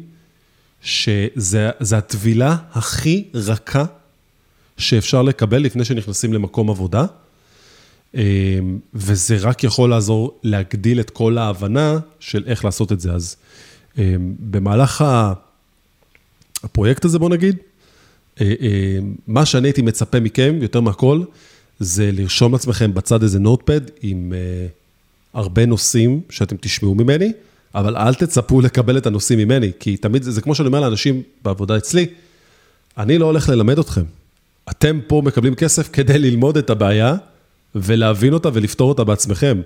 שזה 0.82 1.70
הטבילה 1.96 2.56
הכי 2.72 3.24
רכה 3.34 3.84
שאפשר 4.78 5.22
לקבל 5.22 5.58
לפני 5.58 5.84
שנכנסים 5.84 6.32
למקום 6.32 6.70
עבודה. 6.70 7.06
אמ, 8.14 8.20
וזה 8.94 9.36
רק 9.40 9.64
יכול 9.64 9.90
לעזור 9.90 10.40
להגדיל 10.42 11.00
את 11.00 11.10
כל 11.10 11.38
ההבנה 11.38 11.98
של 12.20 12.44
איך 12.46 12.64
לעשות 12.64 12.92
את 12.92 13.00
זה. 13.00 13.12
אז 13.12 13.36
אמ, 13.98 14.34
במהלך 14.40 15.04
הפרויקט 16.62 17.04
הזה, 17.04 17.18
בוא 17.18 17.30
נגיד, 17.30 17.56
אה, 18.40 18.54
אמ, 18.60 19.14
מה 19.26 19.46
שאני 19.46 19.68
הייתי 19.68 19.82
מצפה 19.82 20.20
מכם, 20.20 20.58
יותר 20.62 20.80
מהכל, 20.80 21.22
זה 21.78 22.10
לרשום 22.12 22.52
לעצמכם 22.52 22.94
בצד 22.94 23.22
איזה 23.22 23.38
נוטפד 23.38 23.80
עם 24.02 24.32
אה, 24.36 24.66
הרבה 25.34 25.66
נושאים 25.66 26.20
שאתם 26.30 26.56
תשמעו 26.60 26.94
ממני, 26.94 27.32
אבל 27.74 27.96
אל 27.96 28.14
תצפו 28.14 28.60
לקבל 28.60 28.98
את 28.98 29.06
הנושאים 29.06 29.38
ממני, 29.38 29.72
כי 29.80 29.96
תמיד 29.96 30.22
זה, 30.22 30.30
זה 30.30 30.40
כמו 30.40 30.54
שאני 30.54 30.66
אומר 30.66 30.80
לאנשים 30.80 31.22
בעבודה 31.44 31.76
אצלי, 31.76 32.06
אני 32.98 33.18
לא 33.18 33.26
הולך 33.26 33.48
ללמד 33.48 33.78
אתכם. 33.78 34.04
אתם 34.70 35.00
פה 35.06 35.22
מקבלים 35.24 35.54
כסף 35.54 35.88
כדי 35.92 36.18
ללמוד 36.18 36.56
את 36.56 36.70
הבעיה, 36.70 37.16
ולהבין 37.74 38.32
אותה 38.32 38.48
ולפתור 38.52 38.88
אותה 38.88 39.04
בעצמכם. 39.04 39.60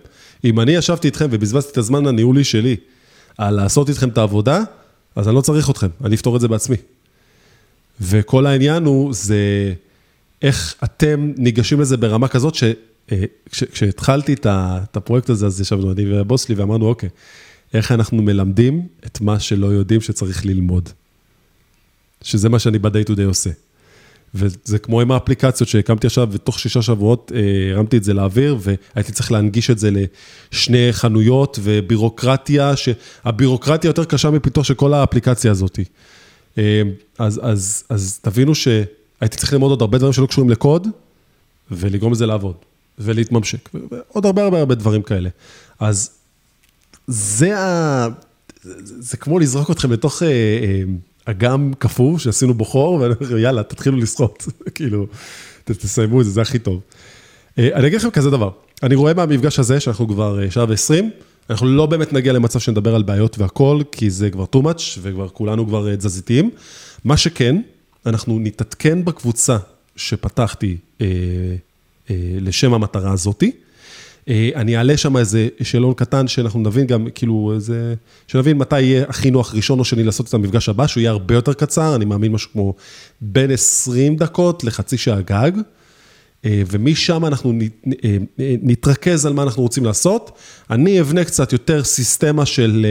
אם 0.44 0.60
אני 0.60 0.72
ישבתי 0.72 1.08
איתכם 1.08 1.26
ובזבזתי 1.30 1.72
את 1.72 1.78
הזמן 1.78 2.06
הניהולי 2.06 2.44
שלי 2.44 2.76
על 3.38 3.54
לעשות 3.54 3.88
איתכם 3.88 4.08
את 4.08 4.18
העבודה, 4.18 4.62
אז 5.16 5.28
אני 5.28 5.36
לא 5.36 5.40
צריך 5.40 5.70
אתכם, 5.70 5.88
אני 6.04 6.14
אפתור 6.14 6.36
את 6.36 6.40
זה 6.40 6.48
בעצמי. 6.48 6.76
וכל 8.00 8.46
העניין 8.46 8.84
הוא, 8.84 9.12
זה 9.12 9.74
איך 10.42 10.74
אתם 10.84 11.32
ניגשים 11.36 11.80
לזה 11.80 11.96
ברמה 11.96 12.28
כזאת, 12.28 12.54
שכשהתחלתי 13.52 14.32
את 14.32 14.96
הפרויקט 14.96 15.30
הזה, 15.30 15.46
אז 15.46 15.60
ישבנו 15.60 15.92
אני 15.92 16.12
והבוס 16.12 16.44
שלי 16.46 16.54
ואמרנו, 16.54 16.86
אוקיי, 16.86 17.08
איך 17.74 17.92
אנחנו 17.92 18.22
מלמדים 18.22 18.86
את 19.06 19.20
מה 19.20 19.40
שלא 19.40 19.66
יודעים 19.66 20.00
שצריך 20.00 20.46
ללמוד. 20.46 20.88
שזה 22.22 22.48
מה 22.48 22.58
שאני 22.58 22.78
ב-day 22.78 23.10
to 23.10 23.12
day 23.12 23.24
עושה. 23.26 23.50
וזה 24.34 24.78
כמו 24.78 25.00
עם 25.00 25.10
האפליקציות 25.10 25.68
שהקמתי 25.68 26.06
עכשיו, 26.06 26.28
ותוך 26.32 26.58
שישה 26.58 26.82
שבועות 26.82 27.32
אה, 27.34 27.72
הרמתי 27.74 27.96
את 27.96 28.04
זה 28.04 28.14
לאוויר, 28.14 28.56
והייתי 28.60 29.12
צריך 29.12 29.32
להנגיש 29.32 29.70
את 29.70 29.78
זה 29.78 29.90
לשני 29.90 30.88
חנויות 30.92 31.58
ובירוקרטיה, 31.62 32.72
שהבירוקרטיה 32.76 33.88
יותר 33.88 34.04
קשה 34.04 34.30
מפיתוח 34.30 34.64
של 34.64 34.74
כל 34.74 34.94
האפליקציה 34.94 35.50
הזאת. 35.50 35.78
אה, 36.58 36.82
אז, 37.18 37.40
אז, 37.42 37.84
אז 37.88 38.18
תבינו 38.22 38.54
שהייתי 38.54 39.36
צריך 39.36 39.52
ללמוד 39.52 39.70
עוד 39.70 39.80
הרבה 39.80 39.98
דברים 39.98 40.12
שלא 40.12 40.26
קשורים 40.26 40.50
לקוד, 40.50 40.88
ולגרום 41.70 42.12
לזה 42.12 42.26
לעבוד, 42.26 42.54
ולהתממשק, 42.98 43.68
ועוד 43.74 44.26
הרבה 44.26 44.42
הרבה 44.42 44.58
הרבה 44.58 44.74
דברים 44.74 45.02
כאלה. 45.02 45.30
אז 45.80 46.10
זה 47.06 47.58
ה... 47.58 48.08
זה 49.00 49.16
כמו 49.16 49.38
לזרוק 49.38 49.70
אתכם 49.70 49.92
לתוך... 49.92 50.22
אה, 50.22 50.28
אה, 50.28 50.82
אגם 51.24 51.72
קפוא 51.78 52.18
שעשינו 52.18 52.54
בו 52.54 52.64
חור, 52.64 52.94
ואני 52.94 53.14
אומר, 53.20 53.38
יאללה, 53.38 53.62
תתחילו 53.62 53.96
לשחות, 53.96 54.46
כאילו, 54.74 55.06
תסיימו 55.64 56.20
את 56.20 56.26
זה, 56.26 56.30
זה 56.30 56.42
הכי 56.42 56.58
טוב. 56.58 56.80
אה, 57.58 57.68
אני 57.74 57.86
אגיד 57.86 57.98
לכם 57.98 58.10
כזה 58.10 58.30
דבר, 58.30 58.50
אני 58.82 58.94
רואה 58.94 59.14
מהמפגש 59.14 59.58
הזה, 59.58 59.80
שאנחנו 59.80 60.08
כבר 60.08 60.42
אה, 60.42 60.50
שעה 60.50 60.64
ועשרים, 60.68 61.10
אנחנו 61.50 61.66
לא 61.66 61.86
באמת 61.86 62.12
נגיע 62.12 62.32
למצב 62.32 62.58
שנדבר 62.58 62.94
על 62.94 63.02
בעיות 63.02 63.38
והכל, 63.38 63.80
כי 63.92 64.10
זה 64.10 64.30
כבר 64.30 64.44
too 64.56 64.58
much, 64.64 64.98
וכבר 65.02 65.28
כולנו 65.28 65.66
כבר 65.66 65.90
אה, 65.90 65.96
תזזיתיים. 65.96 66.50
מה 67.04 67.16
שכן, 67.16 67.60
אנחנו 68.06 68.38
נתעדכן 68.38 69.04
בקבוצה 69.04 69.56
שפתחתי 69.96 70.76
אה, 71.00 71.06
אה, 72.10 72.16
לשם 72.40 72.74
המטרה 72.74 73.12
הזאתי. 73.12 73.52
אה, 74.28 74.50
אני 74.54 74.76
אעלה 74.76 74.96
שם 74.96 75.16
איזה 75.16 75.48
שאלון 75.62 75.94
קטן, 75.94 76.28
שאנחנו 76.28 76.60
נבין 76.60 76.86
גם, 76.86 77.06
כאילו, 77.14 77.52
איזה... 77.54 77.94
שנבין 78.26 78.58
מתי 78.58 78.80
יהיה 78.80 79.04
הכי 79.08 79.30
נוח 79.30 79.54
ראשון 79.54 79.78
או 79.78 79.84
שני 79.84 80.04
לעשות 80.04 80.28
את 80.28 80.34
המפגש 80.34 80.68
הבא, 80.68 80.86
שהוא 80.86 81.00
יהיה 81.00 81.10
הרבה 81.10 81.34
יותר 81.34 81.52
קצר, 81.52 81.94
אני 81.96 82.04
מאמין 82.04 82.32
משהו 82.32 82.50
כמו 82.52 82.74
בין 83.20 83.50
20 83.50 84.16
דקות 84.16 84.64
לחצי 84.64 84.98
שעה 84.98 85.20
גג. 85.20 85.52
אה, 86.44 86.62
ומשם 86.70 87.24
אנחנו 87.26 87.52
נתרכז 88.38 89.26
על 89.26 89.32
מה 89.32 89.42
אנחנו 89.42 89.62
רוצים 89.62 89.84
לעשות. 89.84 90.38
אני 90.70 91.00
אבנה 91.00 91.24
קצת 91.24 91.52
יותר 91.52 91.84
סיסטמה 91.84 92.46
של 92.46 92.86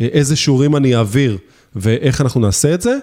איזה 0.00 0.36
שיעורים 0.36 0.76
אני 0.76 0.96
אעביר 0.96 1.38
ואיך 1.76 2.20
אנחנו 2.20 2.40
נעשה 2.40 2.74
את 2.74 2.82
זה. 2.82 2.98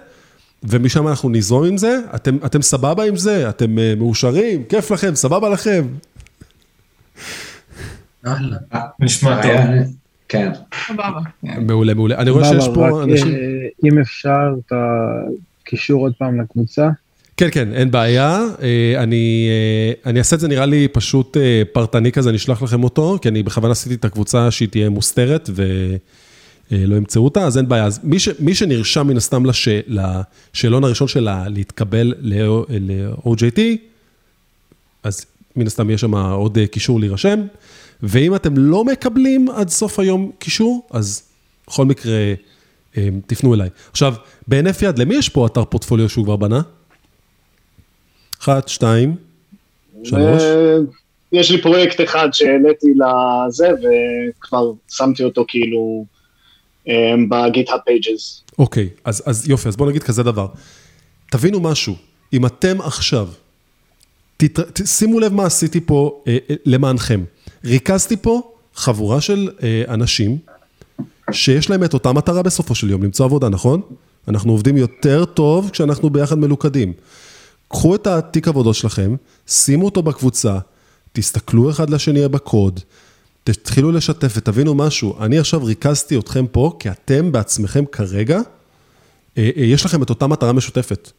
ומשם 0.64 1.08
אנחנו 1.08 1.30
נזרום 1.30 1.64
עם 1.64 1.78
זה, 1.78 2.00
אתם, 2.16 2.38
אתם 2.46 2.62
סבבה 2.62 3.04
עם 3.04 3.18
זה? 3.18 3.50
אתם 3.50 3.76
מאושרים? 3.98 4.64
כיף 4.64 4.92
לכם? 4.92 5.16
סבבה 5.16 5.50
לכם? 5.50 5.88
נשמע 9.00 9.42
טוב. 9.42 9.52
כן. 10.28 10.52
מעולה, 11.44 11.94
מעולה. 11.94 12.18
אני 12.18 12.30
רואה 12.30 12.46
שיש 12.46 12.70
פה 12.74 13.04
אנשים... 13.04 13.28
אה, 13.28 13.42
אם 13.84 14.00
אפשר, 14.00 14.54
את 14.60 14.74
הקישור 15.62 16.02
עוד 16.02 16.14
פעם 16.18 16.42
לקבוצה. 16.42 16.90
כן, 17.38 17.48
כן, 17.52 17.74
אין 17.74 17.92
בעיה. 17.92 18.42
אה, 18.62 19.04
אני, 19.04 19.48
אה, 19.50 20.10
אני 20.10 20.20
אעשה 20.20 20.36
את 20.36 20.40
זה 20.40 20.48
נראה 20.48 20.66
לי 20.66 20.88
פשוט 20.88 21.38
פרטני 21.74 22.12
כזה, 22.12 22.30
אני 22.30 22.38
אשלח 22.38 22.62
לכם 22.62 22.84
אותו, 22.84 23.18
כי 23.22 23.30
אני 23.30 23.44
בכוונה 23.44 23.72
עשיתי 23.72 23.96
את 23.96 24.06
הקבוצה 24.06 24.52
שהיא 24.52 24.70
תהיה 24.70 24.90
מוסתרת 24.90 25.50
ולא 25.56 26.96
ימצאו 26.96 27.24
אותה, 27.26 27.44
אז 27.44 27.58
אין 27.58 27.68
בעיה. 27.68 27.86
אז 27.86 28.00
מי, 28.04 28.20
ש, 28.20 28.30
מי 28.40 28.56
שנרשם 28.56 29.08
מן 29.08 29.18
הסתם 29.18 29.46
לש, 29.46 29.68
לשאלון 29.88 30.84
הראשון 30.84 31.08
שלה 31.08 31.46
להתקבל 31.50 32.14
ל-OJT, 32.20 33.60
אז 35.04 35.26
מן 35.56 35.68
הסתם 35.68 35.90
יש 35.90 36.02
שם 36.02 36.16
עוד 36.16 36.58
קישור 36.72 37.00
להירשם. 37.00 37.40
ואם 38.08 38.36
אתם 38.36 38.58
לא 38.58 38.86
מקבלים 38.86 39.50
עד 39.50 39.70
סוף 39.70 40.00
היום 40.00 40.32
קישור, 40.40 40.88
אז 40.92 41.24
בכל 41.68 41.86
מקרה, 41.86 42.34
אה, 42.98 43.08
תפנו 43.28 43.54
אליי. 43.54 43.70
עכשיו, 43.92 44.14
בהינף 44.48 44.82
יד, 44.82 45.00
למי 45.00 45.16
יש 45.16 45.30
פה 45.30 45.46
אתר 45.46 45.66
פורטפוליו 45.66 46.10
שהוא 46.10 46.26
כבר 46.26 46.36
בנה? 46.36 46.62
אחת, 48.42 48.68
שתיים, 48.68 49.16
שלוש. 50.04 50.42
אה, 50.42 50.78
יש 51.32 51.52
לי 51.52 51.62
פרויקט 51.62 52.02
אחד 52.02 52.30
שהעליתי 52.34 52.88
לזה, 52.88 53.70
וכבר 53.70 54.72
שמתי 54.92 55.24
אותו 55.24 55.46
כאילו 55.48 56.06
אה, 56.88 57.14
ב 57.30 57.37
GitHub 57.37 57.80
Pages. 57.86 58.44
אוקיי, 58.60 58.90
אז, 59.06 59.24
אז 59.26 59.50
יופי, 59.50 59.68
אז 59.68 59.76
בואו 59.76 59.90
נגיד 59.90 60.04
כזה 60.04 60.24
דבר. 60.24 60.48
תבינו 61.32 61.60
משהו, 61.60 61.96
אם 62.34 62.46
אתם 62.46 62.82
עכשיו, 62.82 63.28
תת, 64.38 64.88
שימו 64.88 65.20
לב 65.20 65.34
מה 65.34 65.46
עשיתי 65.46 65.82
פה 65.82 66.24
אה, 66.28 66.38
אה, 66.50 66.56
למענכם. 66.66 67.24
ריכזתי 67.66 68.18
פה 68.18 68.52
חבורה 68.76 69.22
של 69.22 69.50
אה, 69.64 69.84
אנשים 69.88 70.38
שיש 71.32 71.70
להם 71.70 71.84
את 71.84 71.94
אותה 71.94 72.14
מטרה 72.14 72.44
בסופו 72.44 72.76
של 72.76 72.90
יום, 72.90 73.04
למצוא 73.04 73.26
עבודה, 73.26 73.50
נכון? 73.50 73.82
אנחנו 74.28 74.52
עובדים 74.52 74.78
יותר 74.78 75.26
טוב 75.26 75.70
כשאנחנו 75.70 76.10
ביחד 76.10 76.38
מלוכדים. 76.38 76.94
קחו 77.68 77.96
את 77.96 78.08
התיק 78.08 78.48
עבודות 78.48 78.76
שלכם, 78.76 79.16
שימו 79.48 79.86
אותו 79.86 80.04
בקבוצה, 80.04 80.58
תסתכלו 81.14 81.70
אחד 81.70 81.90
לשני 81.90 82.28
בקוד, 82.28 82.80
תתחילו 83.44 83.92
לשתף 83.92 84.34
ותבינו 84.38 84.76
משהו. 84.76 85.24
אני 85.24 85.40
עכשיו 85.40 85.64
ריכזתי 85.64 86.20
אתכם 86.20 86.46
פה, 86.48 86.76
כי 86.80 86.90
אתם 86.90 87.32
בעצמכם 87.32 87.86
כרגע, 87.92 88.40
אה, 89.38 89.50
אה, 89.58 89.64
יש 89.64 89.86
לכם 89.86 90.04
את 90.04 90.10
אותה 90.10 90.28
מטרה 90.28 90.54
משותפת. 90.54 91.12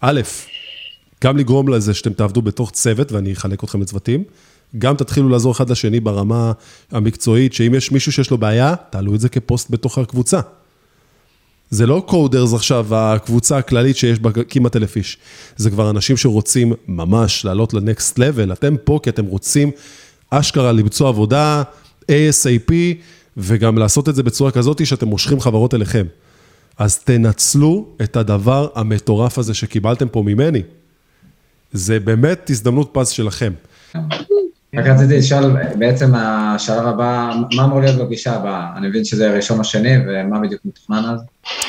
א', 0.00 0.20
גם 1.24 1.36
לגרום 1.36 1.68
לזה 1.68 1.94
שאתם 1.94 2.12
תעבדו 2.12 2.42
בתוך 2.42 2.70
צוות, 2.70 3.12
ואני 3.12 3.32
אחלק 3.32 3.64
אתכם 3.64 3.80
לצוותים, 3.80 4.24
גם 4.78 4.96
תתחילו 4.96 5.28
לעזור 5.28 5.52
אחד 5.52 5.70
לשני 5.70 6.00
ברמה 6.00 6.52
המקצועית, 6.90 7.52
שאם 7.52 7.74
יש 7.74 7.92
מישהו 7.92 8.12
שיש 8.12 8.30
לו 8.30 8.38
בעיה, 8.38 8.74
תעלו 8.90 9.14
את 9.14 9.20
זה 9.20 9.28
כפוסט 9.28 9.70
בתוך 9.70 9.98
הקבוצה. 9.98 10.40
זה 11.70 11.86
לא 11.86 12.02
קודרס 12.06 12.54
עכשיו, 12.54 12.86
הקבוצה 12.90 13.58
הכללית 13.58 13.96
שיש 13.96 14.18
בה 14.18 14.30
כמעט 14.48 14.76
אלף 14.76 14.96
איש. 14.96 15.18
זה 15.56 15.70
כבר 15.70 15.90
אנשים 15.90 16.16
שרוצים 16.16 16.72
ממש 16.88 17.44
לעלות 17.44 17.74
לנקסט 17.74 18.18
לבל. 18.18 18.52
אתם 18.52 18.74
פה 18.84 19.00
כי 19.02 19.10
אתם 19.10 19.24
רוצים 19.24 19.70
אשכרה 20.30 20.72
למצוא 20.72 21.08
עבודה, 21.08 21.62
ASAP, 22.02 22.72
וגם 23.36 23.78
לעשות 23.78 24.08
את 24.08 24.14
זה 24.14 24.22
בצורה 24.22 24.50
כזאת 24.50 24.86
שאתם 24.86 25.08
מושכים 25.08 25.40
חברות 25.40 25.74
אליכם. 25.74 26.06
אז 26.78 26.98
תנצלו 26.98 27.86
את 28.02 28.16
הדבר 28.16 28.68
המטורף 28.74 29.38
הזה 29.38 29.54
שקיבלתם 29.54 30.08
פה 30.08 30.22
ממני. 30.22 30.62
זה 31.72 32.00
באמת 32.00 32.50
הזדמנות 32.50 32.90
פז 32.92 33.08
שלכם. 33.08 33.52
רק 34.76 34.86
רציתי 34.86 35.18
לשאול, 35.18 35.56
בעצם 35.78 36.14
השלב 36.14 36.86
הבא, 36.86 37.32
מה 37.54 37.64
אמור 37.64 37.80
להיות 37.80 37.96
בפגישה 37.96 38.32
הבאה? 38.32 38.66
אני 38.76 38.88
מבין 38.88 39.04
שזה 39.04 39.36
ראשון 39.36 39.58
או 39.58 39.64
שני, 39.64 39.90
ומה 40.08 40.40
בדיוק 40.40 40.60
מתוכנן 40.64 41.04
אז? 41.04 41.20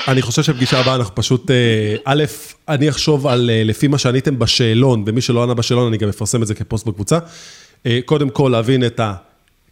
אני 0.08 0.22
חושב 0.22 0.43
שפגישה 0.43 0.80
הבאה 0.80 0.95
אנחנו 0.95 1.16
פשוט, 1.16 1.51
אה, 1.51 1.95
א', 2.06 2.24
אני 2.70 2.89
אחשוב 2.89 3.28
על 3.28 3.49
אה, 3.49 3.64
לפי 3.64 3.88
מה 3.88 3.97
שעניתם 3.97 4.39
בשאלון, 4.39 5.04
ומי 5.08 5.22
שלא 5.22 5.43
ענה 5.43 5.54
בשאלון 5.54 5.88
אני 5.88 5.97
גם 5.97 6.10
אפרסם 6.10 6.41
את 6.41 6.47
זה 6.47 6.56
כפוסט 6.56 6.86
בקבוצה. 6.86 7.20
אה, 7.86 7.99
קודם 8.06 8.30
כל 8.30 8.49
להבין 8.51 8.86
את 8.86 8.99
ה... 8.99 9.14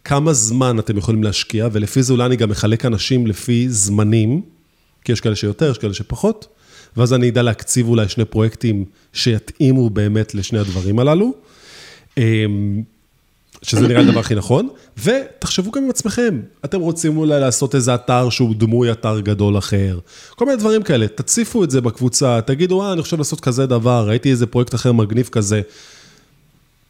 כמה 0.04 0.32
זמן 0.32 0.78
אתם 0.78 0.96
יכולים 0.96 1.24
להשקיע, 1.24 1.68
ולפי 1.72 2.02
זה 2.02 2.12
אולי 2.12 2.26
אני 2.26 2.36
גם 2.36 2.48
מחלק 2.48 2.84
אנשים 2.84 3.26
לפי 3.26 3.68
זמנים, 3.68 4.42
כי 5.04 5.12
יש 5.12 5.20
כאלה 5.20 5.36
שיותר, 5.36 5.70
יש 5.70 5.78
כאלה 5.78 5.94
שפחות, 5.94 6.46
ואז 6.96 7.12
אני 7.12 7.28
אדע 7.28 7.42
להקציב 7.42 7.88
אולי 7.88 8.08
שני 8.08 8.24
פרויקטים 8.24 8.84
שיתאימו 9.12 9.90
באמת 9.90 10.34
לשני 10.34 10.58
הדברים 10.58 10.98
הללו. 10.98 11.32
שזה 13.62 13.88
נראה 13.88 14.00
הדבר 14.00 14.20
הכי 14.20 14.34
נכון, 14.34 14.68
ותחשבו 15.04 15.70
גם 15.70 15.84
עם 15.84 15.90
עצמכם, 15.90 16.40
אתם 16.64 16.80
רוצים 16.80 17.16
אולי 17.16 17.40
לעשות 17.40 17.74
איזה 17.74 17.94
אתר 17.94 18.30
שהוא 18.30 18.54
דמוי 18.54 18.92
אתר 18.92 19.20
גדול 19.20 19.58
אחר, 19.58 19.98
כל 20.34 20.44
מיני 20.44 20.56
דברים 20.56 20.82
כאלה, 20.82 21.08
תציפו 21.08 21.64
את 21.64 21.70
זה 21.70 21.80
בקבוצה, 21.80 22.40
תגידו, 22.46 22.82
אה, 22.82 22.92
אני 22.92 23.02
חושב 23.02 23.18
לעשות 23.18 23.40
כזה 23.40 23.66
דבר, 23.66 24.04
ראיתי 24.08 24.30
איזה 24.30 24.46
פרויקט 24.46 24.74
אחר 24.74 24.92
מגניב 24.92 25.28
כזה. 25.32 25.60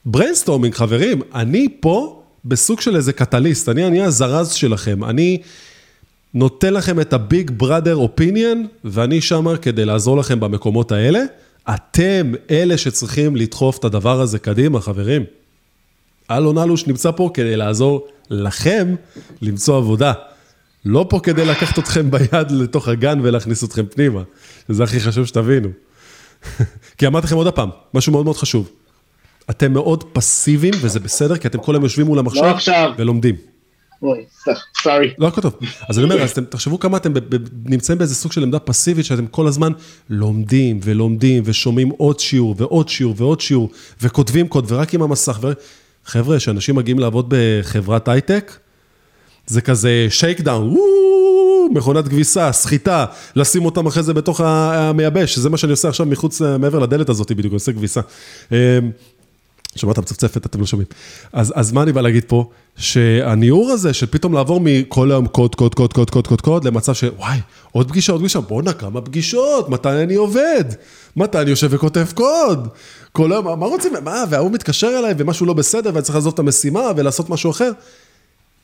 brainstorming, 0.04 0.74
חברים, 0.74 1.22
אני 1.34 1.68
פה 1.80 2.22
בסוג 2.44 2.80
של 2.80 2.96
איזה 2.96 3.12
catalyst, 3.12 3.68
אני 3.68 3.86
אני 3.86 4.02
הזרז 4.02 4.52
שלכם, 4.52 5.04
אני 5.04 5.38
נותן 6.34 6.74
לכם 6.74 7.00
את 7.00 7.12
ה 7.12 7.22
big 7.22 7.50
brother 7.56 7.96
opinion, 7.96 8.62
ואני 8.84 9.20
שם 9.20 9.56
כדי 9.62 9.84
לעזור 9.84 10.16
לכם 10.16 10.40
במקומות 10.40 10.92
האלה. 10.92 11.20
אתם 11.74 12.32
אלה 12.50 12.78
שצריכים 12.78 13.36
לדחוף 13.36 13.78
את 13.78 13.84
הדבר 13.84 14.20
הזה 14.20 14.38
קדימה, 14.38 14.80
חברים. 14.80 15.24
אלון 16.30 16.58
אלוש 16.58 16.86
נמצא 16.86 17.10
פה 17.10 17.30
כדי 17.34 17.56
לעזור 17.56 18.06
לכם 18.30 18.94
למצוא 19.42 19.76
עבודה. 19.76 20.12
לא 20.84 21.06
פה 21.08 21.20
כדי 21.22 21.44
לקחת 21.44 21.78
אתכם 21.78 22.10
ביד 22.10 22.50
לתוך 22.50 22.88
הגן 22.88 23.20
ולהכניס 23.22 23.64
אתכם 23.64 23.86
פנימה. 23.86 24.22
זה 24.68 24.84
הכי 24.84 25.00
חשוב 25.00 25.26
שתבינו. 25.26 25.68
כי 26.98 27.06
אמרתי 27.06 27.26
לכם 27.26 27.36
עוד 27.36 27.48
פעם, 27.48 27.70
משהו 27.94 28.12
מאוד 28.12 28.24
מאוד 28.24 28.36
חשוב. 28.36 28.70
אתם 29.50 29.72
מאוד 29.72 30.04
פסיביים, 30.12 30.74
וזה 30.80 31.00
בסדר, 31.00 31.36
כי 31.36 31.48
אתם 31.48 31.58
כל 31.58 31.74
היום 31.74 31.84
יושבים 31.84 32.06
מול 32.06 32.18
המחשב 32.18 32.42
לא 32.68 32.94
ולומדים. 32.98 33.36
אוי, 34.02 34.24
sorry. 34.82 35.10
לא 35.18 35.26
הכל 35.28 35.40
טוב. 35.40 35.54
אז 35.88 35.98
אני 35.98 36.04
אומר, 36.04 36.22
אז 36.22 36.30
אתם 36.30 36.44
תחשבו 36.44 36.78
כמה 36.78 36.96
אתם 36.96 37.12
נמצאים 37.64 37.98
באיזה 37.98 38.14
סוג 38.14 38.32
של 38.32 38.42
עמדה 38.42 38.58
פסיבית, 38.58 39.04
שאתם 39.04 39.26
כל 39.26 39.46
הזמן 39.46 39.72
לומדים 40.10 40.80
ולומדים 40.82 41.42
ושומעים 41.46 41.88
עוד 41.88 42.20
שיעור 42.20 42.54
ועוד 42.58 42.88
שיעור 42.88 43.14
ועוד 43.16 43.40
שיעור, 43.40 43.70
וכותבים 44.02 44.48
קוד, 44.48 44.64
ורק 44.68 44.94
עם 44.94 45.02
המסך, 45.02 45.38
ו... 45.42 45.52
חבר'ה, 46.04 46.36
כשאנשים 46.36 46.74
מגיעים 46.74 46.98
לעבוד 46.98 47.26
בחברת 47.28 48.08
הייטק, 48.08 48.52
זה 49.46 49.60
כזה 49.60 50.06
shake 50.10 50.40
down, 50.40 50.76
מכונת 51.74 52.08
כביסה, 52.08 52.52
סחיטה, 52.52 53.04
לשים 53.36 53.64
אותם 53.64 53.86
אחרי 53.86 54.02
זה 54.02 54.14
בתוך 54.14 54.40
המייבש, 54.40 55.38
זה 55.38 55.50
מה 55.50 55.56
שאני 55.56 55.70
עושה 55.70 55.88
עכשיו 55.88 56.06
מחוץ, 56.06 56.40
מעבר 56.42 56.78
לדלת 56.78 57.08
הזאת 57.08 57.32
בדיוק, 57.32 57.52
אני 57.52 57.54
עושה 57.56 57.72
כביסה. 57.72 58.00
שמעת 59.76 59.98
מצפצפת, 59.98 60.46
אתם 60.46 60.60
לא 60.60 60.66
שומעים. 60.66 60.88
אז, 61.32 61.52
אז 61.56 61.72
מה 61.72 61.82
אני 61.82 61.92
בא 61.92 62.00
להגיד 62.00 62.24
פה? 62.26 62.50
שהניעור 62.76 63.70
הזה 63.70 63.94
של 63.94 64.06
פתאום 64.06 64.32
לעבור 64.32 64.60
מכל 64.64 65.10
היום 65.10 65.26
קוד, 65.26 65.54
קוד, 65.54 65.74
קוד, 65.74 65.92
קוד, 65.92 66.10
קוד, 66.10 66.26
קוד, 66.26 66.40
קוד, 66.40 66.64
למצב 66.64 66.92
שוואי, 66.92 67.38
עוד 67.72 67.88
פגישה, 67.88 68.12
עוד 68.12 68.20
פגישה, 68.20 68.40
בואנה, 68.40 68.72
כמה 68.72 69.00
פגישות, 69.00 69.68
מתי 69.68 69.88
אני 69.88 70.14
עובד? 70.14 70.64
מתי 71.16 71.38
אני 71.38 71.50
יושב 71.50 71.68
וכותב 71.70 72.06
קוד? 72.14 72.68
כל 73.12 73.32
היום, 73.32 73.60
מה 73.60 73.66
רוצים, 73.66 73.92
מה, 74.04 74.24
וההוא 74.30 74.50
מתקשר 74.50 74.94
אליי 74.98 75.14
ומשהו 75.18 75.46
לא 75.46 75.52
בסדר 75.52 75.90
ואני 75.94 76.02
צריך 76.02 76.14
לעזוב 76.14 76.32
את 76.32 76.38
המשימה 76.38 76.90
ולעשות 76.96 77.30
משהו 77.30 77.50
אחר. 77.50 77.70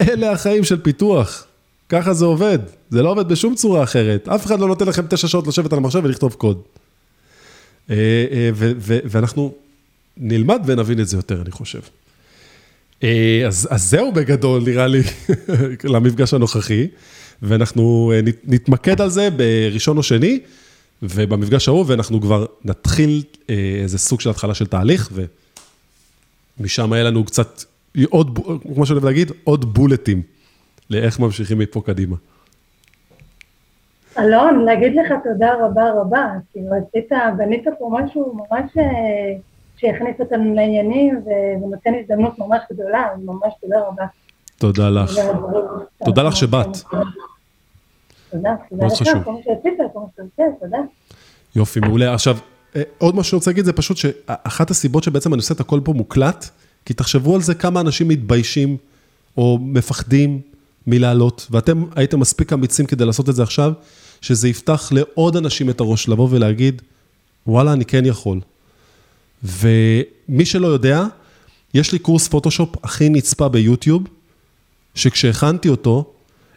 אלה 0.01 0.33
החיים 0.33 0.65
של 0.65 0.81
פיתוח. 0.81 1.45
ככה 1.89 2.15
זה 2.15 2.25
עובד. 2.25 2.59
זה 2.91 3.03
לא 3.03 3.11
עובד 3.11 3.29
בשום 3.29 3.55
צורה 3.55 3.83
אחרת. 3.83 4.29
אף 4.29 4.47
אחד 4.47 4.61
לא 4.61 4.69
נותן 4.69 4.87
לכם 4.87 5.07
תשע 5.09 5.29
שעות 5.29 5.47
לשבת 5.47 5.73
על 5.73 5.79
המחשב 5.79 6.01
ולכתוב 6.05 6.35
קוד. 6.35 6.61
אה, 7.91 7.97
אה, 7.97 8.51
ואנחנו 9.05 9.53
נלמד 10.19 10.63
ונבין 10.67 11.01
את 11.01 11.09
זה 11.09 11.17
יותר, 11.17 11.43
אני 11.43 11.51
חושב. 11.51 11.81
אה, 13.03 13.43
אז, 13.47 13.69
אז 13.71 13.91
זהו 13.91 14.13
בגדול, 14.13 14.63
נראה 14.67 14.87
לי, 14.87 15.01
למפגש 15.95 16.35
הנוכחי, 16.35 16.89
ואנחנו 17.43 18.13
נתמקד 18.45 19.01
על 19.01 19.11
זה 19.11 19.29
בראשון 19.31 19.97
או 19.97 20.03
שני. 20.03 20.41
ובמפגש 21.03 21.69
ההוא, 21.69 21.85
ואנחנו 21.89 22.21
כבר 22.21 22.47
נתחיל 22.65 23.23
אה, 23.51 23.81
איזה 23.83 23.99
סוג 23.99 24.21
של 24.21 24.31
התחלה 24.31 24.55
של 24.55 24.67
תהליך, 24.67 25.13
ומשם 26.61 26.93
היה 26.93 27.05
לנו 27.05 27.25
קצת, 27.25 27.63
עוד, 28.09 28.39
כמו 28.75 28.87
שאני 28.87 28.97
אוהב 28.97 29.05
להגיד, 29.05 29.33
עוד 29.45 29.75
בולטים 29.75 30.23
לאיך 30.91 31.21
ממשיכים 31.21 31.59
מפה 31.59 31.83
קדימה. 31.87 32.17
אלון, 34.19 34.65
להגיד 34.65 34.93
לך 34.97 35.13
תודה 35.25 35.55
רבה 35.61 35.91
רבה, 35.91 36.27
כאילו 36.53 36.69
עשית, 36.75 37.09
בנית 37.37 37.65
פה 37.79 37.91
משהו 37.93 38.35
ממש 38.37 38.71
אה, 38.79 38.85
שהכניס 39.79 40.21
אותנו 40.21 40.55
לעניינים 40.55 41.21
ונותן 41.65 41.93
הזדמנות 42.01 42.39
ממש 42.39 42.61
גדולה, 42.73 43.07
ממש 43.25 43.53
תודה 43.61 43.81
רבה. 43.89 44.05
תודה 44.59 44.91
לך. 44.91 45.15
תודה 46.05 46.23
לך 46.23 46.37
שבאת. 46.37 46.77
תודה, 48.31 48.55
תודה 48.71 48.87
לך, 48.87 48.93
כל 48.99 49.33
מה 49.33 49.41
שעשית, 49.45 49.79
כל 49.93 50.01
מה 50.01 50.07
שעשית, 50.17 50.61
תודה. 50.61 50.79
יופי, 51.57 51.81
מעולה. 51.81 52.15
עכשיו, 52.15 52.37
אה, 52.77 52.83
עוד 52.99 53.15
מה 53.15 53.25
שאני 53.25 53.37
רוצה 53.37 53.51
להגיד 53.51 53.65
זה 53.65 53.73
פשוט 53.73 53.97
שאחת 53.97 54.71
הסיבות 54.71 55.03
שבעצם 55.03 55.35
אני 55.35 55.39
עושה 55.39 55.55
את 55.55 55.61
הכל 55.61 55.81
פה 55.85 55.93
מוקלט, 55.93 56.49
כי 56.85 56.95
תחשבו 56.95 57.35
על 57.35 57.41
זה 57.41 57.55
כמה 57.55 57.81
אנשים 57.81 58.09
מתביישים 58.09 58.77
או 59.37 59.59
מפחדים 59.63 60.41
מלעלות, 60.87 61.47
ואתם 61.51 61.85
הייתם 61.97 62.21
מספיק 62.21 62.53
אמיצים 62.53 62.87
כדי 62.87 63.05
לעשות 63.05 63.29
את 63.29 63.35
זה 63.35 63.43
עכשיו, 63.43 63.73
שזה 64.21 64.49
יפתח 64.49 64.89
לעוד 64.93 65.37
אנשים 65.37 65.71
את 65.71 65.81
הראש 65.81 66.09
לבוא 66.09 66.29
ולהגיד, 66.31 66.83
וואלה, 67.47 67.73
אני 67.73 67.85
כן 67.85 68.07
יכול. 68.07 68.41
ומי 69.43 70.45
שלא 70.45 70.67
יודע, 70.67 71.05
יש 71.75 71.93
לי 71.93 71.99
קורס 71.99 72.29
פוטושופ 72.29 72.75
הכי 72.83 73.09
נצפה 73.09 73.49
ביוטיוב, 73.49 74.03
שכשהכנתי 74.95 75.69
אותו, 75.69 76.13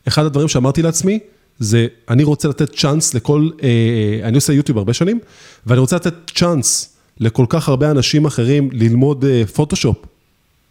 אחד 0.07 0.25
הדברים 0.25 0.47
שאמרתי 0.47 0.81
לעצמי, 0.81 1.19
זה 1.59 1.87
אני 2.09 2.23
רוצה 2.23 2.47
לתת 2.47 2.75
צ'אנס 2.75 3.13
לכל, 3.13 3.49
אה, 3.63 3.67
אה, 3.67 4.27
אני 4.27 4.35
עושה 4.35 4.53
יוטיוב 4.53 4.77
הרבה 4.77 4.93
שנים, 4.93 5.19
ואני 5.65 5.79
רוצה 5.79 5.95
לתת 5.95 6.13
צ'אנס 6.35 6.97
לכל 7.19 7.45
כך 7.49 7.69
הרבה 7.69 7.91
אנשים 7.91 8.25
אחרים 8.25 8.69
ללמוד 8.71 9.25
אה, 9.25 9.43
פוטושופ, 9.53 9.97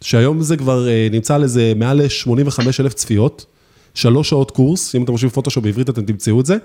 שהיום 0.01 0.41
זה 0.41 0.57
כבר 0.57 0.87
אה, 0.87 1.07
נמצא 1.11 1.35
על 1.35 1.43
איזה 1.43 1.73
מעל 1.75 2.01
ל-85 2.01 2.59
אלף 2.79 2.93
צפיות, 2.93 3.45
שלוש 3.93 4.29
שעות 4.29 4.51
קורס, 4.51 4.95
אם 4.95 5.03
אתם 5.03 5.11
חושבים 5.13 5.29
פוטושופ 5.29 5.63
בעברית 5.63 5.89
אתם 5.89 6.05
תמצאו 6.05 6.41
את 6.41 6.45
זה. 6.45 6.57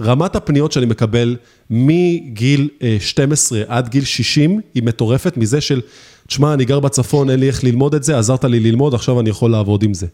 רמת 0.00 0.36
הפניות 0.36 0.72
שאני 0.72 0.86
מקבל 0.86 1.36
מגיל 1.70 2.68
12 2.98 3.58
אה, 3.58 3.64
עד 3.68 3.88
גיל 3.88 4.04
60 4.04 4.60
היא 4.74 4.82
מטורפת 4.82 5.36
מזה 5.36 5.60
של, 5.60 5.80
תשמע, 6.26 6.54
אני 6.54 6.64
גר 6.64 6.80
בצפון, 6.80 7.30
אין 7.30 7.40
לי 7.40 7.46
איך 7.46 7.64
ללמוד 7.64 7.94
את 7.94 8.02
זה, 8.02 8.18
עזרת 8.18 8.44
לי 8.44 8.60
ללמוד, 8.60 8.94
עכשיו 8.94 9.20
אני 9.20 9.30
יכול 9.30 9.50
לעבוד 9.50 9.82
עם 9.82 9.94
זה. 9.94 10.06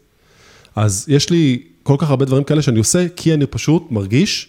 אז 0.77 1.05
יש 1.09 1.31
לי 1.31 1.63
כל 1.83 1.97
כך 1.99 2.11
הרבה 2.11 2.25
דברים 2.25 2.45
כאלה 2.45 2.63
שאני 2.63 2.79
עושה, 2.79 3.07
כי 3.17 3.35
אני 3.35 3.47
פשוט 3.47 3.87
מרגיש 3.91 4.49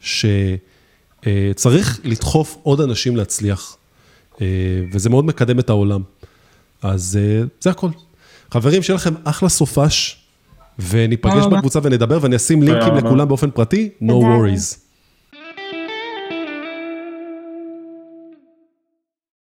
שצריך 0.00 2.00
לדחוף 2.04 2.56
עוד 2.62 2.80
אנשים 2.80 3.16
להצליח, 3.16 3.76
אה, 4.40 4.46
וזה 4.92 5.10
מאוד 5.10 5.24
מקדם 5.24 5.58
את 5.58 5.70
העולם. 5.70 6.02
אז 6.82 7.18
אה, 7.22 7.42
זה 7.60 7.70
הכל. 7.70 7.88
חברים, 8.50 8.82
שיהיה 8.82 8.96
לכם 8.96 9.14
אחלה 9.24 9.48
סופש, 9.48 10.21
וניפגש 10.88 11.46
בקבוצה 11.46 11.78
ונדבר, 11.82 12.18
ואני 12.22 12.36
אשים 12.36 12.62
לינקים 12.62 12.94
לכולם 12.94 13.28
באופן 13.28 13.50
פרטי, 13.50 13.88
no 14.02 14.12
worries. 14.12 14.81